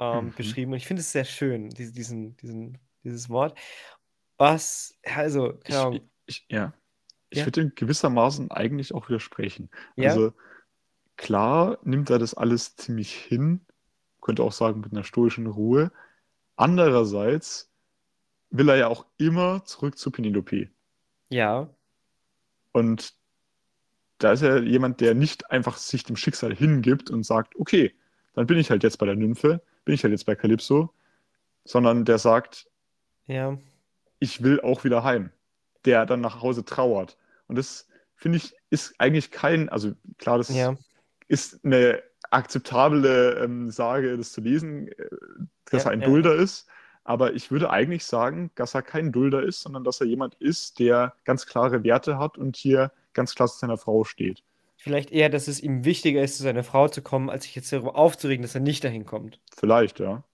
ähm, 0.00 0.32
Mhm. 0.32 0.34
beschrieben 0.34 0.72
und 0.72 0.78
ich 0.78 0.86
finde 0.86 1.00
es 1.00 1.12
sehr 1.12 1.24
schön, 1.24 1.70
diese, 1.70 1.92
diesen, 1.92 2.36
diesen, 2.38 2.78
dieses 3.04 3.28
Wort. 3.30 3.58
Was, 4.38 4.94
also, 5.04 5.54
keine 5.64 5.64
Ich, 5.68 5.76
Ahnung, 5.80 6.10
ich, 6.26 6.46
ja. 6.50 6.72
Ich 7.30 7.38
Ja. 7.40 7.46
würde 7.46 7.62
ihm 7.62 7.72
gewissermaßen 7.74 8.50
eigentlich 8.50 8.94
auch 8.94 9.08
widersprechen. 9.08 9.70
Ja. 9.96 10.10
Also 10.10 10.32
klar 11.16 11.78
nimmt 11.84 12.10
er 12.10 12.18
das 12.20 12.34
alles 12.34 12.76
ziemlich 12.76 13.14
hin, 13.14 13.62
könnte 14.22 14.42
auch 14.44 14.52
sagen 14.52 14.80
mit 14.80 14.92
einer 14.92 15.04
stoischen 15.04 15.46
Ruhe. 15.48 15.92
Andererseits 16.56 17.72
will 18.50 18.68
er 18.70 18.76
ja 18.76 18.88
auch 18.88 19.06
immer 19.18 19.64
zurück 19.66 19.98
zu 19.98 20.10
Penelope. 20.12 20.70
ja, 21.30 21.68
Und 22.72 23.16
da 24.18 24.32
ist 24.32 24.42
er 24.42 24.62
jemand, 24.62 25.00
der 25.00 25.14
nicht 25.14 25.50
einfach 25.50 25.76
sich 25.76 26.04
dem 26.04 26.16
Schicksal 26.16 26.54
hingibt 26.54 27.10
und 27.10 27.24
sagt, 27.24 27.56
okay, 27.56 27.94
dann 28.34 28.46
bin 28.46 28.58
ich 28.58 28.70
halt 28.70 28.82
jetzt 28.82 28.98
bei 28.98 29.06
der 29.06 29.16
Nymphe, 29.16 29.62
bin 29.86 29.94
ich 29.94 30.02
halt 30.04 30.12
jetzt 30.12 30.26
bei 30.26 30.34
Calypso, 30.34 30.92
sondern 31.64 32.04
der 32.04 32.18
sagt, 32.18 32.68
ja, 33.26 33.56
ich 34.18 34.42
will 34.42 34.60
auch 34.60 34.84
wieder 34.84 35.02
heim. 35.02 35.30
Der 35.86 36.04
dann 36.04 36.20
nach 36.20 36.42
Hause 36.42 36.64
trauert. 36.64 37.16
Und 37.46 37.56
das 37.56 37.88
finde 38.16 38.38
ich 38.38 38.54
ist 38.68 38.94
eigentlich 38.98 39.30
kein, 39.30 39.68
also 39.68 39.92
klar, 40.18 40.36
das 40.36 40.48
ja, 40.48 40.76
ist 41.28 41.64
eine 41.64 42.02
akzeptable 42.30 43.40
ähm, 43.42 43.70
Sage, 43.70 44.16
das 44.16 44.32
zu 44.32 44.40
lesen, 44.40 44.88
äh, 44.88 45.08
dass 45.70 45.84
Ja, 45.84 45.90
er 45.90 45.92
ein 45.92 46.00
ja. 46.02 46.08
Dulder 46.08 46.34
ist. 46.34 46.68
Aber 47.04 47.34
ich 47.34 47.52
würde 47.52 47.70
eigentlich 47.70 48.04
sagen, 48.04 48.50
dass 48.56 48.74
er 48.74 48.82
kein 48.82 49.12
Dulder 49.12 49.44
ist, 49.44 49.60
sondern 49.60 49.84
dass 49.84 50.00
er 50.00 50.08
jemand 50.08 50.34
ist, 50.34 50.80
der 50.80 51.14
ganz 51.24 51.46
klare 51.46 51.84
Werte 51.84 52.18
hat 52.18 52.36
und 52.36 52.56
hier 52.56 52.90
ganz 53.12 53.36
klar 53.36 53.46
zu 53.46 53.58
seiner 53.58 53.78
Frau 53.78 54.02
steht. 54.02 54.42
Vielleicht 54.76 55.10
eher, 55.10 55.28
dass 55.28 55.48
es 55.48 55.60
ihm 55.60 55.84
wichtiger 55.84 56.22
ist, 56.22 56.36
zu 56.36 56.42
seiner 56.42 56.62
Frau 56.62 56.88
zu 56.88 57.02
kommen, 57.02 57.30
als 57.30 57.44
sich 57.44 57.54
jetzt 57.54 57.72
darüber 57.72 57.96
aufzuregen, 57.96 58.42
dass 58.42 58.54
er 58.54 58.60
nicht 58.60 58.84
dahin 58.84 59.04
kommt. 59.04 59.40
Vielleicht, 59.56 60.00
ja. 60.00 60.24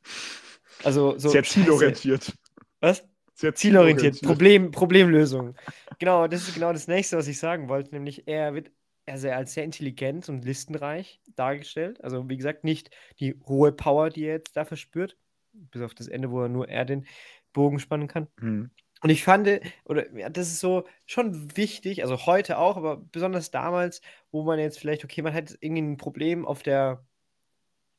Also 0.85 1.18
so. 1.18 1.28
Sehr 1.28 1.44
zielorientiert. 1.44 2.33
Was? 2.81 3.05
Sehr 3.35 3.55
Zielorientiert. 3.55 4.20
Problem, 4.20 4.70
Problemlösung. 4.70 5.57
Genau, 5.98 6.28
das 6.28 6.46
ist 6.46 6.55
genau 6.55 6.72
das 6.72 6.87
nächste, 6.87 7.16
was 7.16 7.26
ich 7.26 7.38
sagen 7.38 7.68
wollte. 7.68 7.92
Nämlich, 7.92 8.28
er 8.28 8.55
wird 8.55 8.70
also 9.07 9.31
als 9.31 9.55
sehr 9.55 9.64
intelligent 9.64 10.28
und 10.28 10.44
listenreich 10.44 11.20
dargestellt. 11.35 12.02
Also, 12.05 12.28
wie 12.28 12.37
gesagt, 12.37 12.62
nicht 12.62 12.90
die 13.18 13.35
hohe 13.46 13.72
Power, 13.72 14.11
die 14.11 14.24
er 14.24 14.35
jetzt 14.35 14.57
da 14.57 14.64
verspürt. 14.64 15.16
Bis 15.52 15.83
auf 15.83 15.94
das 15.94 16.09
Ende, 16.09 16.31
wo 16.31 16.42
er 16.42 16.48
nur 16.48 16.68
er 16.68 16.85
den 16.85 17.07
Bogen 17.52 17.78
spannen 17.78 18.09
kann. 18.09 18.28
Hm. 18.38 18.70
Und 19.02 19.10
ich 19.10 19.24
fand, 19.24 19.48
oder 19.84 20.10
ja, 20.16 20.30
das 20.30 20.48
ist 20.48 20.60
so 20.60 20.84
schon 21.06 21.56
wichtig, 21.56 22.02
also 22.02 22.24
heute 22.24 22.58
auch, 22.58 22.76
aber 22.76 22.98
besonders 22.98 23.50
damals, 23.50 24.00
wo 24.30 24.44
man 24.44 24.60
jetzt 24.60 24.78
vielleicht, 24.78 25.04
okay, 25.04 25.22
man 25.22 25.34
hat 25.34 25.56
irgendwie 25.60 25.82
ein 25.82 25.96
Problem 25.96 26.46
auf 26.46 26.62
der, 26.62 27.04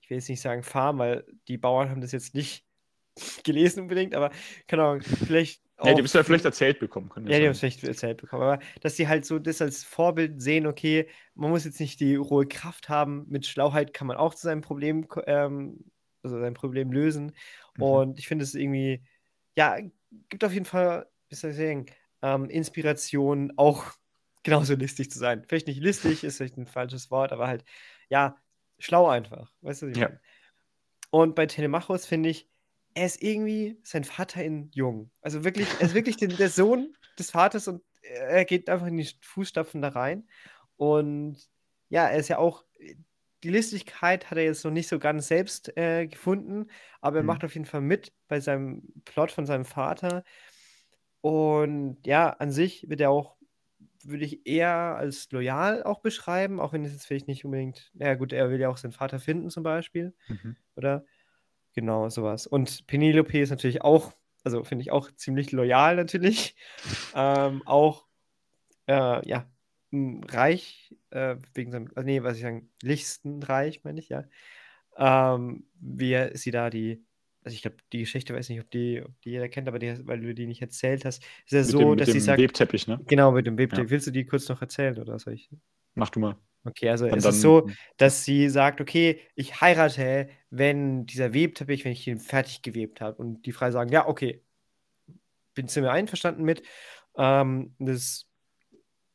ich 0.01 0.09
will 0.09 0.17
jetzt 0.17 0.29
nicht 0.29 0.41
sagen 0.41 0.63
Farm, 0.63 0.99
weil 0.99 1.25
die 1.49 1.57
Bauern 1.57 1.89
haben 1.89 1.99
das 1.99 2.13
jetzt 2.13 2.33
nicht 2.33 2.65
gelesen 3.43 3.81
unbedingt, 3.81 4.15
aber 4.15 4.31
keine 4.65 4.83
Ahnung, 4.83 5.01
vielleicht 5.01 5.61
auch. 5.75 5.87
Ja, 5.87 5.93
die 5.93 5.99
haben 5.99 6.05
es 6.05 6.13
ja 6.13 6.23
vielleicht 6.23 6.45
erzählt 6.45 6.79
bekommen 6.79 7.09
können. 7.09 7.27
Ja, 7.27 7.37
die 7.37 7.45
haben 7.45 7.51
es 7.51 7.59
vielleicht 7.59 7.83
erzählt 7.83 8.21
bekommen, 8.21 8.43
aber 8.43 8.59
dass 8.79 8.95
die 8.95 9.09
halt 9.09 9.25
so 9.25 9.39
das 9.39 9.61
als 9.61 9.83
Vorbild 9.83 10.41
sehen, 10.41 10.65
okay, 10.65 11.09
man 11.35 11.49
muss 11.49 11.65
jetzt 11.65 11.81
nicht 11.81 11.99
die 11.99 12.15
rohe 12.15 12.47
Kraft 12.47 12.87
haben, 12.87 13.25
mit 13.27 13.45
Schlauheit 13.45 13.93
kann 13.93 14.07
man 14.07 14.15
auch 14.15 14.35
zu 14.35 14.43
seinem 14.43 14.61
Problem, 14.61 15.05
ähm, 15.27 15.83
also 16.21 16.39
sein 16.39 16.53
Problem 16.53 16.93
lösen. 16.93 17.33
Mhm. 17.75 17.83
Und 17.83 18.19
ich 18.19 18.29
finde 18.29 18.43
es 18.43 18.55
irgendwie, 18.55 19.03
ja, 19.57 19.77
gibt 20.30 20.43
auf 20.43 20.54
jeden 20.54 20.65
Fall, 20.65 21.08
wie 21.30 21.36
soll 21.36 21.52
ich 21.52 21.58
sagen, 21.58 21.86
ähm, 22.21 22.49
Inspiration, 22.49 23.54
auch 23.58 23.86
genauso 24.43 24.76
listig 24.76 25.12
zu 25.12 25.19
sein. 25.19 25.45
Vielleicht 25.47 25.67
nicht 25.67 25.82
listig, 25.82 26.23
ist 26.23 26.38
vielleicht 26.38 26.58
ein 26.58 26.67
falsches 26.67 27.12
Wort, 27.12 27.32
aber 27.32 27.47
halt, 27.47 27.63
ja, 28.10 28.38
schlau 28.80 29.08
einfach. 29.08 29.52
Weißt 29.62 29.82
du, 29.82 29.88
was 29.88 29.91
ich 29.93 29.97
Ja. 30.02 30.08
meine? 30.10 30.21
Und 31.12 31.36
bei 31.36 31.45
Telemachos 31.45 32.06
finde 32.06 32.30
ich, 32.30 32.49
er 32.95 33.06
ist 33.06 33.21
irgendwie 33.21 33.80
sein 33.84 34.04
Vater 34.04 34.43
in 34.43 34.69
jung. 34.73 35.12
Also 35.21 35.43
wirklich, 35.43 35.67
er 35.80 35.88
ist 35.88 35.93
wirklich 35.93 36.17
den, 36.17 36.36
der 36.38 36.49
Sohn 36.49 36.95
des 37.17 37.32
Vaters 37.32 37.67
und 37.67 37.84
er 38.02 38.45
geht 38.45 38.69
einfach 38.69 38.88
in 38.88 38.97
die 38.97 39.10
Fußstapfen 39.21 39.82
da 39.82 39.89
rein. 39.89 40.28
Und 40.76 41.38
ja, 41.89 42.08
er 42.08 42.17
ist 42.17 42.28
ja 42.28 42.38
auch, 42.38 42.65
die 43.43 43.49
Listigkeit 43.49 44.32
hat 44.32 44.38
er 44.38 44.45
jetzt 44.45 44.63
noch 44.65 44.71
nicht 44.71 44.88
so 44.88 44.99
ganz 44.99 45.27
selbst 45.27 45.75
äh, 45.77 46.08
gefunden, 46.08 46.67
aber 47.01 47.17
er 47.17 47.23
Mhm. 47.23 47.23
macht 47.23 47.43
auf 47.43 47.53
jeden 47.56 47.65
Fall 47.65 47.82
mit 47.82 48.13
bei 48.27 48.39
seinem 48.39 48.84
Plot 49.06 49.32
von 49.32 49.45
seinem 49.45 49.65
Vater. 49.65 50.23
Und 51.21 51.97
ja, 52.06 52.29
an 52.29 52.51
sich 52.51 52.89
wird 52.89 53.01
er 53.01 53.10
auch, 53.12 53.38
würde 54.03 54.25
ich 54.25 54.45
eher 54.47 54.71
als 54.97 55.32
loyal 55.32 55.84
auch 55.84 56.01
beschreiben, 56.01 56.60
auch 56.60 56.73
wenn 56.73 56.84
es 56.86 56.91
jetzt 56.93 57.06
vielleicht 57.08 57.27
nicht 57.27 57.45
unbedingt, 57.45 57.91
ja 57.95 58.15
gut, 58.15 58.34
er 58.34 58.49
will 58.49 58.60
ja 58.60 58.69
auch 58.69 58.77
seinen 58.77 58.91
Vater 58.91 59.19
finden 59.19 59.49
zum 59.49 59.63
Beispiel 59.63 60.13
Mhm. 60.29 60.53
oder? 60.75 61.06
Genau, 61.73 62.10
sowas. 62.10 62.47
Und 62.47 62.88
Penelope 62.88 63.39
ist 63.39 63.49
natürlich 63.51 63.82
auch, 63.84 64.13
also 64.43 64.63
finde 64.63 64.84
ich 64.84 64.91
auch 64.91 65.12
ziemlich 65.12 65.51
loyal 65.51 65.95
natürlich. 65.95 66.56
ähm, 67.13 67.63
auch, 67.65 68.08
äh, 68.88 69.27
ja, 69.27 69.51
reich, 70.27 70.95
äh, 71.12 71.36
wegen 71.53 71.71
seinem, 71.71 71.89
also 71.95 72.06
nee, 72.06 72.23
was 72.23 72.38
ich 72.38 72.43
sagen, 72.43 72.69
lichtenreich, 72.82 73.84
meine 73.84 73.99
ich, 73.99 74.10
ja. 74.10 74.23
Ähm, 74.97 75.65
wie 75.79 76.29
sie 76.36 76.51
da 76.51 76.69
die, 76.69 77.03
also 77.43 77.56
ich 77.56 77.62
glaube, 77.62 77.77
die 77.91 77.99
Geschichte, 77.99 78.34
weiß 78.34 78.49
nicht, 78.49 78.62
ob 78.62 78.69
die, 78.71 79.01
ob 79.03 79.19
die 79.21 79.32
jeder 79.32 79.49
kennt, 79.49 79.67
aber 79.67 79.79
die, 79.79 79.95
weil 80.08 80.21
du 80.21 80.34
die 80.34 80.47
nicht 80.47 80.62
erzählt 80.62 81.06
hast, 81.06 81.23
ist 81.45 81.51
ja 81.51 81.60
Mit 81.62 81.69
so, 81.69 81.79
dem, 81.79 81.89
mit 81.91 81.99
dass 82.01 82.08
dem 82.08 82.13
sie 82.13 82.19
sagt, 82.19 82.39
Webteppich, 82.41 82.88
ne? 82.88 82.99
genau, 83.08 83.32
mit 83.32 83.45
dem 83.45 83.58
Webteppich. 83.58 83.86
Ja. 83.86 83.89
Willst 83.91 84.08
du 84.08 84.12
die 84.12 84.25
kurz 84.25 84.47
noch 84.49 84.62
erzählen 84.62 84.97
oder 84.99 85.17
soll 85.19 85.34
ich? 85.34 85.49
Mach 85.95 86.10
du 86.10 86.19
mal. 86.19 86.36
Okay, 86.65 86.89
also 86.89 87.08
Dann- 87.08 87.17
es 87.17 87.23
dann- 87.25 87.34
ist 87.34 87.41
so, 87.41 87.69
dass 87.97 88.23
sie 88.23 88.47
sagt, 88.49 88.79
okay, 88.79 89.19
ich 89.36 89.60
heirate, 89.60 90.29
wenn 90.49 91.06
dieser 91.06 91.34
Webteppich, 91.34 91.84
wenn 91.84 91.91
ich 91.91 92.08
ihn 92.08 92.19
fertig 92.19 92.62
gewebt 92.62 93.01
habe. 93.01 93.17
Und 93.21 93.45
die 93.45 93.51
Frau 93.51 93.69
sagen, 93.69 93.91
ja, 93.91 94.08
okay, 94.08 94.41
bin 95.53 95.67
wir 95.67 95.91
einverstanden 95.91 96.43
mit. 96.43 96.63
Ähm, 97.17 97.75
das 97.79 98.27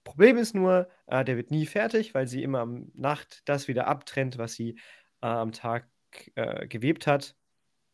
Problem 0.09 0.39
ist 0.39 0.55
nur, 0.55 0.89
äh, 1.07 1.23
der 1.25 1.37
wird 1.37 1.51
nie 1.51 1.67
fertig, 1.67 2.15
weil 2.15 2.27
sie 2.27 2.43
immer 2.43 2.61
am 2.61 2.91
Nacht 2.95 3.43
das 3.45 3.69
wieder 3.69 3.87
abtrennt, 3.87 4.39
was 4.39 4.55
sie 4.55 4.79
äh, 5.21 5.27
am 5.27 5.53
Tag 5.53 5.87
äh, 6.35 6.67
gewebt 6.67 7.07
hat. 7.07 7.37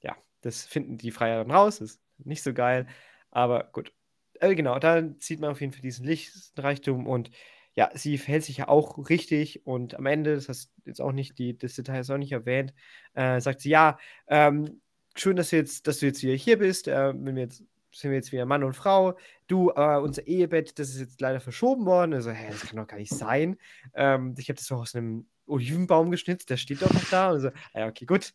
Ja, 0.03 0.17
das 0.41 0.65
finden 0.65 0.97
die 0.97 1.11
Freier 1.11 1.39
dann 1.39 1.51
raus, 1.51 1.81
ist 1.81 2.01
nicht 2.19 2.45
so 2.45 2.55
geil, 2.55 2.87
aber 3.31 3.65
gut. 3.73 3.93
Äh, 4.41 4.55
genau, 4.55 4.79
dann 4.79 5.17
sieht 5.19 5.41
man 5.41 5.51
auf 5.51 5.61
jeden 5.61 5.73
Fall 5.73 5.83
diesen 5.83 6.07
Lichtreichtum 6.07 7.07
und 7.09 7.31
ja, 7.75 7.91
sie 7.95 8.17
verhält 8.19 8.45
sich 8.45 8.59
ja 8.59 8.69
auch 8.69 9.09
richtig 9.09 9.67
und 9.67 9.97
am 9.97 10.07
Ende, 10.07 10.37
das 10.37 10.49
hast 10.49 10.73
jetzt 10.85 11.01
auch 11.01 11.11
nicht, 11.11 11.37
die, 11.39 11.59
das 11.59 11.75
Detail 11.75 12.01
ist 12.01 12.11
auch 12.11 12.19
nicht 12.19 12.31
erwähnt, 12.31 12.73
äh, 13.15 13.41
sagt 13.41 13.61
sie, 13.61 13.71
ja, 13.71 13.99
ähm, 14.29 14.81
schön, 15.17 15.35
dass 15.37 15.51
du 15.51 15.57
jetzt, 15.57 15.89
dass 15.89 15.99
du 15.99 16.07
jetzt 16.07 16.23
wieder 16.23 16.35
hier 16.35 16.59
bist, 16.59 16.87
äh, 16.87 17.13
wenn 17.13 17.35
wir 17.35 17.43
jetzt, 17.43 17.65
sind 17.95 18.11
wir 18.11 18.17
jetzt 18.17 18.33
wieder 18.33 18.47
Mann 18.47 18.65
und 18.65 18.75
Frau, 18.75 19.17
du, 19.47 19.71
äh, 19.71 19.99
unser 19.99 20.27
Ehebett, 20.27 20.79
das 20.79 20.91
ist 20.91 21.01
jetzt 21.01 21.21
leider 21.21 21.41
verschoben 21.41 21.87
worden, 21.87 22.15
also, 22.15 22.31
hä, 22.31 22.49
das 22.51 22.67
kann 22.67 22.77
doch 22.77 22.87
gar 22.87 22.99
nicht 22.99 23.15
sein, 23.15 23.57
ähm, 23.95 24.35
ich 24.39 24.49
habe 24.49 24.57
das 24.57 24.67
doch 24.67 24.81
aus 24.81 24.95
einem 24.95 25.27
Olivenbaum 25.47 26.11
geschnitzt, 26.11 26.51
der 26.51 26.57
steht 26.57 26.83
doch 26.83 26.93
noch 26.93 27.09
da, 27.11 27.31
und 27.33 27.41
so, 27.41 27.49
ah, 27.49 27.81
ja, 27.81 27.87
okay, 27.87 28.07
gut, 28.07 28.35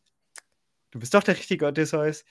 du 0.91 0.99
bist 0.99 1.13
doch 1.13 1.23
der 1.23 1.35
richtige 1.37 1.65
Odysseus, 1.65 2.23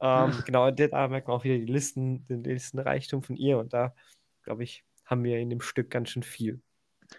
ähm, 0.00 0.30
genau, 0.46 0.68
und 0.68 0.78
da 0.78 1.08
merkt 1.08 1.28
man 1.28 1.36
auch 1.36 1.44
wieder 1.44 1.58
die 1.58 1.72
Listen, 1.72 2.26
den 2.26 2.44
Listenreichtum 2.44 3.22
von 3.22 3.36
ihr. 3.36 3.58
Und 3.58 3.72
da, 3.72 3.94
glaube 4.42 4.64
ich, 4.64 4.84
haben 5.04 5.24
wir 5.24 5.38
in 5.38 5.50
dem 5.50 5.60
Stück 5.60 5.90
ganz 5.90 6.10
schön 6.10 6.22
viel. 6.22 6.60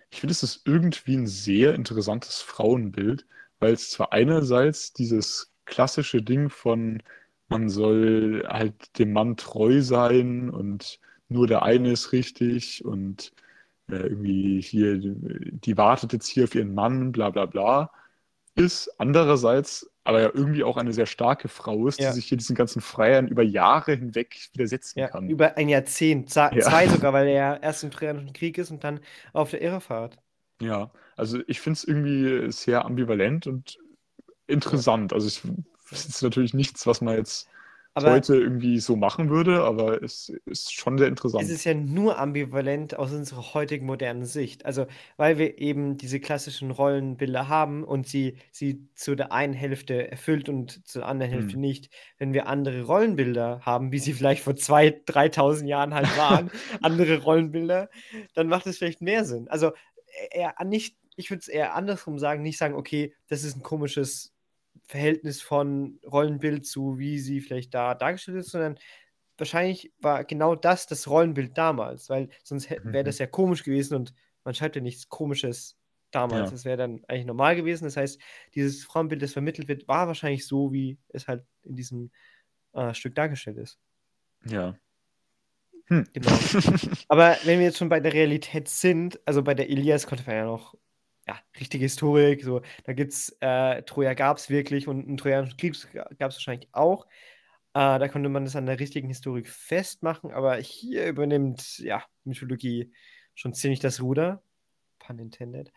ich 0.10 0.20
finde, 0.20 0.32
es 0.32 0.44
ist 0.44 0.62
irgendwie 0.66 1.16
ein 1.16 1.28
sehr 1.28 1.74
interessantes 1.74 2.42
Frauenbild, 2.42 3.26
weil 3.60 3.74
es 3.74 3.92
zwar 3.92 4.14
einerseits 4.14 4.94
dieses 4.94 5.54
klassische 5.66 6.22
Ding 6.22 6.50
von 6.50 7.02
man 7.50 7.70
soll 7.70 8.46
halt 8.48 8.98
dem 9.00 9.14
Mann 9.14 9.38
treu 9.38 9.82
sein 9.82 10.50
und 10.50 11.00
nur 11.30 11.48
der 11.48 11.64
eine 11.64 11.92
ist 11.92 12.12
richtig 12.14 12.86
und 12.86 13.34
äh, 13.90 13.96
irgendwie 13.98 14.62
hier, 14.62 14.98
die 15.00 15.78
wartet 15.78 16.14
jetzt 16.14 16.28
hier 16.28 16.46
auf 16.46 16.56
ihren 16.56 16.74
Mann, 16.74 17.12
bla 17.12 17.30
bla 17.30 17.46
bla, 17.46 17.92
ist. 18.56 18.90
Andererseits 18.98 19.90
aber 20.04 20.22
ja 20.22 20.32
irgendwie 20.34 20.64
auch 20.64 20.78
eine 20.78 20.94
sehr 20.94 21.06
starke 21.06 21.50
Frau 21.50 21.88
ist, 21.88 22.00
Ja. 22.00 22.10
die 22.10 22.16
sich 22.16 22.28
hier 22.28 22.38
diesen 22.38 22.56
ganzen 22.56 22.82
Freiern 22.82 23.28
über 23.28 23.44
Jahre 23.44 23.94
hinweg 23.96 24.38
widersetzen 24.54 25.00
Ja, 25.00 25.08
kann. 25.10 25.28
über 25.30 25.58
ein 25.58 25.68
Jahrzehnt, 25.70 26.34
Ja. 26.34 26.52
zwei 26.52 26.88
sogar, 26.88 27.12
weil 27.14 27.28
er 27.28 27.62
erst 27.62 27.84
im 27.84 27.92
Trojanischen 27.92 28.34
Krieg 28.34 28.58
ist 28.58 28.72
und 28.72 28.84
dann 28.84 29.02
auf 29.34 29.52
der 29.52 29.62
Irrefahrt. 29.62 30.18
Ja, 30.62 30.92
also 31.16 31.40
ich 31.48 31.60
finde 31.62 31.78
es 31.78 31.84
irgendwie 31.84 32.52
sehr 32.52 32.86
ambivalent 32.86 33.48
und 33.48 33.78
interessant. 34.48 35.14
Also 35.14 35.28
ich, 35.28 35.44
es 35.92 36.06
ist 36.06 36.22
natürlich 36.24 36.54
nichts, 36.54 36.86
was 36.88 37.02
man 37.02 37.18
jetzt 37.18 37.50
Aber 37.96 38.22
heute 38.22 38.36
irgendwie 38.36 38.80
so 38.80 38.96
machen 38.96 39.30
würde, 39.30 39.64
aber 39.64 40.02
es 40.04 40.30
ist 40.46 40.74
schon 40.74 40.98
sehr 40.98 41.08
es 41.40 41.50
interessant. 41.50 41.50
ist 41.50 41.66
ja 41.66 41.76
nur 41.76 42.18
ambivalent 42.18 42.98
aus 42.98 43.12
unserer 43.14 43.54
heutigen 43.54 43.86
modernen 43.86 44.26
Sicht. 44.26 44.66
Also, 44.66 44.88
weil 45.18 45.38
wir 45.38 45.60
eben 45.60 45.96
diese 45.98 46.20
klassischen 46.20 46.72
Rollenbilder 46.72 47.48
haben 47.48 47.84
und 47.84 48.08
sie, 48.08 48.38
sie 48.52 48.90
zu 48.96 49.14
der 49.16 49.32
einen 49.32 49.54
Hälfte 49.54 50.10
erfüllt 50.10 50.50
und 50.50 50.88
zur 50.88 51.06
anderen 51.06 51.32
Hälfte 51.32 51.54
Hm. 51.54 51.62
nicht. 51.62 51.92
Wenn 52.18 52.34
wir 52.34 52.48
andere 52.48 52.82
Rollenbilder 52.84 53.62
haben, 53.64 53.92
wie 53.92 54.00
sie 54.00 54.14
vielleicht 54.14 54.42
vor 54.44 54.56
2.000, 54.56 55.06
3.000 55.06 55.68
Jahren 55.68 55.94
halt 55.94 56.18
waren, 56.18 56.50
andere 56.82 57.22
Rollenbilder, 57.22 57.90
dann 58.34 58.48
macht 58.48 58.66
es 58.66 58.80
vielleicht 58.80 59.02
mehr 59.02 59.24
Sinn. 59.24 59.48
Also, 59.48 59.74
eher 60.32 60.56
nicht, 60.66 60.98
ich 61.18 61.30
würde 61.30 61.42
es 61.42 61.48
eher 61.48 61.76
andersrum 61.76 62.18
sagen, 62.18 62.42
nicht 62.42 62.58
sagen, 62.58 62.74
okay, 62.76 63.14
das 63.28 63.44
ist 63.44 63.56
ein 63.58 63.64
komisches 63.64 64.34
Verhältnis 64.88 65.42
von 65.42 66.00
Rollenbild 66.06 66.66
zu, 66.66 66.98
wie 66.98 67.20
sie 67.20 67.42
vielleicht 67.42 67.74
da 67.74 67.94
dargestellt 67.96 68.38
ist, 68.38 68.52
sondern 68.52 68.78
wahrscheinlich 69.38 69.94
war 70.00 70.24
genau 70.24 70.56
das 70.56 70.88
das 70.88 71.08
Rollenbild 71.08 71.58
damals, 71.58 72.10
weil 72.10 72.30
sonst 72.44 72.70
wäre 72.70 72.82
Mhm. 72.84 73.06
das 73.06 73.20
ja 73.20 73.28
komisch 73.28 73.64
gewesen 73.64 73.96
und 73.96 74.14
man 74.44 74.56
schreibt 74.56 74.76
ja 74.76 74.82
nichts 74.82 75.10
Komisches 75.10 75.78
damals. 76.12 76.50
Ja. 76.50 76.52
Das 76.52 76.66
wäre 76.66 76.78
dann 76.78 77.04
eigentlich 77.08 77.26
normal 77.26 77.56
gewesen. 77.58 77.84
Das 77.84 77.98
heißt, 77.98 78.20
dieses 78.56 78.84
Frauenbild, 78.86 79.22
das 79.22 79.34
vermittelt 79.34 79.68
wird, 79.68 79.88
war 79.88 80.08
wahrscheinlich 80.08 80.48
so, 80.48 80.72
wie 80.72 80.98
es 81.10 81.28
halt 81.28 81.44
in 81.64 81.76
diesem 81.76 82.12
äh, 82.74 82.94
Stück 82.94 83.14
dargestellt 83.16 83.58
ist. 83.58 83.78
Ja. 84.46 84.76
Hm. 85.88 86.06
Genau. 86.14 86.30
Aber 87.10 87.38
wenn 87.44 87.60
wir 87.60 87.66
jetzt 87.68 87.78
schon 87.78 87.90
bei 87.90 88.00
der 88.00 88.14
Realität 88.14 88.70
sind, 88.70 89.20
also 89.26 89.44
bei 89.44 89.54
der 89.54 89.70
Ilias 89.70 90.08
konnte 90.08 90.24
man 90.26 90.36
ja 90.36 90.46
noch, 90.46 90.76
ja, 91.28 91.40
richtige 91.60 91.84
Historik, 91.84 92.44
so, 92.44 92.62
da 92.86 92.94
gibt 92.94 93.14
es, 93.14 93.36
äh, 93.42 93.84
Troja 93.84 94.14
gab 94.14 94.38
es 94.38 94.50
wirklich 94.50 94.88
und 94.88 95.08
einen 95.08 95.18
Trojanischen 95.18 95.58
Krieg 95.58 95.76
gab 95.94 96.32
es 96.32 96.38
wahrscheinlich 96.38 96.70
auch. 96.72 97.06
Äh, 97.74 98.00
da 98.00 98.08
konnte 98.08 98.30
man 98.30 98.46
das 98.46 98.56
an 98.56 98.66
der 98.66 98.80
richtigen 98.80 99.10
Historik 99.10 99.50
festmachen, 99.50 100.32
aber 100.32 100.56
hier 100.56 101.08
übernimmt, 101.08 101.80
ja, 101.80 102.04
Mythologie 102.24 102.92
schon 103.36 103.54
ziemlich 103.54 103.80
das 103.80 104.02
Ruder. 104.02 104.42
Pun 105.00 105.20
intended. 105.20 105.72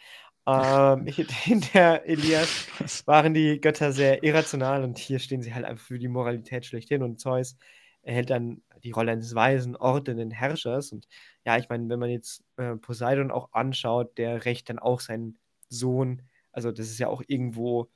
Ähm, 0.46 1.06
in 1.46 1.60
der 1.74 2.06
Ilias 2.06 2.66
waren 3.06 3.34
die 3.34 3.60
Götter 3.60 3.92
sehr 3.92 4.22
irrational 4.22 4.84
und 4.84 4.98
hier 4.98 5.18
stehen 5.18 5.42
sie 5.42 5.54
halt 5.54 5.64
einfach 5.64 5.84
für 5.84 5.98
die 5.98 6.08
Moralität 6.08 6.64
schlechthin 6.64 7.02
und 7.02 7.20
Zeus 7.20 7.56
erhält 8.02 8.30
dann 8.30 8.62
die 8.82 8.92
Rolle 8.92 9.12
eines 9.12 9.34
weisen, 9.34 9.76
ordnenden 9.76 10.30
Herrschers 10.30 10.92
und 10.92 11.06
ja, 11.44 11.58
ich 11.58 11.68
meine, 11.68 11.88
wenn 11.88 11.98
man 11.98 12.10
jetzt 12.10 12.42
äh, 12.56 12.76
Poseidon 12.76 13.30
auch 13.30 13.52
anschaut, 13.52 14.16
der 14.16 14.44
rächt 14.46 14.70
dann 14.70 14.78
auch 14.78 15.00
seinen 15.00 15.38
Sohn, 15.70 16.22
also 16.52 16.72
das 16.72 16.90
ist 16.90 17.00
ja 17.00 17.08
auch 17.08 17.22
irgendwo, 17.28 17.90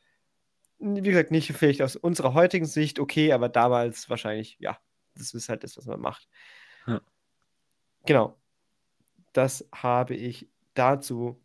wie 0.78 1.02
gesagt, 1.02 1.30
nicht 1.32 1.52
vielleicht 1.52 1.82
aus 1.82 1.96
unserer 1.96 2.34
heutigen 2.34 2.66
Sicht 2.66 3.00
okay, 3.00 3.32
aber 3.32 3.48
damals 3.50 4.10
wahrscheinlich, 4.10 4.58
ja, 4.60 4.78
das 5.16 5.34
ist 5.34 5.48
halt 5.50 5.64
das, 5.64 5.76
was 5.76 5.86
man 5.86 6.00
macht. 6.00 6.28
Ja. 6.86 7.00
Genau, 8.06 8.38
das 9.32 9.68
habe 9.74 10.14
ich 10.14 10.50
dazu 10.74 11.42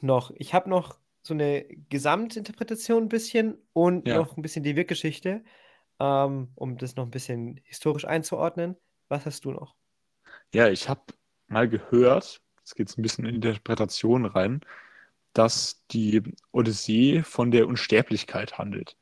noch. 0.00 0.32
Ich 0.36 0.54
habe 0.54 0.70
noch 0.70 0.98
so 1.22 1.34
eine 1.34 1.64
Gesamtinterpretation 1.88 3.04
ein 3.04 3.08
bisschen 3.08 3.58
und 3.72 4.08
Ja. 4.08 4.18
noch 4.18 4.36
ein 4.36 4.42
bisschen 4.42 4.64
die 4.64 4.76
Wirkgeschichte, 4.76 5.44
ähm, 6.00 6.52
um 6.56 6.78
das 6.78 6.96
noch 6.96 7.04
ein 7.04 7.10
bisschen 7.10 7.60
historisch 7.64 8.06
einzuordnen. 8.06 8.76
Was 9.08 9.26
hast 9.26 9.44
du 9.44 9.52
noch? 9.52 9.76
Ja, 10.54 10.68
ich 10.68 10.88
habe 10.88 11.02
mal 11.48 11.68
gehört, 11.68 12.42
jetzt 12.58 12.76
geht 12.76 12.88
es 12.88 12.98
ein 12.98 13.02
bisschen 13.02 13.26
in 13.26 13.40
die 13.40 13.48
Interpretation 13.48 14.24
rein, 14.26 14.60
dass 15.34 15.84
die 15.90 16.22
Odyssee 16.52 17.22
von 17.22 17.50
der 17.50 17.66
Unsterblichkeit 17.68 18.58
handelt. 18.58 18.96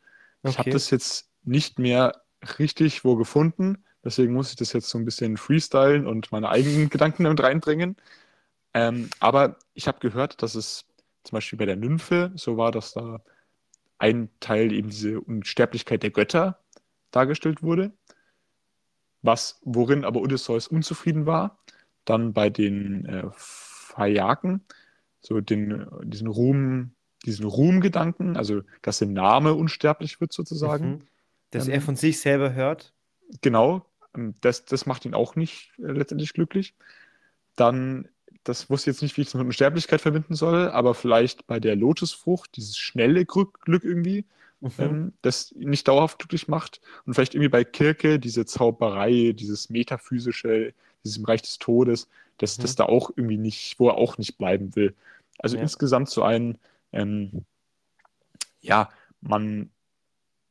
Ich 0.45 0.59
habe 0.59 0.69
Okay. 0.69 0.71
das 0.71 0.91
jetzt 0.91 1.31
nicht 1.45 1.79
mehr 1.79 2.23
richtig 2.59 3.05
wo 3.05 3.17
gefunden, 3.17 3.85
deswegen 4.05 4.33
muss 4.33 4.51
ich 4.51 4.57
das 4.57 4.73
jetzt 4.73 4.89
so 4.91 4.99
ein 4.99 5.05
bisschen 5.05 5.37
freestylen 5.37 6.07
und 6.07 6.33
meine 6.33 6.49
eigenen 6.49 6.89
Gedanken 6.91 7.25
damit 7.25 7.43
reinbringen. 7.43 7.97
Ähm, 8.75 9.11
aber 9.21 9.59
ich 9.75 9.89
habe 9.89 9.99
gehört, 10.01 10.43
dass 10.43 10.55
es 10.55 10.87
zum 11.25 11.37
Beispiel 11.37 11.59
bei 11.59 11.67
der 11.67 11.77
Nymphe 11.77 12.33
so 12.37 12.57
war, 12.57 12.71
dass 12.73 12.93
da 12.93 13.21
ein 13.99 14.31
Teil 14.41 14.73
eben 14.73 14.91
diese 14.91 15.21
Unsterblichkeit 15.21 16.03
der 16.03 16.11
Götter 16.11 16.61
dargestellt 17.11 17.63
wurde, 17.63 17.93
was, 19.23 19.61
worin 19.65 20.05
aber 20.05 20.21
Odysseus 20.21 20.69
unzufrieden 20.69 21.27
war. 21.27 21.59
Dann 22.05 22.33
bei 22.33 22.51
den 22.51 23.05
äh, 23.07 23.25
Phaiaken, 23.33 24.65
so 25.21 25.41
den, 25.41 25.87
diesen 26.03 26.29
Ruhm, 26.29 26.93
diesen 27.27 27.47
Ruhmgedanken, 27.47 28.37
also 28.37 28.63
dass 28.83 28.99
der 28.99 29.09
Name 29.09 29.55
unsterblich 29.55 30.21
wird 30.21 30.33
sozusagen. 30.33 30.89
Mhm. 30.91 31.01
Dass 31.51 31.67
Ähm, 31.69 31.75
er 31.75 31.81
von 31.81 31.97
sich 31.97 32.21
selber 32.21 32.55
hört. 32.55 32.93
Genau, 33.43 33.85
ähm, 34.17 34.35
das, 34.41 34.65
das 34.65 34.87
macht 34.87 35.05
ihn 35.05 35.15
auch 35.15 35.37
nicht 35.37 35.73
äh, 35.79 35.93
letztendlich 35.93 36.33
glücklich. 36.33 36.75
Dann, 37.57 38.09
das 38.45 38.71
wusste 38.71 38.91
ich 38.91 38.97
jetzt 38.97 39.03
nicht, 39.03 39.17
wie 39.17 39.23
ich 39.23 39.29
das 39.29 39.35
mit 39.35 39.47
Unsterblichkeit 39.47 40.01
verbinden 40.01 40.35
soll, 40.35 40.69
aber 40.71 40.95
vielleicht 40.95 41.47
bei 41.47 41.61
der 41.61 41.77
Lotusfrucht, 41.77 42.57
dieses 42.57 42.77
schnelle 42.79 43.25
Glück, 43.27 43.61
Glück 43.63 43.85
irgendwie, 43.85 44.25
Mhm. 44.63 44.71
ähm, 44.79 45.13
das 45.23 45.53
ihn 45.53 45.71
nicht 45.71 45.89
dauerhaft 45.89 46.19
glücklich 46.19 46.47
macht. 46.47 46.83
Und 47.07 47.15
vielleicht 47.15 47.35
irgendwie 47.35 47.49
bei 47.49 47.65
Kirke 47.65 48.19
diese 48.19 48.45
Zauberei, 48.45 49.33
dieses 49.35 49.71
metaphysische, 49.71 50.75
dieses 51.05 51.19
im 51.19 51.25
Reich 51.25 51.43
des 51.43 51.59
Todes, 51.59 52.09
dass 52.39 52.59
Mhm. 52.59 52.63
das 52.63 52.77
da 52.77 52.85
auch 52.85 53.11
irgendwie 53.15 53.39
nicht, 53.39 53.79
wo 53.79 53.89
er 53.89 53.95
auch 53.97 54.19
nicht 54.19 54.39
bleiben 54.39 54.75
will. 54.77 54.95
Also 55.39 55.57
Ja. 55.57 55.63
insgesamt 55.63 56.11
so 56.11 56.23
ein, 56.23 56.59
ähm, 56.93 57.45
ja, 58.61 58.91
man, 59.21 59.71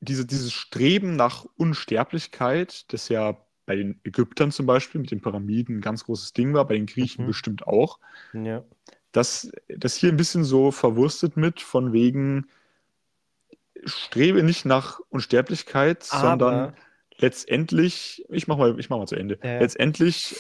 diese, 0.02 0.26
dieses 0.26 0.54
Streben 0.54 1.16
nach 1.16 1.45
Unsterblichkeit, 1.58 2.91
das 2.93 3.10
ja 3.10 3.38
bei 3.66 3.76
den 3.76 4.00
Ägyptern 4.04 4.52
zum 4.52 4.66
Beispiel 4.66 5.02
mit 5.02 5.12
den 5.12 5.22
Pyramiden 5.22 5.78
ein 5.78 5.82
ganz 5.82 6.04
großes 6.06 6.34
Ding 6.34 6.54
war, 6.54 6.66
bei 6.66 6.76
den 6.76 6.88
Griechen 6.88 7.26
Mhm. 7.26 7.30
bestimmt 7.30 7.68
auch, 7.68 8.00
Ja. 8.34 8.64
dass 9.12 9.52
das 9.68 9.95
hier 9.95 10.10
ein 10.12 10.18
bisschen 10.18 10.43
so 10.43 10.72
verwurstet 10.72 11.38
mit, 11.38 11.62
von 11.62 11.93
wegen 11.93 12.47
strebe 13.86 14.43
nicht 14.43 14.66
nach 14.66 15.00
Unsterblichkeit, 15.10 16.04
sondern 16.04 16.54
Aber, 16.54 16.74
letztendlich, 17.20 18.26
ich 18.30 18.48
mach 18.48 18.58
mal, 18.58 18.80
ich 18.80 18.90
mach 18.90 18.98
mal 18.98 19.08
zu 19.08 19.16
Ende, 19.16 19.38
Ja, 19.44 19.60
letztendlich 19.60 20.36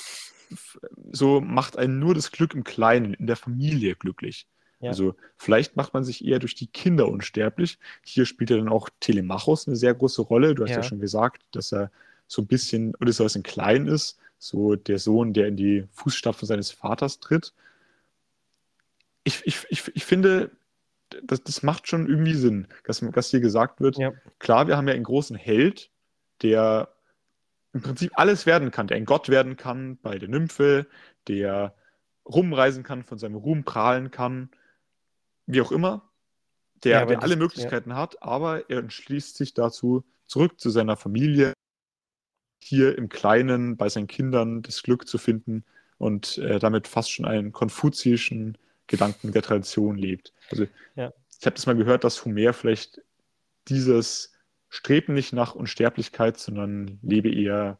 so 1.11 1.41
macht 1.41 1.77
einen 1.77 1.99
nur 1.99 2.15
das 2.15 2.31
Glück 2.31 2.53
im 2.55 2.63
Kleinen, 2.63 3.13
in 3.13 3.27
der 3.27 3.35
Familie 3.35 3.95
glücklich. 3.95 4.47
Ja. 4.79 4.89
Also 4.89 5.15
vielleicht 5.35 5.75
macht 5.75 5.93
man 5.93 6.03
sich 6.03 6.25
eher 6.25 6.39
durch 6.39 6.55
die 6.55 6.67
Kinder 6.67 7.07
unsterblich. 7.09 7.77
Hier 8.03 8.25
spielt 8.25 8.49
ja 8.49 8.57
dann 8.57 8.69
auch 8.69 8.89
Telemachos 8.99 9.67
eine 9.67 9.75
sehr 9.75 9.93
große 9.93 10.21
Rolle. 10.21 10.55
Du 10.55 10.63
hast 10.63 10.71
ja, 10.71 10.77
Ja. 10.77 10.83
schon 10.83 11.01
gesagt, 11.01 11.43
dass 11.51 11.71
er 11.73 11.91
so 12.27 12.41
ein 12.41 12.47
bisschen 12.47 12.95
Odysseus 12.99 13.35
in 13.35 13.43
klein 13.43 13.87
ist, 13.87 14.17
so 14.37 14.75
der 14.75 14.99
Sohn, 14.99 15.33
der 15.33 15.47
in 15.47 15.57
die 15.57 15.85
Fußstapfen 15.91 16.47
seines 16.47 16.71
Vaters 16.71 17.19
tritt. 17.19 17.53
Ich, 19.23 19.41
ich, 19.45 19.65
ich, 19.69 19.91
ich 19.95 20.05
finde, 20.05 20.49
das, 21.23 21.43
das 21.43 21.61
macht 21.63 21.87
schon 21.87 22.07
irgendwie 22.07 22.33
Sinn, 22.35 22.67
dass, 22.85 22.99
dass 23.13 23.29
hier 23.31 23.39
gesagt 23.41 23.81
wird, 23.81 23.97
Ja. 23.97 24.13
klar, 24.39 24.67
wir 24.67 24.77
haben 24.77 24.87
ja 24.87 24.93
einen 24.93 25.03
großen 25.03 25.35
Held, 25.35 25.89
der 26.41 26.89
im 27.73 27.81
Prinzip 27.81 28.11
alles 28.15 28.45
werden 28.45 28.71
kann, 28.71 28.87
der 28.87 28.97
ein 28.97 29.05
Gott 29.05 29.29
werden 29.29 29.55
kann 29.55 29.97
bei 29.97 30.17
der 30.17 30.29
Nymphe, 30.29 30.87
der 31.27 31.75
rumreisen 32.25 32.83
kann, 32.83 33.03
von 33.03 33.17
seinem 33.17 33.35
Ruhm 33.35 33.63
prahlen 33.63 34.11
kann, 34.11 34.49
wie 35.45 35.61
auch 35.61 35.71
immer, 35.71 36.11
der, 36.83 37.01
Ja, 37.01 37.05
der 37.05 37.23
alle 37.23 37.35
Möglichkeiten 37.35 37.95
hat, 37.95 38.21
aber 38.21 38.69
er 38.69 38.79
entschließt 38.79 39.35
sich 39.35 39.53
dazu, 39.53 40.03
zurück 40.25 40.59
zu 40.59 40.69
seiner 40.69 40.95
Familie, 40.95 41.53
hier 42.61 42.97
im 42.97 43.09
Kleinen 43.09 43.77
bei 43.77 43.89
seinen 43.89 44.07
Kindern 44.07 44.61
das 44.61 44.83
Glück 44.83 45.07
zu 45.07 45.17
finden 45.17 45.63
und 45.97 46.37
äh, 46.37 46.59
damit 46.59 46.87
fast 46.87 47.11
schon 47.11 47.25
einen 47.25 47.51
konfuziischen 47.51 48.57
Gedanken 48.87 49.31
der 49.31 49.41
Tradition 49.41 49.97
lebt. 49.97 50.33
Also 50.51 50.65
Ja. 50.95 51.13
ich 51.39 51.45
habe 51.45 51.55
das 51.55 51.65
mal 51.65 51.75
gehört, 51.75 52.03
dass 52.03 52.25
Homer 52.25 52.53
vielleicht 52.53 53.01
dieses 53.67 54.33
Streben 54.69 55.13
nicht 55.13 55.33
nach 55.33 55.55
Unsterblichkeit, 55.55 56.37
sondern 56.37 56.99
lebe 57.01 57.29
eher 57.29 57.79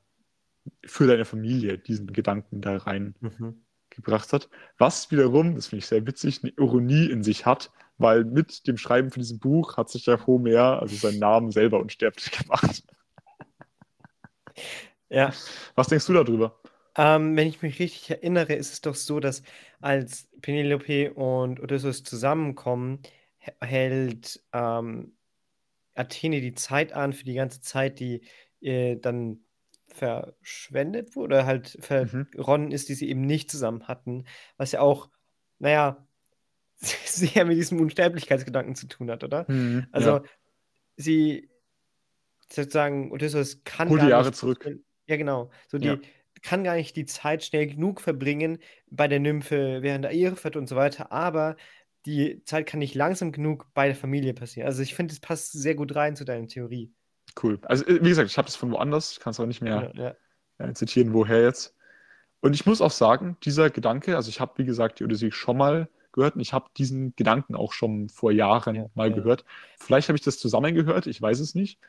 für 0.86 1.08
deine 1.08 1.26
Familie, 1.26 1.78
diesen 1.78 2.08
Gedanken 2.14 2.62
da 2.62 2.78
rein 2.78 3.16
Mhm. 3.22 3.62
gebracht 3.90 4.34
hat, 4.34 4.50
was 4.78 5.12
wiederum, 5.12 5.56
das 5.56 5.68
finde 5.68 5.80
ich 5.80 5.88
sehr 5.88 6.06
witzig, 6.06 6.42
eine 6.44 6.52
Ironie 6.58 7.10
in 7.10 7.24
sich 7.24 7.46
hat, 7.46 7.72
weil 7.98 8.24
mit 8.24 8.68
dem 8.68 8.78
Schreiben 8.78 9.12
von 9.12 9.22
diesem 9.22 9.40
Buch 9.40 9.78
hat 9.78 9.90
sich 9.90 10.06
ja 10.06 10.26
Homer, 10.26 10.82
also 10.82 10.96
seinen 10.96 11.20
Namen, 11.20 11.52
selber 11.52 11.80
unsterblich 11.80 12.32
gemacht. 12.32 12.84
Ja. 15.10 15.34
Was 15.76 15.88
denkst 15.88 16.06
du 16.06 16.14
darüber? 16.14 16.60
Ähm, 16.96 17.36
wenn 17.36 17.48
ich 17.48 17.62
mich 17.62 17.80
richtig 17.80 18.10
erinnere, 18.10 18.54
ist 18.54 18.74
es 18.74 18.82
doch 18.82 18.96
so, 18.96 19.20
dass 19.20 19.44
als 19.80 20.30
Penelope 20.42 21.14
und 21.14 21.60
Odysseus 21.60 22.04
zusammenkommen, 22.04 23.02
hält 23.62 24.42
ähm, 24.54 25.14
Athene 26.00 26.42
die 26.42 26.54
Zeit 26.56 26.94
an 26.94 27.14
für 27.14 27.26
die 27.26 27.34
ganze 27.36 27.62
Zeit, 27.62 28.00
die 28.00 28.24
äh, 28.62 28.98
dann 28.98 29.42
verschwendet 29.90 31.16
wurde, 31.16 31.36
oder 31.38 31.46
halt 31.46 31.78
Mhm. 32.00 32.24
verronnen 32.34 32.72
ist, 32.72 32.90
die 32.90 32.96
sie 32.96 33.10
eben 33.10 33.22
nicht 33.22 33.52
zusammen 33.52 33.88
hatten, 33.88 34.26
was 34.58 34.72
ja 34.74 34.82
auch, 34.82 35.10
naja, 35.60 36.08
sehr 36.80 37.46
mit 37.46 37.58
diesem 37.58 37.82
Unsterblichkeitsgedanken 37.82 38.76
zu 38.76 38.88
tun 38.88 39.12
hat, 39.12 39.24
oder? 39.24 39.48
Mhm, 39.48 39.92
Also 39.92 40.22
ja. 40.22 40.24
sie 40.98 41.50
sozusagen, 42.52 43.12
Odysseus 43.12 43.64
kann 43.64 43.98
die 43.98 43.98
gar 43.98 44.08
Jahre 44.08 44.32
nicht 44.32 44.34
zurück. 44.34 44.72
Ja, 45.08 45.18
genau. 45.18 45.52
So 45.68 45.78
die 45.80 46.02
Ja. 46.02 46.10
kann 46.44 46.64
gar 46.64 46.76
nicht 46.76 46.96
die 46.96 47.06
Zeit 47.06 47.44
schnell 47.44 47.68
genug 47.68 48.02
verbringen 48.02 48.60
bei 48.90 49.08
der 49.08 49.20
Nymphe 49.20 49.82
während 49.82 50.06
der 50.06 50.14
Irrfahrt 50.14 50.56
und 50.56 50.68
so 50.70 50.76
weiter, 50.76 51.12
aber 51.12 51.58
die 52.06 52.44
Zeit 52.46 52.68
kann 52.68 52.80
nicht 52.80 52.96
langsam 52.96 53.32
genug 53.32 53.68
bei 53.74 53.88
der 53.88 53.96
Familie 53.96 54.34
passieren. 54.34 54.68
Also 54.68 54.82
ich 54.82 54.96
finde, 54.96 55.14
es 55.14 55.20
passt 55.20 55.52
sehr 55.54 55.76
gut 55.76 55.96
rein 55.96 56.16
zu 56.16 56.26
deiner 56.26 56.48
Theorie. 56.48 56.94
Cool. 57.42 57.60
Also, 57.64 57.86
äh, 57.86 58.04
wie 58.04 58.10
gesagt, 58.10 58.30
ich 58.30 58.38
habe 58.38 58.46
das 58.48 58.56
von 58.56 58.72
woanders, 58.72 59.12
ich 59.14 59.20
kann 59.20 59.32
es 59.32 59.40
auch 59.40 59.46
nicht 59.46 59.62
mehr 59.62 59.90
Ja, 59.94 59.94
ja. 59.94 60.16
äh, 60.60 60.74
zitieren, 60.74 61.14
woher 61.14 61.44
jetzt. 61.44 61.76
Und 62.42 62.54
ich 62.56 62.66
muss 62.66 62.82
auch 62.82 62.92
sagen, 62.92 63.38
dieser 63.44 63.70
Gedanke, 63.70 64.16
also 64.18 64.30
ich 64.30 64.40
habe, 64.42 64.54
wie 64.58 64.66
gesagt, 64.66 65.00
die 65.00 65.06
Odyssee 65.06 65.32
schon 65.32 65.58
mal 65.58 65.90
gehört 66.14 66.36
und 66.36 66.42
ich 66.42 66.54
habe 66.54 66.70
diesen 66.78 67.16
Gedanken 67.16 67.56
auch 67.56 67.74
schon 67.74 68.10
vor 68.10 68.32
Jahren 68.32 68.76
Ja, 68.76 68.86
mal 68.96 69.12
gehört. 69.14 69.46
Vielleicht 69.80 70.10
habe 70.10 70.18
ich 70.18 70.24
das 70.26 70.40
zusammengehört, 70.40 71.08
ich 71.08 71.22
weiß 71.22 71.40
es 71.40 71.56
nicht. 71.56 71.80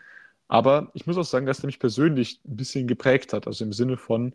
Aber 0.49 0.91
ich 0.95 1.07
muss 1.07 1.19
auch 1.19 1.25
sagen, 1.25 1.47
dass 1.47 1.61
der 1.61 1.69
mich 1.69 1.79
persönlich 1.81 2.41
ein 2.47 2.57
bisschen 2.57 2.89
geprägt 2.89 3.33
hat. 3.33 3.47
Also 3.47 3.65
im 3.65 3.73
Sinne 3.73 3.97
von, 3.97 4.35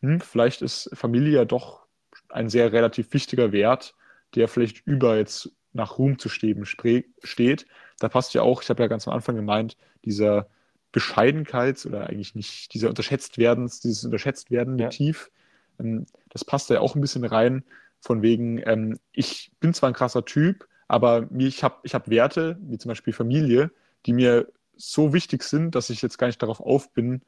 hm, 0.00 0.20
vielleicht 0.20 0.62
ist 0.62 0.90
Familie 0.94 1.32
ja 1.32 1.44
doch 1.44 1.86
ein 2.28 2.48
sehr 2.48 2.72
relativ 2.72 3.12
wichtiger 3.12 3.52
Wert, 3.52 3.94
der 4.34 4.48
vielleicht 4.48 4.86
über 4.86 5.16
jetzt 5.16 5.50
nach 5.72 5.98
Ruhm 5.98 6.18
zu 6.18 6.28
streben 6.28 6.64
steht. 6.66 7.66
Da 7.98 8.08
passt 8.08 8.34
ja 8.34 8.42
auch, 8.42 8.62
ich 8.62 8.68
habe 8.70 8.82
ja 8.82 8.88
ganz 8.88 9.08
am 9.08 9.14
Anfang 9.14 9.36
gemeint, 9.36 9.76
dieser 10.04 10.48
Bescheidenheit 10.92 11.84
oder 11.86 12.08
eigentlich 12.08 12.34
nicht, 12.34 12.74
dieser 12.74 12.88
unterschätzt 12.90 13.38
werdens, 13.38 13.80
dieses 13.80 14.04
unterschätzt 14.04 14.50
werdende 14.50 14.84
Ja. 14.84 14.90
Tief, 14.90 15.30
ähm, 15.78 16.06
das 16.30 16.44
passt 16.44 16.68
da 16.70 16.74
ja 16.74 16.80
auch 16.80 16.94
ein 16.94 17.00
bisschen 17.00 17.24
rein, 17.24 17.64
von 18.00 18.20
wegen, 18.22 18.60
ähm, 18.66 18.98
ich 19.12 19.52
bin 19.60 19.72
zwar 19.74 19.90
ein 19.90 19.94
krasser 19.94 20.24
Typ, 20.24 20.66
aber 20.88 21.22
mir, 21.30 21.46
ich 21.46 21.62
habe 21.64 21.76
ich 21.84 21.94
hab 21.94 22.10
Werte, 22.10 22.58
wie 22.60 22.76
zum 22.78 22.90
Beispiel 22.90 23.12
Familie, 23.12 23.70
die 24.04 24.12
mir 24.12 24.48
so 24.76 25.12
wichtig 25.12 25.44
sind, 25.44 25.74
dass 25.74 25.88
ich 25.90 26.02
jetzt 26.02 26.18
gar 26.18 26.26
nicht 26.26 26.42
darauf 26.42 26.60
auf 26.60 26.92
bin, 26.92 27.22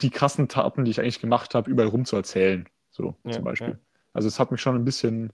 die 0.00 0.10
krassen 0.10 0.48
Taten, 0.48 0.84
die 0.84 0.90
ich 0.90 1.00
eigentlich 1.00 1.20
gemacht 1.20 1.54
habe, 1.54 1.70
überall 1.70 1.88
rum 1.88 2.04
zu 2.04 2.16
erzählen. 2.16 2.68
So 2.90 3.16
Ja, 3.24 3.32
zum 3.32 3.44
Beispiel. 3.44 3.74
ja. 3.74 3.78
Also 4.12 4.28
es 4.28 4.38
hat 4.38 4.50
mich 4.50 4.60
schon 4.60 4.76
ein 4.76 4.84
bisschen 4.84 5.32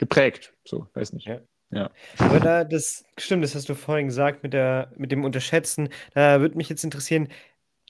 geprägt. 0.00 0.52
So, 0.64 0.88
weiß 0.94 1.12
nicht. 1.12 1.26
Ja. 1.26 1.40
Ja. 1.72 1.90
Aber 2.18 2.40
da, 2.40 2.64
das 2.64 3.04
stimmt, 3.16 3.44
das 3.44 3.54
hast 3.54 3.68
du 3.68 3.74
vorhin 3.76 4.08
gesagt 4.08 4.42
mit 4.42 4.52
der, 4.52 4.92
mit 4.96 5.12
dem 5.12 5.22
Unterschätzen. 5.24 5.88
Da 6.14 6.40
würde 6.40 6.56
mich 6.56 6.68
jetzt 6.68 6.82
interessieren, 6.82 7.28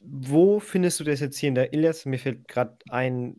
wo 0.03 0.61
findest 0.61 1.01
du 1.01 1.05
das 1.05 1.21
jetzt 1.21 1.39
hier 1.39 1.49
in 1.49 1.55
der 1.55 1.73
Ilias? 1.73 2.05
Mir 2.05 2.19
fällt 2.19 2.47
gerade 2.47 2.77
ein 2.91 3.37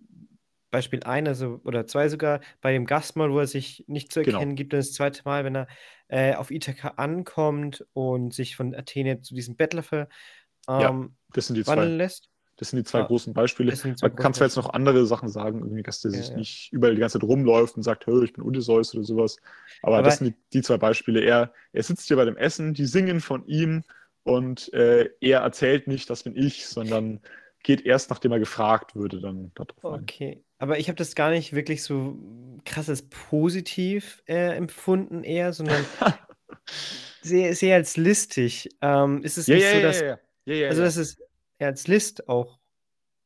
Beispiel 0.72 1.04
ein, 1.04 1.28
also 1.28 1.60
oder 1.64 1.86
zwei 1.86 2.10
sogar, 2.10 2.40
bei 2.62 2.72
dem 2.72 2.86
Gastmahl, 2.86 3.32
wo 3.32 3.40
er 3.40 3.46
sich 3.48 3.84
nicht 3.88 4.12
zu 4.12 4.24
Genau. 4.24 4.38
erkennen 4.38 4.56
gibt, 4.56 4.74
und 4.74 4.80
das 4.80 4.94
zweite 4.94 5.22
Mal, 5.26 5.44
wenn 5.44 5.56
er 5.56 5.68
äh, 6.08 6.34
auf 6.34 6.50
Ithaka 6.50 6.94
ankommt 6.96 7.86
und 7.94 8.34
sich 8.34 8.56
von 8.56 8.74
Athene 8.74 9.22
zu 9.22 9.36
diesem 9.36 9.56
Bettler 9.58 9.84
ver, 9.84 10.08
Ja, 10.68 10.90
ähm, 10.90 11.18
Das 11.34 11.48
sind 11.48 11.56
die 11.56 11.64
zwei, 11.64 11.74
wandeln 11.76 11.98
lässt. 11.98 12.31
Das 12.62 12.70
sind 12.70 12.78
die 12.78 12.84
zwei 12.86 13.02
Ja, 13.02 13.04
großen 13.04 13.34
Beispiele. 13.34 13.72
das 13.72 13.82
zwei 13.82 13.96
Man 14.02 14.16
kann 14.16 14.34
zwar 14.36 14.46
jetzt 14.48 14.56
noch 14.56 14.70
andere 14.74 15.06
Sachen 15.08 15.30
sagen, 15.30 15.60
irgendwie, 15.62 15.82
dass 15.84 16.02
der 16.02 16.12
Ja, 16.12 16.18
sich 16.18 16.36
ja. 16.36 16.36
nicht 16.36 16.72
überall 16.72 16.94
die 16.96 17.02
ganze 17.02 17.20
Zeit 17.20 17.28
rumläuft 17.28 17.76
und 17.76 17.82
sagt, 17.84 18.08
ich 18.08 18.34
bin 18.34 18.44
Odysseus 18.44 18.94
oder 18.96 19.04
sowas. 19.04 19.38
Aber, 19.82 19.98
Aber- 19.98 20.04
das 20.04 20.18
sind 20.18 20.28
die, 20.28 20.36
die 20.54 20.62
zwei 20.62 20.78
Beispiele. 20.78 21.22
Er, 21.22 21.54
er 21.74 21.84
sitzt 21.84 22.08
hier 22.08 22.18
bei 22.18 22.26
dem 22.26 22.38
Essen, 22.38 22.74
die 22.76 22.86
singen 22.86 23.20
von 23.20 23.46
ihm 23.48 23.84
und 24.24 24.72
äh, 24.74 25.10
er 25.22 25.40
erzählt 25.42 25.88
nicht, 25.88 26.10
das 26.10 26.24
bin 26.24 26.36
ich, 26.38 26.68
sondern 26.68 27.22
geht 27.64 27.82
erst, 27.86 28.10
nachdem 28.12 28.32
er 28.32 28.40
gefragt 28.40 28.96
würde, 28.96 29.20
dann 29.22 29.52
darauf 29.56 29.90
ein. 29.90 30.12
Okay, 30.12 30.44
aber 30.60 30.78
ich 30.80 30.88
habe 30.90 30.96
das 30.98 31.16
gar 31.16 31.32
nicht 31.32 31.54
wirklich 31.54 31.82
so 31.84 32.16
krass 32.66 32.88
als 32.90 33.08
positiv 33.10 34.22
äh, 34.28 34.56
empfunden 34.56 35.24
eher, 35.24 35.54
sondern 35.54 35.88
sehr, 37.22 37.56
sehr 37.56 37.76
als 37.76 37.98
listig. 37.98 38.70
Ähm, 38.82 39.24
ist 39.24 39.38
es 39.38 39.50
Ja, 39.50 39.56
nicht 39.56 39.68
ja, 39.70 39.70
so, 39.70 39.80
ja, 39.80 39.80
dass, 39.80 40.06
ja, 40.06 40.20
ja, 40.46 40.54
ja, 40.56 40.72
ja, 40.74 40.92
also 40.92 41.02
ja. 41.62 41.68
als 41.68 41.88
List 41.88 42.28
auch 42.28 42.60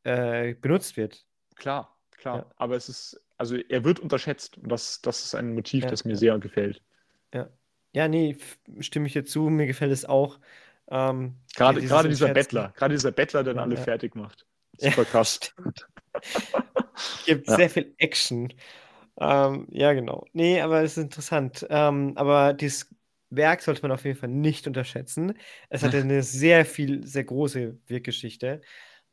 äh, 0.03 0.53
benutzt 0.55 0.97
wird? 0.97 1.25
Klar, 1.55 1.97
klar. 2.11 2.37
Ja. 2.37 2.45
Aber 2.57 2.75
es 2.75 2.89
ist, 2.89 3.19
also 3.37 3.55
er 3.55 3.83
wird 3.83 3.99
unterschätzt 3.99 4.57
und 4.57 4.69
das, 4.71 5.01
das 5.01 5.25
ist 5.25 5.35
ein 5.35 5.53
Motiv, 5.55 5.83
Ja, 5.85 5.89
das 5.89 6.05
mir 6.05 6.11
ja. 6.11 6.17
sehr 6.17 6.39
gefällt. 6.39 6.81
Ja, 7.93 8.09
nee, 8.09 8.31
f- 8.31 8.59
stimme 8.81 9.07
ich 9.07 9.13
dir 9.13 9.23
zu, 9.23 9.43
mir 9.49 9.67
gefällt 9.67 9.93
es 9.93 10.03
auch. 10.03 10.39
Ähm, 10.89 11.35
Gerade, 11.55 11.79
dieses 11.79 11.95
gerade 11.95 12.09
dieser. 12.09 12.33
Bettler, 12.33 12.73
gerade 12.75 12.93
dieser 12.93 13.11
Bettler, 13.11 13.41
der 13.45 13.53
dann 13.53 13.61
Ja, 13.61 13.63
alle 13.63 13.75
ja. 13.75 13.81
fertig 13.81 14.15
macht. 14.15 14.45
Ja, 14.79 14.91
Super 14.91 15.05
krass. 15.05 15.39
Gibt 17.25 17.47
Ja. 17.47 17.55
sehr 17.55 17.69
viel 17.69 17.95
Action. 17.97 18.53
Ähm, 19.17 19.67
ja, 19.71 19.93
genau. 19.93 20.25
Nee, 20.33 20.59
aber 20.59 20.83
es 20.83 20.97
ist 20.97 21.03
interessant. 21.03 21.65
Ähm, 21.69 22.13
aber 22.17 22.53
dieses 22.53 22.93
Werk 23.29 23.61
sollte 23.61 23.81
man 23.81 23.91
auf 23.91 24.05
jeden 24.05 24.17
Fall 24.17 24.29
nicht 24.29 24.67
unterschätzen. 24.67 25.33
Es 25.69 25.83
hatte 25.83 25.97
eine 26.01 26.23
sehr 26.23 26.65
viel, 26.65 27.05
sehr 27.05 27.23
große 27.23 27.77
Wirkgeschichte. 27.87 28.61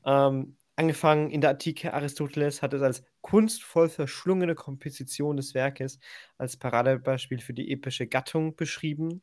Ähm, 0.05 0.57
angefangen 0.77 1.31
in 1.31 1.41
der 1.41 1.51
Antike, 1.51 1.93
Aristoteles 1.95 2.63
hat 2.63 2.75
es 2.75 2.83
als 2.83 3.05
kunstvoll 3.21 3.89
verschlungene 3.89 4.55
Komposition 4.55 5.37
des 5.37 5.55
Werkes 5.55 5.99
als 6.39 6.57
Paradebeispiel 6.57 7.41
für 7.41 7.55
die 7.55 7.71
epische 7.71 8.07
Gattung 8.07 8.57
beschrieben. 8.57 9.21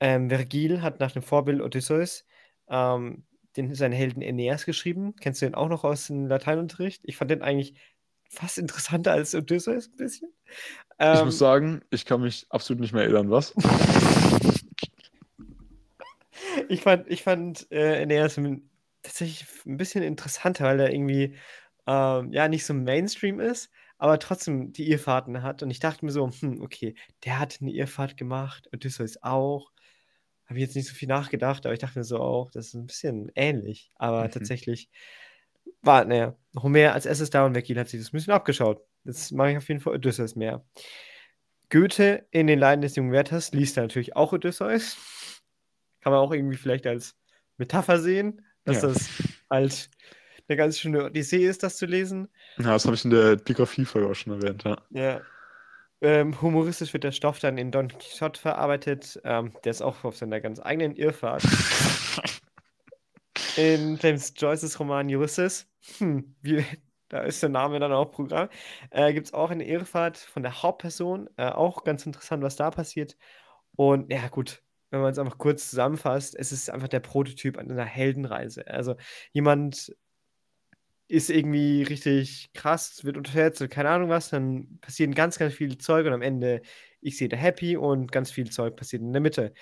Ähm, 0.00 0.28
Vergil 0.28 0.82
hat 0.82 1.00
nach 1.00 1.12
dem 1.12 1.22
Vorbild 1.22 1.60
Odysseus 1.60 2.26
ähm, 2.68 3.24
den, 3.56 3.74
seinen 3.74 3.92
Helden 3.92 4.22
Aeneas 4.22 4.66
geschrieben. 4.66 5.16
Kennst 5.16 5.40
du 5.40 5.46
den 5.46 5.54
auch 5.54 5.68
noch 5.68 5.84
aus 5.84 6.08
dem 6.08 6.26
Lateinunterricht? 6.26 7.02
Ich 7.04 7.16
fand 7.16 7.30
den 7.30 7.42
eigentlich 7.42 7.74
fast 8.30 8.58
interessanter 8.58 9.12
als 9.12 9.34
Odysseus 9.34 9.88
ein 9.88 9.96
bisschen. 9.96 10.32
Ich 11.12 11.16
Ähm, 11.18 11.24
muss 11.24 11.38
sagen, 11.38 11.82
ich 11.90 12.04
kann 12.04 12.22
mich 12.22 12.46
absolut 12.50 12.80
nicht 12.80 12.92
mehr 12.92 13.02
erinnern, 13.02 13.30
was? 13.30 13.54
ich 16.68 16.80
fand, 16.80 17.08
ich 17.08 17.22
fand 17.22 17.66
äh, 17.70 18.02
Aeneas 18.02 18.40
tatsächlich 19.02 19.46
ein 19.66 19.76
bisschen 19.76 20.02
interessanter, 20.02 20.64
weil 20.64 20.80
er 20.80 20.92
irgendwie 20.92 21.36
ähm, 21.86 22.32
ja 22.32 22.48
nicht 22.48 22.66
so 22.66 22.74
Mainstream 22.74 23.40
ist, 23.40 23.70
aber 23.98 24.18
trotzdem 24.18 24.72
die 24.72 24.90
Irrfahrten 24.90 25.42
hat. 25.42 25.62
Und 25.62 25.70
ich 25.70 25.78
dachte 25.78 26.04
mir 26.04 26.12
so, 26.12 26.28
hm, 26.28 26.60
okay, 26.60 26.94
der 27.24 27.38
hat 27.38 27.58
eine 27.60 27.70
Irrfahrt 27.70 28.16
gemacht, 28.16 28.68
Odysseus 28.72 29.22
auch. 29.22 29.72
Habe 30.46 30.58
ich 30.58 30.66
jetzt 30.66 30.76
nicht 30.76 30.88
so 30.88 30.94
viel 30.94 31.08
nachgedacht, 31.08 31.66
aber 31.66 31.72
ich 31.72 31.80
dachte 31.80 31.98
mir 31.98 32.04
so 32.04 32.20
auch, 32.20 32.50
das 32.50 32.68
ist 32.68 32.74
ein 32.74 32.86
bisschen 32.86 33.30
ähnlich. 33.34 33.90
Aber 33.96 34.26
Mhm. 34.26 34.30
tatsächlich 34.30 34.90
war, 35.82 36.04
naja, 36.04 36.36
Homer 36.60 36.92
als 36.94 37.06
erstes 37.06 37.30
da 37.30 37.44
und 37.46 37.52
Vergil 37.52 37.78
hat 37.78 37.88
sich 37.88 38.00
das 38.00 38.08
ein 38.10 38.16
bisschen 38.16 38.32
abgeschaut. 38.32 38.80
Jetzt 39.04 39.32
mache 39.32 39.52
ich 39.52 39.56
auf 39.58 39.68
jeden 39.68 39.80
Fall 39.80 39.94
Odysseus 39.94 40.34
mehr. 40.36 40.64
Goethe 41.70 42.26
in 42.30 42.46
den 42.46 42.58
Leiden 42.58 42.82
des 42.82 42.96
jungen 42.96 43.12
Werthers 43.12 43.52
liest 43.52 43.76
er 43.76 43.84
natürlich 43.84 44.16
auch 44.16 44.32
Odysseus. 44.32 44.96
Kann 46.00 46.12
man 46.12 46.20
auch 46.20 46.32
irgendwie 46.32 46.56
vielleicht 46.56 46.86
als 46.86 47.16
Metapher 47.56 47.98
sehen, 47.98 48.44
dass 48.64 48.82
Ja. 48.82 48.88
das 48.88 49.08
halt 49.50 49.90
eine 50.48 50.56
ganz 50.56 50.78
schöne 50.78 51.04
Odyssee 51.04 51.44
ist, 51.46 51.62
das 51.62 51.76
zu 51.76 51.86
lesen. 51.86 52.28
Ja, 52.58 52.72
das 52.72 52.84
habe 52.84 52.94
ich 52.94 53.04
in 53.04 53.10
der 53.10 53.36
Biografie-Folge 53.36 54.08
auch 54.08 54.14
schon 54.14 54.34
erwähnt, 54.40 54.62
ja. 54.64 54.78
Ja. 54.90 55.20
Ähm, 56.02 56.40
humoristisch 56.42 56.92
wird 56.92 57.04
der 57.04 57.12
Stoff 57.12 57.38
dann 57.38 57.58
in 57.58 57.70
Don 57.72 57.88
Quixote 57.88 58.38
verarbeitet. 58.40 59.18
Ähm, 59.24 59.52
der 59.64 59.70
ist 59.70 59.82
auch 59.82 60.04
auf 60.04 60.16
seiner 60.16 60.40
ganz 60.40 60.60
eigenen 60.60 60.94
Irrfahrt. 60.94 61.42
In 63.56 63.96
James 64.00 64.32
Joyces 64.36 64.78
Roman 64.78 65.06
Ulysses, 65.08 65.66
hm, 65.98 66.36
wie, 66.42 66.64
da 67.08 67.20
ist 67.22 67.42
der 67.42 67.48
Name 67.50 67.80
dann 67.80 67.92
auch 67.92 68.10
Programm, 68.10 68.48
äh, 68.90 69.12
gibt 69.12 69.28
es 69.28 69.32
auch 69.34 69.50
eine 69.50 69.66
Irrfahrt 69.66 70.18
von 70.18 70.42
der 70.42 70.62
Hauptperson. 70.62 71.28
Äh, 71.36 71.48
auch 71.50 71.84
ganz 71.84 72.04
interessant, 72.04 72.42
was 72.42 72.56
da 72.56 72.70
passiert. 72.70 73.16
Und 73.76 74.12
ja, 74.12 74.28
gut, 74.28 74.62
wenn 74.90 75.00
man 75.00 75.12
es 75.12 75.18
einfach 75.18 75.38
kurz 75.38 75.70
zusammenfasst, 75.70 76.36
es 76.36 76.52
ist 76.52 76.70
einfach 76.70 76.88
der 76.88 77.00
Prototyp 77.00 77.58
einer 77.58 77.84
Heldenreise. 77.84 78.66
Also 78.66 78.96
jemand 79.32 79.94
ist 81.08 81.30
irgendwie 81.30 81.82
richtig 81.84 82.50
krass, 82.52 83.04
wird 83.04 83.16
unterschätzt 83.16 83.62
und 83.62 83.70
keine 83.70 83.90
Ahnung 83.90 84.08
was, 84.10 84.30
dann 84.30 84.78
passieren 84.80 85.14
ganz, 85.14 85.38
ganz 85.38 85.54
viel 85.54 85.78
Zeug 85.78 86.06
und 86.06 86.12
am 86.12 86.22
Ende 86.22 86.62
ich 87.00 87.16
sehe 87.16 87.28
da 87.28 87.36
happy 87.36 87.76
und 87.76 88.10
ganz 88.10 88.30
viel 88.32 88.50
Zeug 88.50 88.74
passiert 88.76 89.02
in 89.02 89.12
der 89.12 89.22
Mitte. 89.22 89.54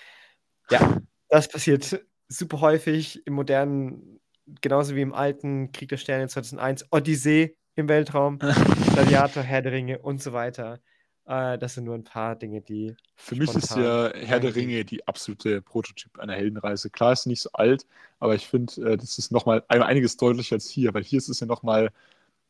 Ja, 0.71 1.01
das 1.29 1.47
passiert 1.47 2.01
super 2.27 2.61
häufig 2.61 3.25
im 3.25 3.33
modernen, 3.33 4.19
genauso 4.61 4.95
wie 4.95 5.01
im 5.01 5.13
alten 5.13 5.71
Krieg 5.71 5.89
der 5.89 5.97
Sterne 5.97 6.27
2001, 6.27 6.87
Odyssee, 6.91 7.55
im 7.75 7.89
Weltraum, 7.89 8.39
Gladiator, 8.93 9.43
Herr 9.43 9.61
der 9.61 9.73
Ringe 9.73 9.99
und 9.99 10.21
so 10.21 10.33
weiter. 10.33 10.79
Äh, 11.25 11.57
das 11.57 11.73
sind 11.73 11.85
nur 11.85 11.95
ein 11.95 12.03
paar 12.03 12.35
Dinge, 12.35 12.61
die. 12.61 12.95
Für 13.15 13.35
mich 13.35 13.53
ist 13.55 13.75
ja 13.75 14.11
Herr 14.13 14.39
der 14.39 14.55
Ringe 14.55 14.85
die 14.85 15.07
absolute 15.07 15.61
Prototyp 15.61 16.19
einer 16.19 16.33
Heldenreise. 16.33 16.89
Klar, 16.89 17.13
ist 17.13 17.25
nicht 17.25 17.41
so 17.41 17.49
alt, 17.53 17.85
aber 18.19 18.35
ich 18.35 18.47
finde, 18.47 18.93
äh, 18.93 18.97
das 18.97 19.17
ist 19.17 19.31
nochmal 19.31 19.63
einiges 19.67 20.17
deutlicher 20.17 20.55
als 20.55 20.69
hier, 20.69 20.93
weil 20.93 21.03
hier 21.03 21.17
ist 21.17 21.29
es 21.29 21.39
ja 21.39 21.47
nochmal 21.47 21.91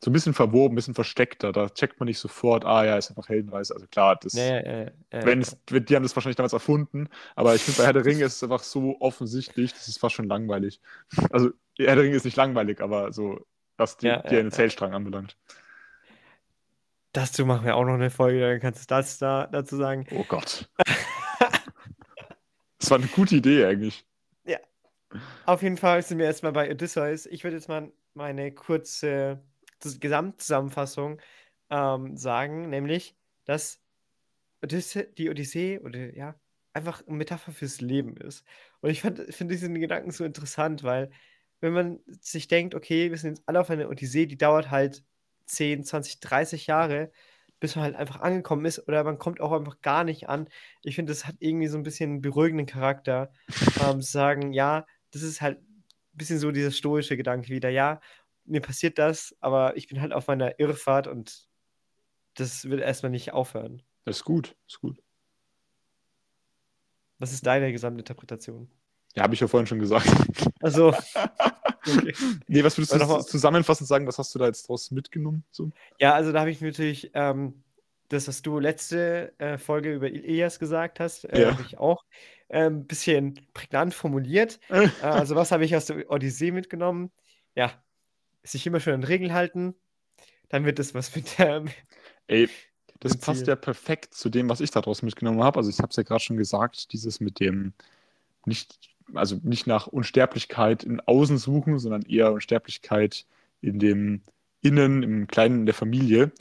so 0.02 0.10
ein 0.10 0.12
bisschen 0.12 0.34
verwoben, 0.34 0.74
ein 0.74 0.76
bisschen 0.76 0.94
versteckter. 0.94 1.52
Da 1.52 1.70
checkt 1.70 1.98
man 2.00 2.06
nicht 2.06 2.18
sofort, 2.18 2.64
ah 2.64 2.84
ja, 2.84 2.96
ist 2.96 3.10
einfach 3.10 3.28
Heldenreise. 3.28 3.74
Also 3.74 3.86
klar, 3.86 4.16
das, 4.16 4.34
ja, 4.34 4.62
ja, 4.62 4.82
ja, 4.82 4.90
wenn 5.10 5.40
es, 5.40 5.56
die 5.68 5.96
haben 5.96 6.02
das 6.02 6.14
wahrscheinlich 6.14 6.36
damals 6.36 6.52
erfunden, 6.52 7.08
aber 7.34 7.54
ich 7.54 7.62
finde, 7.62 7.78
bei 7.78 7.86
Herr 7.86 7.92
der 7.94 8.04
Ringe 8.04 8.24
ist 8.24 8.36
es 8.36 8.42
einfach 8.42 8.62
so 8.62 8.96
offensichtlich, 9.00 9.72
das 9.72 9.88
ist 9.88 9.98
fast 9.98 10.14
schon 10.14 10.28
langweilig. 10.28 10.80
Also, 11.30 11.50
Herr 11.78 11.94
der 11.94 12.04
Ringe 12.04 12.16
ist 12.16 12.24
nicht 12.24 12.36
langweilig, 12.36 12.80
aber 12.80 13.12
so, 13.12 13.46
was 13.78 13.96
die, 13.96 14.14
die 14.30 14.36
einen 14.36 14.52
Zählstrang 14.52 14.92
anbelangt. 14.92 15.36
Dazu 17.12 17.46
machen 17.46 17.64
wir 17.64 17.76
auch 17.76 17.84
noch 17.84 17.94
eine 17.94 18.10
Folge, 18.10 18.40
dann 18.40 18.60
kannst 18.60 18.82
du 18.82 18.94
das 18.94 19.18
da, 19.18 19.46
dazu 19.46 19.76
sagen. 19.76 20.06
Oh 20.10 20.24
Gott. 20.28 20.68
das 22.78 22.90
war 22.90 22.98
eine 22.98 23.06
gute 23.06 23.36
Idee 23.36 23.64
eigentlich. 23.64 24.04
Ja. 24.44 24.58
Auf 25.46 25.62
jeden 25.62 25.78
Fall 25.78 26.02
sind 26.02 26.18
wir 26.18 26.26
erstmal 26.26 26.52
bei 26.52 26.70
Odysseus. 26.70 27.24
Ich 27.24 27.42
würde 27.42 27.56
jetzt 27.56 27.70
mal 27.70 27.90
meine 28.12 28.52
kurze 28.52 29.40
Gesamtzusammenfassung 29.80 31.20
ähm, 31.70 32.16
sagen, 32.16 32.68
nämlich, 32.70 33.16
dass 33.44 33.80
Odysse 34.62 35.04
die 35.04 35.30
Odyssee 35.30 35.78
oder 35.78 36.14
ja, 36.14 36.34
einfach 36.72 37.06
eine 37.06 37.16
Metapher 37.16 37.52
fürs 37.52 37.80
Leben 37.80 38.16
ist. 38.16 38.44
Und 38.80 38.90
ich 38.90 39.00
finde 39.00 39.26
diesen 39.26 39.74
Gedanken 39.80 40.10
so 40.10 40.24
interessant, 40.24 40.82
weil 40.82 41.10
wenn 41.60 41.72
man 41.72 42.00
sich 42.06 42.48
denkt, 42.48 42.74
okay, 42.74 43.10
wir 43.10 43.18
sind 43.18 43.38
jetzt 43.38 43.48
alle 43.48 43.60
auf 43.60 43.70
einer 43.70 43.88
Odyssee, 43.88 44.26
die 44.26 44.36
dauert 44.36 44.70
halt 44.70 45.02
10, 45.46 45.84
20, 45.84 46.20
30 46.20 46.66
Jahre, 46.66 47.10
bis 47.60 47.76
man 47.76 47.84
halt 47.84 47.96
einfach 47.96 48.20
angekommen 48.20 48.66
ist 48.66 48.86
oder 48.86 49.02
man 49.04 49.18
kommt 49.18 49.40
auch 49.40 49.52
einfach 49.52 49.80
gar 49.80 50.04
nicht 50.04 50.28
an. 50.28 50.48
Ich 50.82 50.96
finde, 50.96 51.12
das 51.12 51.26
hat 51.26 51.36
irgendwie 51.38 51.68
so 51.68 51.78
ein 51.78 51.82
bisschen 51.82 52.10
einen 52.10 52.20
beruhigenden 52.20 52.66
Charakter, 52.66 53.32
ähm, 53.82 54.02
zu 54.02 54.12
sagen, 54.12 54.52
ja, 54.52 54.86
das 55.12 55.22
ist 55.22 55.40
halt 55.40 55.58
ein 55.58 55.82
bisschen 56.12 56.38
so 56.38 56.50
dieser 56.50 56.70
stoische 56.70 57.16
Gedanke 57.16 57.48
wieder, 57.48 57.70
ja, 57.70 58.00
mir 58.46 58.60
passiert 58.60 58.98
das, 58.98 59.34
aber 59.40 59.76
ich 59.76 59.88
bin 59.88 60.00
halt 60.00 60.12
auf 60.12 60.26
meiner 60.26 60.58
Irrfahrt 60.58 61.06
und 61.06 61.48
das 62.34 62.68
wird 62.68 62.80
erstmal 62.80 63.10
nicht 63.10 63.32
aufhören. 63.32 63.82
Das 64.04 64.18
ist 64.18 64.24
gut, 64.24 64.56
das 64.66 64.74
ist 64.74 64.80
gut. 64.80 65.02
Was 67.18 67.32
ist 67.32 67.46
deine 67.46 67.72
Gesamtinterpretation? 67.72 68.70
Ja, 69.14 69.22
habe 69.22 69.34
ich 69.34 69.40
ja 69.40 69.48
vorhin 69.48 69.66
schon 69.66 69.78
gesagt. 69.78 70.06
Also. 70.60 70.94
Okay. 71.88 72.12
Nee, 72.48 72.64
was 72.64 72.76
würdest 72.76 72.94
du 72.94 73.18
zusammenfassend 73.20 73.88
sagen? 73.88 74.08
Was 74.08 74.18
hast 74.18 74.34
du 74.34 74.40
da 74.40 74.46
jetzt 74.46 74.68
draus 74.68 74.90
mitgenommen? 74.90 75.44
So? 75.52 75.70
Ja, 76.00 76.14
also 76.14 76.32
da 76.32 76.40
habe 76.40 76.50
ich 76.50 76.60
natürlich 76.60 77.12
ähm, 77.14 77.62
das, 78.08 78.26
was 78.26 78.42
du 78.42 78.58
letzte 78.58 79.32
äh, 79.38 79.56
Folge 79.56 79.94
über 79.94 80.08
Elias 80.08 80.58
gesagt 80.58 80.98
hast, 80.98 81.24
äh, 81.26 81.42
ja. 81.42 81.52
habe 81.52 81.62
ich 81.62 81.78
auch 81.78 82.04
ein 82.48 82.66
ähm, 82.66 82.86
bisschen 82.86 83.38
prägnant 83.54 83.94
formuliert. 83.94 84.58
äh, 84.68 84.88
also, 85.00 85.36
was 85.36 85.52
habe 85.52 85.64
ich 85.64 85.76
aus 85.76 85.86
der 85.86 86.10
Odyssee 86.10 86.50
mitgenommen? 86.50 87.12
Ja, 87.54 87.72
sich 88.46 88.66
immer 88.66 88.80
schön 88.80 88.94
an 88.94 89.04
Regeln 89.04 89.32
halten, 89.32 89.74
dann 90.48 90.64
wird 90.64 90.78
das 90.78 90.94
was 90.94 91.14
mit 91.14 91.38
der. 91.38 91.64
Ey, 92.26 92.48
das 93.00 93.16
passt 93.16 93.46
ja 93.46 93.56
perfekt 93.56 94.14
zu 94.14 94.30
dem, 94.30 94.48
was 94.48 94.60
ich 94.60 94.70
daraus 94.70 95.02
mitgenommen 95.02 95.42
habe. 95.42 95.58
Also, 95.58 95.70
ich 95.70 95.78
habe 95.78 95.90
es 95.90 95.96
ja 95.96 96.02
gerade 96.02 96.22
schon 96.22 96.36
gesagt, 96.36 96.92
dieses 96.92 97.20
mit 97.20 97.40
dem 97.40 97.72
nicht 98.46 98.78
also 99.14 99.38
nicht 99.42 99.66
nach 99.66 99.86
Unsterblichkeit 99.86 100.82
in 100.82 101.00
Außen 101.00 101.38
suchen, 101.38 101.78
sondern 101.78 102.02
eher 102.02 102.32
Unsterblichkeit 102.32 103.26
in 103.60 103.78
dem 103.78 104.22
Innen, 104.62 105.02
im 105.02 105.26
Kleinen 105.26 105.66
der 105.66 105.74
Familie, 105.74 106.32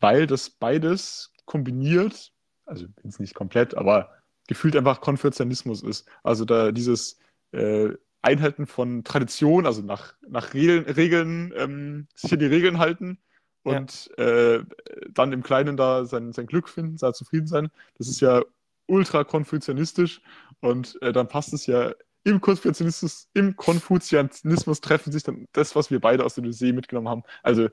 weil 0.00 0.26
das 0.26 0.50
beides 0.50 1.32
kombiniert, 1.44 2.32
also 2.66 2.86
jetzt 3.04 3.20
nicht 3.20 3.34
komplett, 3.34 3.76
aber 3.76 4.10
gefühlt 4.48 4.76
einfach 4.76 5.00
Konfuzianismus 5.00 5.82
ist. 5.82 6.08
Also 6.22 6.44
da 6.44 6.72
dieses 6.72 7.18
äh, 7.52 7.90
Einhalten 8.22 8.66
von 8.66 9.04
Tradition, 9.04 9.66
also 9.66 9.82
nach, 9.82 10.14
nach 10.28 10.54
Regeln, 10.54 10.84
Regeln 10.84 11.52
ähm, 11.56 12.08
sich 12.14 12.32
an 12.32 12.38
die 12.38 12.46
Regeln 12.46 12.78
halten 12.78 13.18
und 13.62 14.10
ja. 14.18 14.24
äh, 14.24 14.64
dann 15.10 15.32
im 15.32 15.42
Kleinen 15.42 15.76
da 15.76 16.04
sein, 16.04 16.32
sein 16.32 16.46
Glück 16.46 16.68
finden, 16.68 16.96
da 16.96 17.12
zufrieden 17.12 17.46
sein, 17.46 17.70
das 17.96 18.08
ist 18.08 18.20
ja 18.20 18.42
ultra 18.86 19.24
konfuzianistisch 19.24 20.20
und 20.60 21.00
äh, 21.02 21.12
dann 21.12 21.28
passt 21.28 21.52
es 21.52 21.66
ja 21.66 21.92
im 22.24 22.40
Konfuzianismus, 22.40 23.28
im 23.34 23.56
Konfuzianismus 23.56 24.80
treffen 24.80 25.12
sich 25.12 25.22
dann 25.22 25.46
das, 25.52 25.76
was 25.76 25.90
wir 25.90 26.00
beide 26.00 26.24
aus 26.24 26.34
der 26.34 26.44
Odyssee 26.44 26.72
mitgenommen 26.72 27.08
haben. 27.08 27.22
Also 27.42 27.68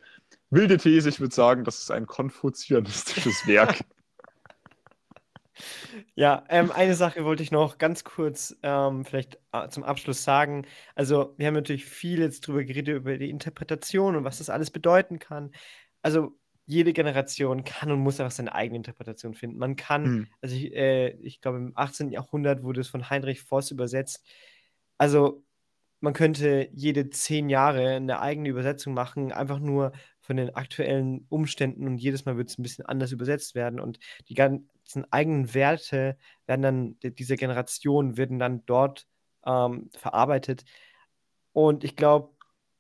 wilde 0.49 0.77
These, 0.77 1.09
ich 1.09 1.19
würde 1.19 1.35
sagen, 1.35 1.63
das 1.63 1.79
ist 1.79 1.91
ein 1.91 2.05
konfuzianistisches 2.05 3.47
Werk. 3.47 3.79
Ja, 6.15 6.43
ähm, 6.49 6.71
eine 6.71 6.95
Sache 6.95 7.23
wollte 7.23 7.43
ich 7.43 7.51
noch 7.51 7.77
ganz 7.77 8.03
kurz 8.03 8.55
ähm, 8.63 9.05
vielleicht 9.05 9.39
äh, 9.53 9.69
zum 9.69 9.83
Abschluss 9.83 10.23
sagen. 10.23 10.65
Also, 10.95 11.33
wir 11.37 11.47
haben 11.47 11.53
natürlich 11.53 11.85
viel 11.85 12.19
jetzt 12.19 12.41
drüber 12.47 12.63
geredet, 12.63 12.95
über 12.95 13.17
die 13.17 13.29
Interpretation 13.29 14.15
und 14.15 14.23
was 14.23 14.39
das 14.39 14.49
alles 14.49 14.71
bedeuten 14.71 15.19
kann. 15.19 15.51
Also, 16.01 16.37
jede 16.65 16.93
Generation 16.93 17.63
kann 17.63 17.91
und 17.91 17.99
muss 17.99 18.19
einfach 18.19 18.35
seine 18.35 18.53
eigene 18.55 18.77
Interpretation 18.77 19.35
finden. 19.35 19.57
Man 19.57 19.75
kann, 19.75 20.03
mhm. 20.03 20.27
also 20.41 20.55
ich, 20.55 20.73
äh, 20.73 21.09
ich 21.21 21.41
glaube, 21.41 21.57
im 21.57 21.73
18. 21.75 22.11
Jahrhundert 22.11 22.63
wurde 22.63 22.81
es 22.81 22.87
von 22.87 23.09
Heinrich 23.09 23.41
Voss 23.41 23.71
übersetzt. 23.71 24.25
Also 24.97 25.43
man 25.99 26.13
könnte 26.13 26.69
jede 26.73 27.09
zehn 27.09 27.49
Jahre 27.49 27.95
eine 27.95 28.19
eigene 28.19 28.49
Übersetzung 28.49 28.93
machen, 28.93 29.31
einfach 29.31 29.59
nur 29.59 29.91
von 30.25 30.37
den 30.37 30.55
aktuellen 30.55 31.25
Umständen 31.29 31.85
und 31.85 31.97
jedes 31.99 32.25
Mal 32.25 32.35
wird 32.35 32.49
es 32.49 32.57
ein 32.57 32.63
bisschen 32.63 32.85
anders 32.85 33.11
übersetzt 33.11 33.53
werden 33.53 33.79
und 33.79 33.99
die 34.27 34.33
ganzen 34.33 35.05
eigenen 35.11 35.53
Werte 35.53 36.17
werden 36.47 36.61
dann, 36.61 36.99
dieser 37.15 37.35
Generation 37.35 38.17
werden 38.17 38.39
dann 38.39 38.65
dort 38.65 39.07
ähm, 39.45 39.91
verarbeitet. 39.95 40.65
Und 41.53 41.83
ich 41.83 41.95
glaube, 41.95 42.33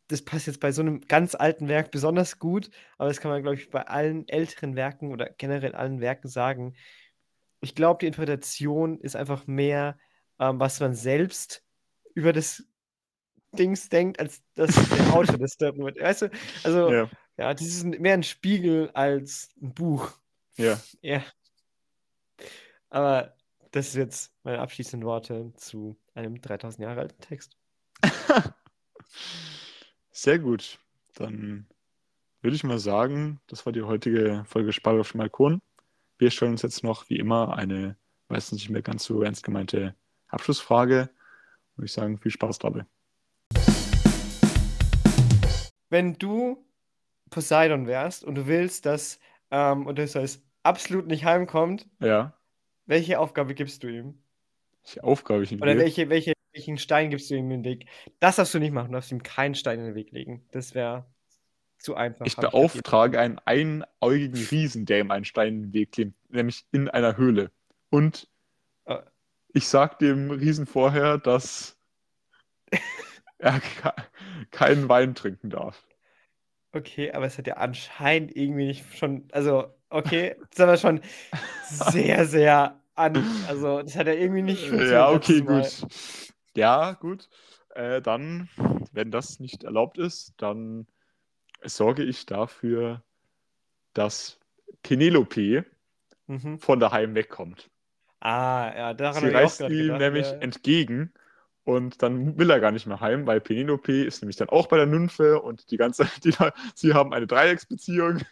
das 0.07 0.23
passt 0.23 0.47
jetzt 0.47 0.59
bei 0.59 0.71
so 0.71 0.81
einem 0.81 1.01
ganz 1.01 1.35
alten 1.35 1.67
Werk 1.67 1.91
besonders 1.91 2.39
gut, 2.39 2.71
aber 2.97 3.09
das 3.09 3.19
kann 3.19 3.29
man, 3.29 3.43
glaube 3.43 3.57
ich, 3.57 3.69
bei 3.69 3.87
allen 3.87 4.27
älteren 4.27 4.75
Werken 4.75 5.11
oder 5.11 5.29
generell 5.37 5.75
allen 5.75 6.01
Werken 6.01 6.27
sagen. 6.27 6.75
Ich 7.61 7.75
glaube, 7.75 7.99
die 8.01 8.07
Interpretation 8.07 8.99
ist 8.99 9.15
einfach 9.15 9.45
mehr, 9.45 9.99
ähm, 10.39 10.59
was 10.59 10.79
man 10.79 10.95
selbst 10.95 11.63
über 12.15 12.33
das 12.33 12.63
Dings 13.51 13.89
denkt, 13.89 14.19
als 14.19 14.43
dass 14.55 14.73
der 14.89 15.13
Autor 15.13 15.37
das 15.39 15.57
darüber. 15.57 15.91
Weißt 15.95 16.23
du, 16.23 16.31
also, 16.63 16.91
ja. 16.91 17.09
Ja, 17.37 17.53
das 17.53 17.67
ist 17.67 17.83
mehr 17.83 18.13
ein 18.13 18.23
Spiegel 18.23 18.89
als 18.93 19.49
ein 19.61 19.73
Buch. 19.73 20.11
Ja. 20.57 20.79
Ja. 21.01 21.23
Aber 22.89 23.35
das 23.71 23.91
sind 23.91 24.03
jetzt 24.03 24.31
meine 24.43 24.59
abschließenden 24.59 25.05
Worte 25.05 25.51
zu 25.57 25.97
einem 26.13 26.39
3000 26.39 26.83
Jahre 26.83 27.01
alten 27.01 27.21
Text. 27.21 27.57
Sehr 30.11 30.39
gut. 30.39 30.79
Dann 31.15 31.67
würde 32.41 32.55
ich 32.55 32.63
mal 32.63 32.79
sagen, 32.79 33.41
das 33.47 33.65
war 33.65 33.73
die 33.73 33.81
heutige 33.81 34.45
Folge 34.47 34.71
Spalt 34.71 34.99
auf 34.99 35.11
dem 35.11 35.17
Balkon. 35.17 35.61
Wir 36.17 36.31
stellen 36.31 36.53
uns 36.53 36.61
jetzt 36.61 36.83
noch, 36.83 37.09
wie 37.09 37.17
immer, 37.17 37.57
eine 37.57 37.97
meistens 38.29 38.59
nicht 38.59 38.69
mehr 38.69 38.81
ganz 38.81 39.03
so 39.03 39.21
ernst 39.23 39.43
gemeinte 39.43 39.95
Abschlussfrage. 40.27 41.09
Würde 41.75 41.85
ich 41.85 41.91
sagen, 41.91 42.17
viel 42.17 42.31
Spaß 42.31 42.59
dabei. 42.59 42.85
Wenn 45.89 46.13
du 46.13 46.65
Poseidon 47.29 47.87
wärst 47.87 48.23
und 48.23 48.35
du 48.35 48.47
willst, 48.47 48.85
dass 48.85 49.19
ähm, 49.51 49.87
Odysseus 49.87 50.41
absolut 50.63 51.07
nicht 51.07 51.25
heimkommt, 51.25 51.87
ja. 51.99 52.33
welche 52.85 53.19
Aufgabe 53.19 53.53
gibst 53.53 53.83
du 53.83 53.87
ihm? 53.87 54.17
Welche 54.83 55.03
Aufgabe 55.03 55.43
ich 55.43 55.51
ihm 55.51 55.61
Oder 55.61 55.77
welche, 55.77 56.09
welche 56.09 56.33
welchen 56.55 56.77
Stein 56.77 57.09
gibst 57.09 57.29
du 57.29 57.35
ihm 57.35 57.51
in 57.51 57.63
den 57.63 57.63
Weg? 57.65 57.85
Das 58.19 58.37
darfst 58.37 58.53
du 58.53 58.59
nicht 58.59 58.71
machen. 58.71 58.87
Du 58.87 58.93
darfst 58.93 59.11
ihm 59.11 59.21
keinen 59.21 59.55
Stein 59.55 59.79
in 59.79 59.85
den 59.87 59.95
Weg 59.95 60.11
legen. 60.11 60.45
Das 60.51 60.73
wäre 60.73 61.05
zu 61.77 61.95
einfach. 61.95 62.25
Ich 62.25 62.37
beauftrage 62.37 63.19
einen 63.19 63.39
einäugigen 63.43 64.41
Riesen, 64.49 64.85
der 64.85 65.01
ihm 65.01 65.11
einen 65.11 65.25
Stein 65.25 65.47
in 65.47 65.61
den 65.63 65.73
Weg 65.73 65.91
klemmt, 65.91 66.15
nämlich 66.29 66.65
in 66.71 66.89
einer 66.89 67.17
Höhle. 67.17 67.51
Und 67.89 68.29
äh. 68.85 68.99
ich 69.53 69.67
sag 69.67 69.99
dem 69.99 70.31
Riesen 70.31 70.65
vorher, 70.65 71.17
dass 71.17 71.77
er 73.37 73.61
keinen 74.51 74.87
Wein 74.87 75.13
trinken 75.13 75.49
darf. 75.49 75.85
Okay, 76.75 77.09
aber 77.13 77.25
es 77.25 77.37
hat 77.37 77.47
ja 77.47 77.55
anscheinend 77.55 78.35
irgendwie 78.35 78.65
nicht 78.65 78.97
schon, 78.97 79.23
also 79.31 79.73
okay, 79.89 80.35
das 80.39 80.49
ist 80.51 80.59
aber 80.59 80.77
schon 80.77 81.01
sehr, 81.69 82.25
sehr 82.25 82.81
an, 82.95 83.23
also 83.47 83.81
das 83.81 83.95
hat 83.95 84.07
ja 84.07 84.13
irgendwie 84.13 84.41
nicht 84.41 84.67
funktioniert. 84.67 84.91
Ja, 84.91 85.09
okay, 85.09 85.39
gut. 85.39 85.87
Ja, 86.57 86.91
gut. 86.93 87.29
Äh, 87.75 88.01
dann, 88.01 88.49
wenn 88.91 89.09
das 89.09 89.39
nicht 89.39 89.63
erlaubt 89.63 89.97
ist, 89.97 90.33
dann 90.35 90.85
sorge 91.63 92.03
ich 92.03 92.25
dafür, 92.25 93.03
dass 93.93 94.37
Penelope 94.83 95.65
mhm. 96.27 96.59
von 96.59 96.79
daheim 96.81 97.15
wegkommt. 97.15 97.69
Ah, 98.19 98.73
ja, 98.75 98.93
daran 98.93 99.23
Sie 99.23 99.29
reist 99.29 99.61
ihm 99.61 99.97
nämlich 99.97 100.27
ja. 100.27 100.37
entgegen 100.39 101.13
Und 101.65 102.03
dann 102.03 102.37
will 102.37 102.51
er 102.51 102.59
gar 102.59 102.71
nicht 102.71 102.85
mehr 102.85 103.01
heim, 103.01 103.25
weil 103.25 103.41
Penelope 103.41 104.03
ist 104.05 104.21
nämlich 104.21 104.37
dann 104.37 104.49
auch 104.49 104.67
bei 104.67 104.77
der 104.77 104.85
Nymphe 104.85 105.41
und 105.41 105.71
die 105.71 105.77
ganze, 105.77 106.07
die, 106.23 106.33
sie 106.75 106.93
haben 106.93 107.13
eine 107.13 107.27
Dreiecksbeziehung. 107.27 108.21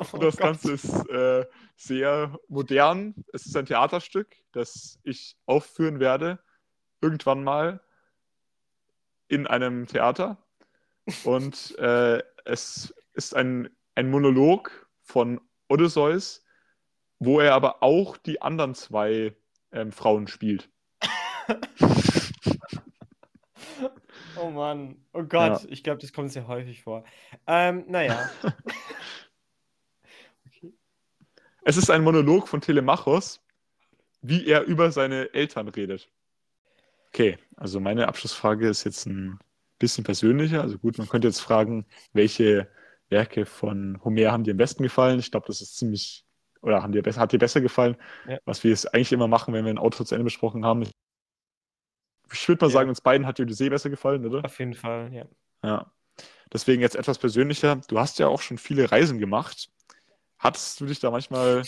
Oh 0.00 0.16
und 0.16 0.22
das 0.22 0.38
Gott. 0.38 0.46
Ganze 0.46 0.72
ist 0.72 1.10
äh, 1.10 1.44
sehr 1.76 2.38
modern. 2.48 3.14
Es 3.34 3.44
ist 3.44 3.54
ein 3.54 3.66
Theaterstück, 3.66 4.34
das 4.52 4.98
ich 5.02 5.36
aufführen 5.44 6.00
werde, 6.00 6.38
irgendwann 7.02 7.44
mal 7.44 7.82
in 9.28 9.46
einem 9.46 9.86
Theater. 9.86 10.38
Und 11.24 11.76
äh, 11.78 12.22
es 12.46 12.94
ist 13.12 13.36
ein, 13.36 13.68
ein 13.94 14.10
Monolog 14.10 14.88
von 15.02 15.38
Odysseus, 15.68 16.44
wo 17.18 17.38
er 17.38 17.52
aber 17.54 17.82
auch 17.82 18.16
die 18.16 18.40
anderen 18.40 18.74
zwei 18.74 19.36
ähm, 19.70 19.92
Frauen 19.92 20.28
spielt. 20.28 20.70
oh 24.36 24.50
Mann, 24.50 24.96
oh 25.12 25.22
Gott, 25.22 25.62
ja. 25.62 25.68
ich 25.68 25.82
glaube, 25.82 26.00
das 26.00 26.12
kommt 26.12 26.32
sehr 26.32 26.46
häufig 26.48 26.82
vor. 26.82 27.04
Ähm, 27.46 27.84
naja. 27.88 28.30
okay. 30.46 30.72
Es 31.64 31.76
ist 31.76 31.90
ein 31.90 32.02
Monolog 32.02 32.48
von 32.48 32.60
Telemachos, 32.60 33.40
wie 34.20 34.46
er 34.46 34.62
über 34.64 34.92
seine 34.92 35.32
Eltern 35.34 35.68
redet. 35.68 36.10
Okay, 37.08 37.38
also 37.56 37.78
meine 37.78 38.08
Abschlussfrage 38.08 38.68
ist 38.68 38.84
jetzt 38.84 39.06
ein 39.06 39.38
bisschen 39.78 40.04
persönlicher. 40.04 40.62
Also 40.62 40.78
gut, 40.78 40.96
man 40.96 41.08
könnte 41.08 41.28
jetzt 41.28 41.40
fragen, 41.40 41.84
welche 42.12 42.68
Werke 43.10 43.44
von 43.44 44.00
Homer 44.02 44.32
haben 44.32 44.44
dir 44.44 44.52
am 44.52 44.56
besten 44.56 44.82
gefallen? 44.82 45.18
Ich 45.18 45.30
glaube, 45.30 45.46
das 45.46 45.60
ist 45.60 45.76
ziemlich, 45.76 46.24
oder 46.62 46.82
haben 46.82 46.92
dir, 46.92 47.02
hat 47.04 47.32
dir 47.32 47.38
besser 47.38 47.60
gefallen, 47.60 47.96
ja. 48.26 48.38
was 48.44 48.64
wir 48.64 48.70
jetzt 48.70 48.92
eigentlich 48.94 49.12
immer 49.12 49.28
machen, 49.28 49.52
wenn 49.52 49.64
wir 49.64 49.72
ein 49.72 49.78
Auto 49.78 50.02
zu 50.04 50.14
Ende 50.14 50.24
besprochen 50.24 50.64
haben. 50.64 50.88
Ich 52.32 52.48
würde 52.48 52.64
mal 52.64 52.68
ja. 52.68 52.74
sagen, 52.74 52.88
uns 52.88 53.00
beiden 53.00 53.26
hat 53.26 53.38
die 53.38 53.42
Odyssee 53.42 53.68
besser 53.68 53.90
gefallen, 53.90 54.26
oder? 54.26 54.44
Auf 54.44 54.58
jeden 54.58 54.74
Fall, 54.74 55.12
ja. 55.12 55.24
Ja. 55.64 55.92
Deswegen 56.52 56.82
jetzt 56.82 56.96
etwas 56.96 57.18
persönlicher. 57.18 57.80
Du 57.88 57.98
hast 57.98 58.18
ja 58.18 58.28
auch 58.28 58.42
schon 58.42 58.58
viele 58.58 58.90
Reisen 58.90 59.18
gemacht. 59.18 59.70
Hattest 60.38 60.80
du 60.80 60.86
dich 60.86 61.00
da 61.00 61.10
manchmal 61.10 61.62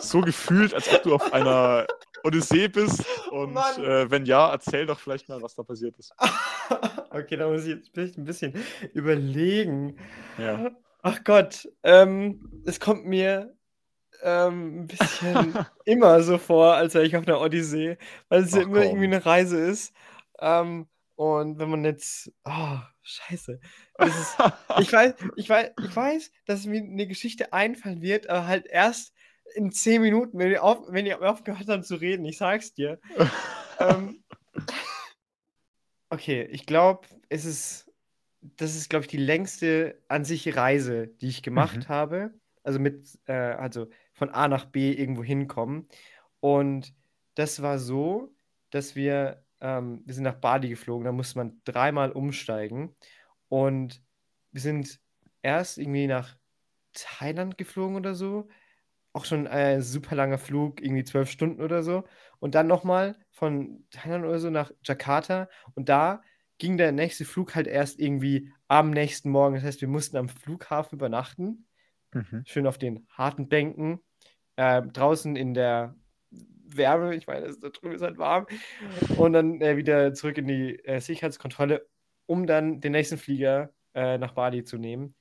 so 0.00 0.20
gefühlt, 0.22 0.72
als 0.72 0.92
ob 0.92 1.02
du 1.02 1.14
auf 1.14 1.32
einer 1.32 1.86
Odyssee 2.24 2.68
bist? 2.68 3.04
Und 3.30 3.56
äh, 3.56 4.10
wenn 4.10 4.24
ja, 4.24 4.50
erzähl 4.50 4.86
doch 4.86 4.98
vielleicht 4.98 5.28
mal, 5.28 5.42
was 5.42 5.54
da 5.54 5.62
passiert 5.62 5.98
ist. 5.98 6.14
okay, 7.10 7.36
da 7.36 7.48
muss 7.48 7.62
ich 7.62 7.76
jetzt 7.76 7.90
vielleicht 7.92 8.16
ein 8.16 8.24
bisschen 8.24 8.54
überlegen. 8.94 9.98
Ja. 10.38 10.70
Ach 11.02 11.22
Gott, 11.24 11.68
ähm, 11.82 12.62
es 12.64 12.80
kommt 12.80 13.04
mir 13.04 13.57
ähm, 14.22 14.80
ein 14.80 14.86
bisschen 14.86 15.54
immer 15.84 16.22
so 16.22 16.38
vor, 16.38 16.74
als 16.74 16.94
wäre 16.94 17.04
ich 17.04 17.16
auf 17.16 17.26
einer 17.26 17.40
Odyssee, 17.40 17.98
weil 18.28 18.42
es 18.42 18.54
ja 18.54 18.62
immer 18.62 18.80
komm. 18.80 18.82
irgendwie 18.82 19.04
eine 19.04 19.24
Reise 19.24 19.58
ist. 19.58 19.92
Ähm, 20.40 20.86
und 21.16 21.58
wenn 21.58 21.70
man 21.70 21.84
jetzt, 21.84 22.30
oh, 22.44 22.78
scheiße. 23.02 23.60
Ist, 23.98 24.36
ich, 24.78 24.92
weiß, 24.92 25.14
ich, 25.36 25.48
weiß, 25.48 25.70
ich 25.82 25.96
weiß, 25.96 26.30
dass 26.46 26.66
mir 26.66 26.80
eine 26.80 27.06
Geschichte 27.06 27.52
einfallen 27.52 28.02
wird, 28.02 28.28
aber 28.28 28.46
halt 28.46 28.66
erst 28.66 29.12
in 29.54 29.72
zehn 29.72 30.02
Minuten, 30.02 30.38
wenn 30.38 30.50
ihr, 30.50 30.62
auf, 30.62 30.84
wenn 30.88 31.06
ihr 31.06 31.20
aufgehört 31.20 31.68
habt 31.68 31.86
zu 31.86 31.96
reden. 31.96 32.24
Ich 32.24 32.38
sag's 32.38 32.74
dir. 32.74 33.00
ähm, 33.80 34.22
okay, 36.10 36.42
ich 36.52 36.66
glaube, 36.66 37.08
es 37.28 37.44
ist, 37.44 37.90
das 38.40 38.76
ist, 38.76 38.88
glaube 38.88 39.04
ich, 39.04 39.10
die 39.10 39.16
längste 39.16 40.00
an 40.08 40.24
sich 40.24 40.56
Reise, 40.56 41.08
die 41.08 41.28
ich 41.28 41.42
gemacht 41.42 41.78
mhm. 41.78 41.88
habe. 41.88 42.34
Also 42.62 42.78
mit, 42.78 43.18
äh, 43.26 43.32
also 43.32 43.88
von 44.18 44.30
A 44.30 44.48
nach 44.48 44.66
B 44.66 44.92
irgendwo 44.92 45.24
hinkommen. 45.24 45.88
Und 46.40 46.94
das 47.34 47.62
war 47.62 47.78
so, 47.78 48.34
dass 48.70 48.96
wir 48.96 49.44
ähm, 49.60 50.02
wir 50.04 50.14
sind 50.14 50.24
nach 50.24 50.34
Bali 50.34 50.68
geflogen, 50.68 51.04
da 51.04 51.12
musste 51.12 51.38
man 51.38 51.60
dreimal 51.64 52.12
umsteigen. 52.12 52.94
Und 53.48 54.02
wir 54.52 54.60
sind 54.60 55.00
erst 55.42 55.78
irgendwie 55.78 56.06
nach 56.06 56.36
Thailand 56.92 57.58
geflogen 57.58 57.96
oder 57.96 58.14
so. 58.14 58.48
Auch 59.12 59.24
schon 59.24 59.46
ein 59.46 59.82
super 59.82 60.14
langer 60.14 60.38
Flug, 60.38 60.80
irgendwie 60.80 61.04
zwölf 61.04 61.30
Stunden 61.30 61.62
oder 61.62 61.82
so. 61.82 62.04
Und 62.38 62.54
dann 62.54 62.66
nochmal 62.66 63.16
von 63.30 63.84
Thailand 63.90 64.24
oder 64.24 64.38
so 64.38 64.50
nach 64.50 64.70
Jakarta. 64.84 65.48
Und 65.74 65.88
da 65.88 66.22
ging 66.58 66.76
der 66.76 66.92
nächste 66.92 67.24
Flug 67.24 67.54
halt 67.54 67.66
erst 67.66 67.98
irgendwie 67.98 68.52
am 68.68 68.90
nächsten 68.90 69.30
Morgen. 69.30 69.54
Das 69.54 69.64
heißt, 69.64 69.80
wir 69.80 69.88
mussten 69.88 70.16
am 70.16 70.28
Flughafen 70.28 70.96
übernachten. 70.98 71.66
Mhm. 72.12 72.42
Schön 72.44 72.66
auf 72.66 72.78
den 72.78 73.06
harten 73.10 73.48
Bänken. 73.48 74.00
Äh, 74.58 74.82
draußen 74.82 75.36
in 75.36 75.54
der 75.54 75.94
Wärme, 76.32 77.14
ich 77.14 77.28
meine, 77.28 77.54
da 77.56 77.68
drüben 77.68 77.94
ist 77.94 78.02
halt 78.02 78.18
warm. 78.18 78.48
Und 79.16 79.32
dann 79.32 79.60
äh, 79.60 79.76
wieder 79.76 80.12
zurück 80.14 80.36
in 80.36 80.48
die 80.48 80.84
äh, 80.84 81.00
Sicherheitskontrolle, 81.00 81.86
um 82.26 82.44
dann 82.44 82.80
den 82.80 82.90
nächsten 82.90 83.18
Flieger 83.18 83.72
äh, 83.94 84.18
nach 84.18 84.32
Bali 84.32 84.64
zu 84.64 84.76
nehmen. 84.76 85.14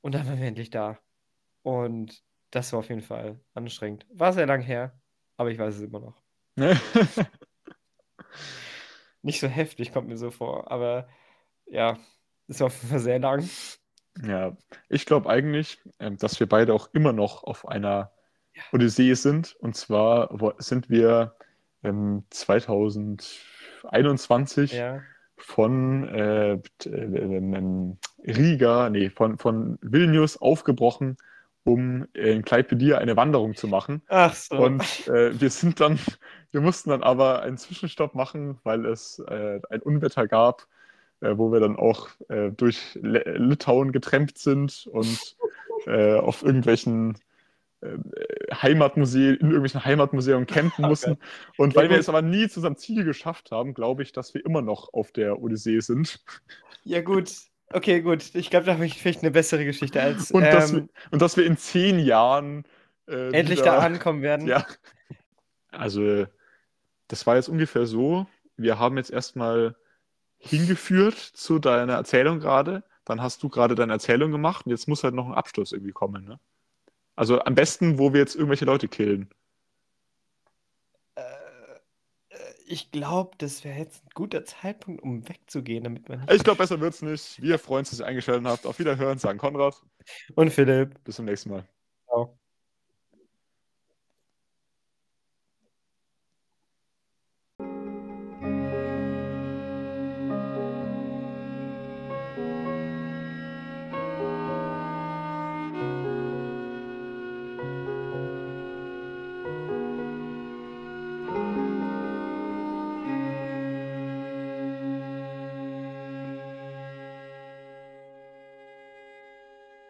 Und 0.00 0.14
dann 0.14 0.26
waren 0.26 0.40
wir 0.40 0.46
endlich 0.46 0.70
da. 0.70 0.98
Und 1.60 2.24
das 2.50 2.72
war 2.72 2.78
auf 2.78 2.88
jeden 2.88 3.02
Fall 3.02 3.38
anstrengend. 3.52 4.06
War 4.08 4.32
sehr 4.32 4.46
lang 4.46 4.62
her, 4.62 4.98
aber 5.36 5.50
ich 5.50 5.58
weiß 5.58 5.74
es 5.74 5.82
immer 5.82 6.00
noch. 6.00 6.22
Nicht 9.20 9.40
so 9.40 9.46
heftig, 9.46 9.92
kommt 9.92 10.08
mir 10.08 10.16
so 10.16 10.30
vor, 10.30 10.70
aber 10.70 11.06
ja, 11.66 11.98
ist 12.48 12.62
auf 12.62 12.74
jeden 12.76 12.88
Fall 12.88 13.00
sehr 13.00 13.18
lang. 13.18 13.46
Ja, 14.26 14.56
ich 14.88 15.04
glaube 15.04 15.28
eigentlich, 15.28 15.82
ähm, 15.98 16.16
dass 16.16 16.40
wir 16.40 16.48
beide 16.48 16.72
auch 16.72 16.88
immer 16.94 17.12
noch 17.12 17.44
auf 17.44 17.68
einer 17.68 18.14
Odyssee 18.72 19.14
sind. 19.14 19.56
Und 19.60 19.76
zwar 19.76 20.36
sind 20.58 20.90
wir 20.90 21.36
ähm, 21.82 22.24
2021 22.30 24.72
ja. 24.72 25.00
von 25.36 26.08
äh, 26.08 26.54
äh, 26.54 26.60
äh, 26.86 27.96
Riga, 28.26 28.88
nee, 28.90 29.10
von, 29.10 29.38
von 29.38 29.78
Vilnius 29.82 30.36
aufgebrochen, 30.36 31.16
um 31.64 32.06
in 32.12 32.44
Kleipedier 32.44 32.98
eine 32.98 33.16
Wanderung 33.16 33.54
zu 33.54 33.68
machen. 33.68 34.02
Ach 34.08 34.34
so. 34.34 34.56
Und 34.56 35.06
äh, 35.08 35.40
wir 35.40 35.50
sind 35.50 35.80
dann, 35.80 35.98
wir 36.50 36.60
mussten 36.60 36.90
dann 36.90 37.02
aber 37.02 37.42
einen 37.42 37.56
Zwischenstopp 37.58 38.14
machen, 38.14 38.58
weil 38.64 38.84
es 38.86 39.18
äh, 39.18 39.60
ein 39.70 39.82
Unwetter 39.82 40.26
gab, 40.26 40.66
äh, 41.20 41.34
wo 41.36 41.52
wir 41.52 41.60
dann 41.60 41.76
auch 41.76 42.08
durch 42.56 42.98
Litauen 43.00 43.92
getrennt 43.92 44.38
sind 44.38 44.88
und 44.90 45.36
auf 45.86 46.42
irgendwelchen 46.42 47.12
äh, 47.12 47.14
Heimatmuseen, 48.52 49.36
in 49.36 49.48
irgendwelchen 49.48 49.84
Heimatmuseen 49.84 50.46
campen 50.46 50.86
mussten. 50.86 51.12
Okay. 51.54 51.62
Und 51.62 51.76
weil 51.76 51.84
ja, 51.84 51.90
wir 51.90 51.98
es 51.98 52.08
aber 52.08 52.22
nie 52.22 52.48
zu 52.48 52.60
unserem 52.60 52.76
Ziel 52.76 53.04
geschafft 53.04 53.50
haben, 53.50 53.74
glaube 53.74 54.02
ich, 54.02 54.12
dass 54.12 54.34
wir 54.34 54.44
immer 54.44 54.62
noch 54.62 54.92
auf 54.92 55.12
der 55.12 55.40
Odyssee 55.40 55.80
sind. 55.80 56.24
Ja, 56.84 57.00
gut. 57.00 57.30
Okay, 57.72 58.00
gut. 58.00 58.34
Ich 58.34 58.50
glaube, 58.50 58.66
da 58.66 58.74
habe 58.74 58.86
ich 58.86 59.00
vielleicht 59.00 59.22
eine 59.22 59.30
bessere 59.30 59.64
Geschichte 59.64 60.00
als. 60.00 60.30
Und, 60.30 60.42
ähm, 60.42 60.52
dass, 60.52 60.72
wir, 60.72 60.88
und 61.10 61.22
dass 61.22 61.36
wir 61.36 61.46
in 61.46 61.56
zehn 61.56 61.98
Jahren. 61.98 62.64
Äh, 63.06 63.32
endlich 63.32 63.60
wieder, 63.60 63.76
da 63.76 63.78
ankommen 63.78 64.22
werden. 64.22 64.46
Ja. 64.46 64.66
Also, 65.70 66.26
das 67.08 67.26
war 67.26 67.36
jetzt 67.36 67.48
ungefähr 67.48 67.86
so. 67.86 68.26
Wir 68.56 68.78
haben 68.78 68.96
jetzt 68.96 69.10
erstmal 69.10 69.76
hingeführt 70.38 71.18
zu 71.18 71.58
deiner 71.58 71.94
Erzählung 71.94 72.40
gerade. 72.40 72.84
Dann 73.04 73.20
hast 73.20 73.42
du 73.42 73.48
gerade 73.48 73.74
deine 73.74 73.92
Erzählung 73.92 74.30
gemacht 74.30 74.66
und 74.66 74.70
jetzt 74.70 74.88
muss 74.88 75.04
halt 75.04 75.14
noch 75.14 75.26
ein 75.26 75.34
Abschluss 75.34 75.72
irgendwie 75.72 75.92
kommen, 75.92 76.24
ne? 76.24 76.38
Also 77.16 77.40
am 77.40 77.54
besten, 77.54 77.98
wo 77.98 78.12
wir 78.12 78.20
jetzt 78.20 78.34
irgendwelche 78.34 78.64
Leute 78.64 78.88
killen. 78.88 79.28
Äh, 81.14 81.20
äh 81.20 82.36
ich 82.66 82.90
glaube, 82.90 83.32
das 83.38 83.64
wäre 83.64 83.78
jetzt 83.78 84.04
ein 84.04 84.10
guter 84.14 84.44
Zeitpunkt, 84.44 85.02
um 85.02 85.28
wegzugehen, 85.28 85.84
damit 85.84 86.08
man. 86.08 86.26
Ich 86.30 86.42
glaube, 86.42 86.58
besser 86.58 86.80
wird's 86.80 87.02
nicht. 87.02 87.40
Wir 87.40 87.58
freuen 87.58 87.80
uns, 87.80 87.90
dass 87.90 88.00
ihr 88.00 88.06
eingeschaltet 88.06 88.46
habt. 88.46 88.66
Auf 88.66 88.78
Wiederhören, 88.78 89.18
sagen 89.18 89.38
Konrad. 89.38 89.80
Und 90.34 90.50
Philipp. 90.50 91.02
Bis 91.04 91.16
zum 91.16 91.26
nächsten 91.26 91.50
Mal. 91.50 91.68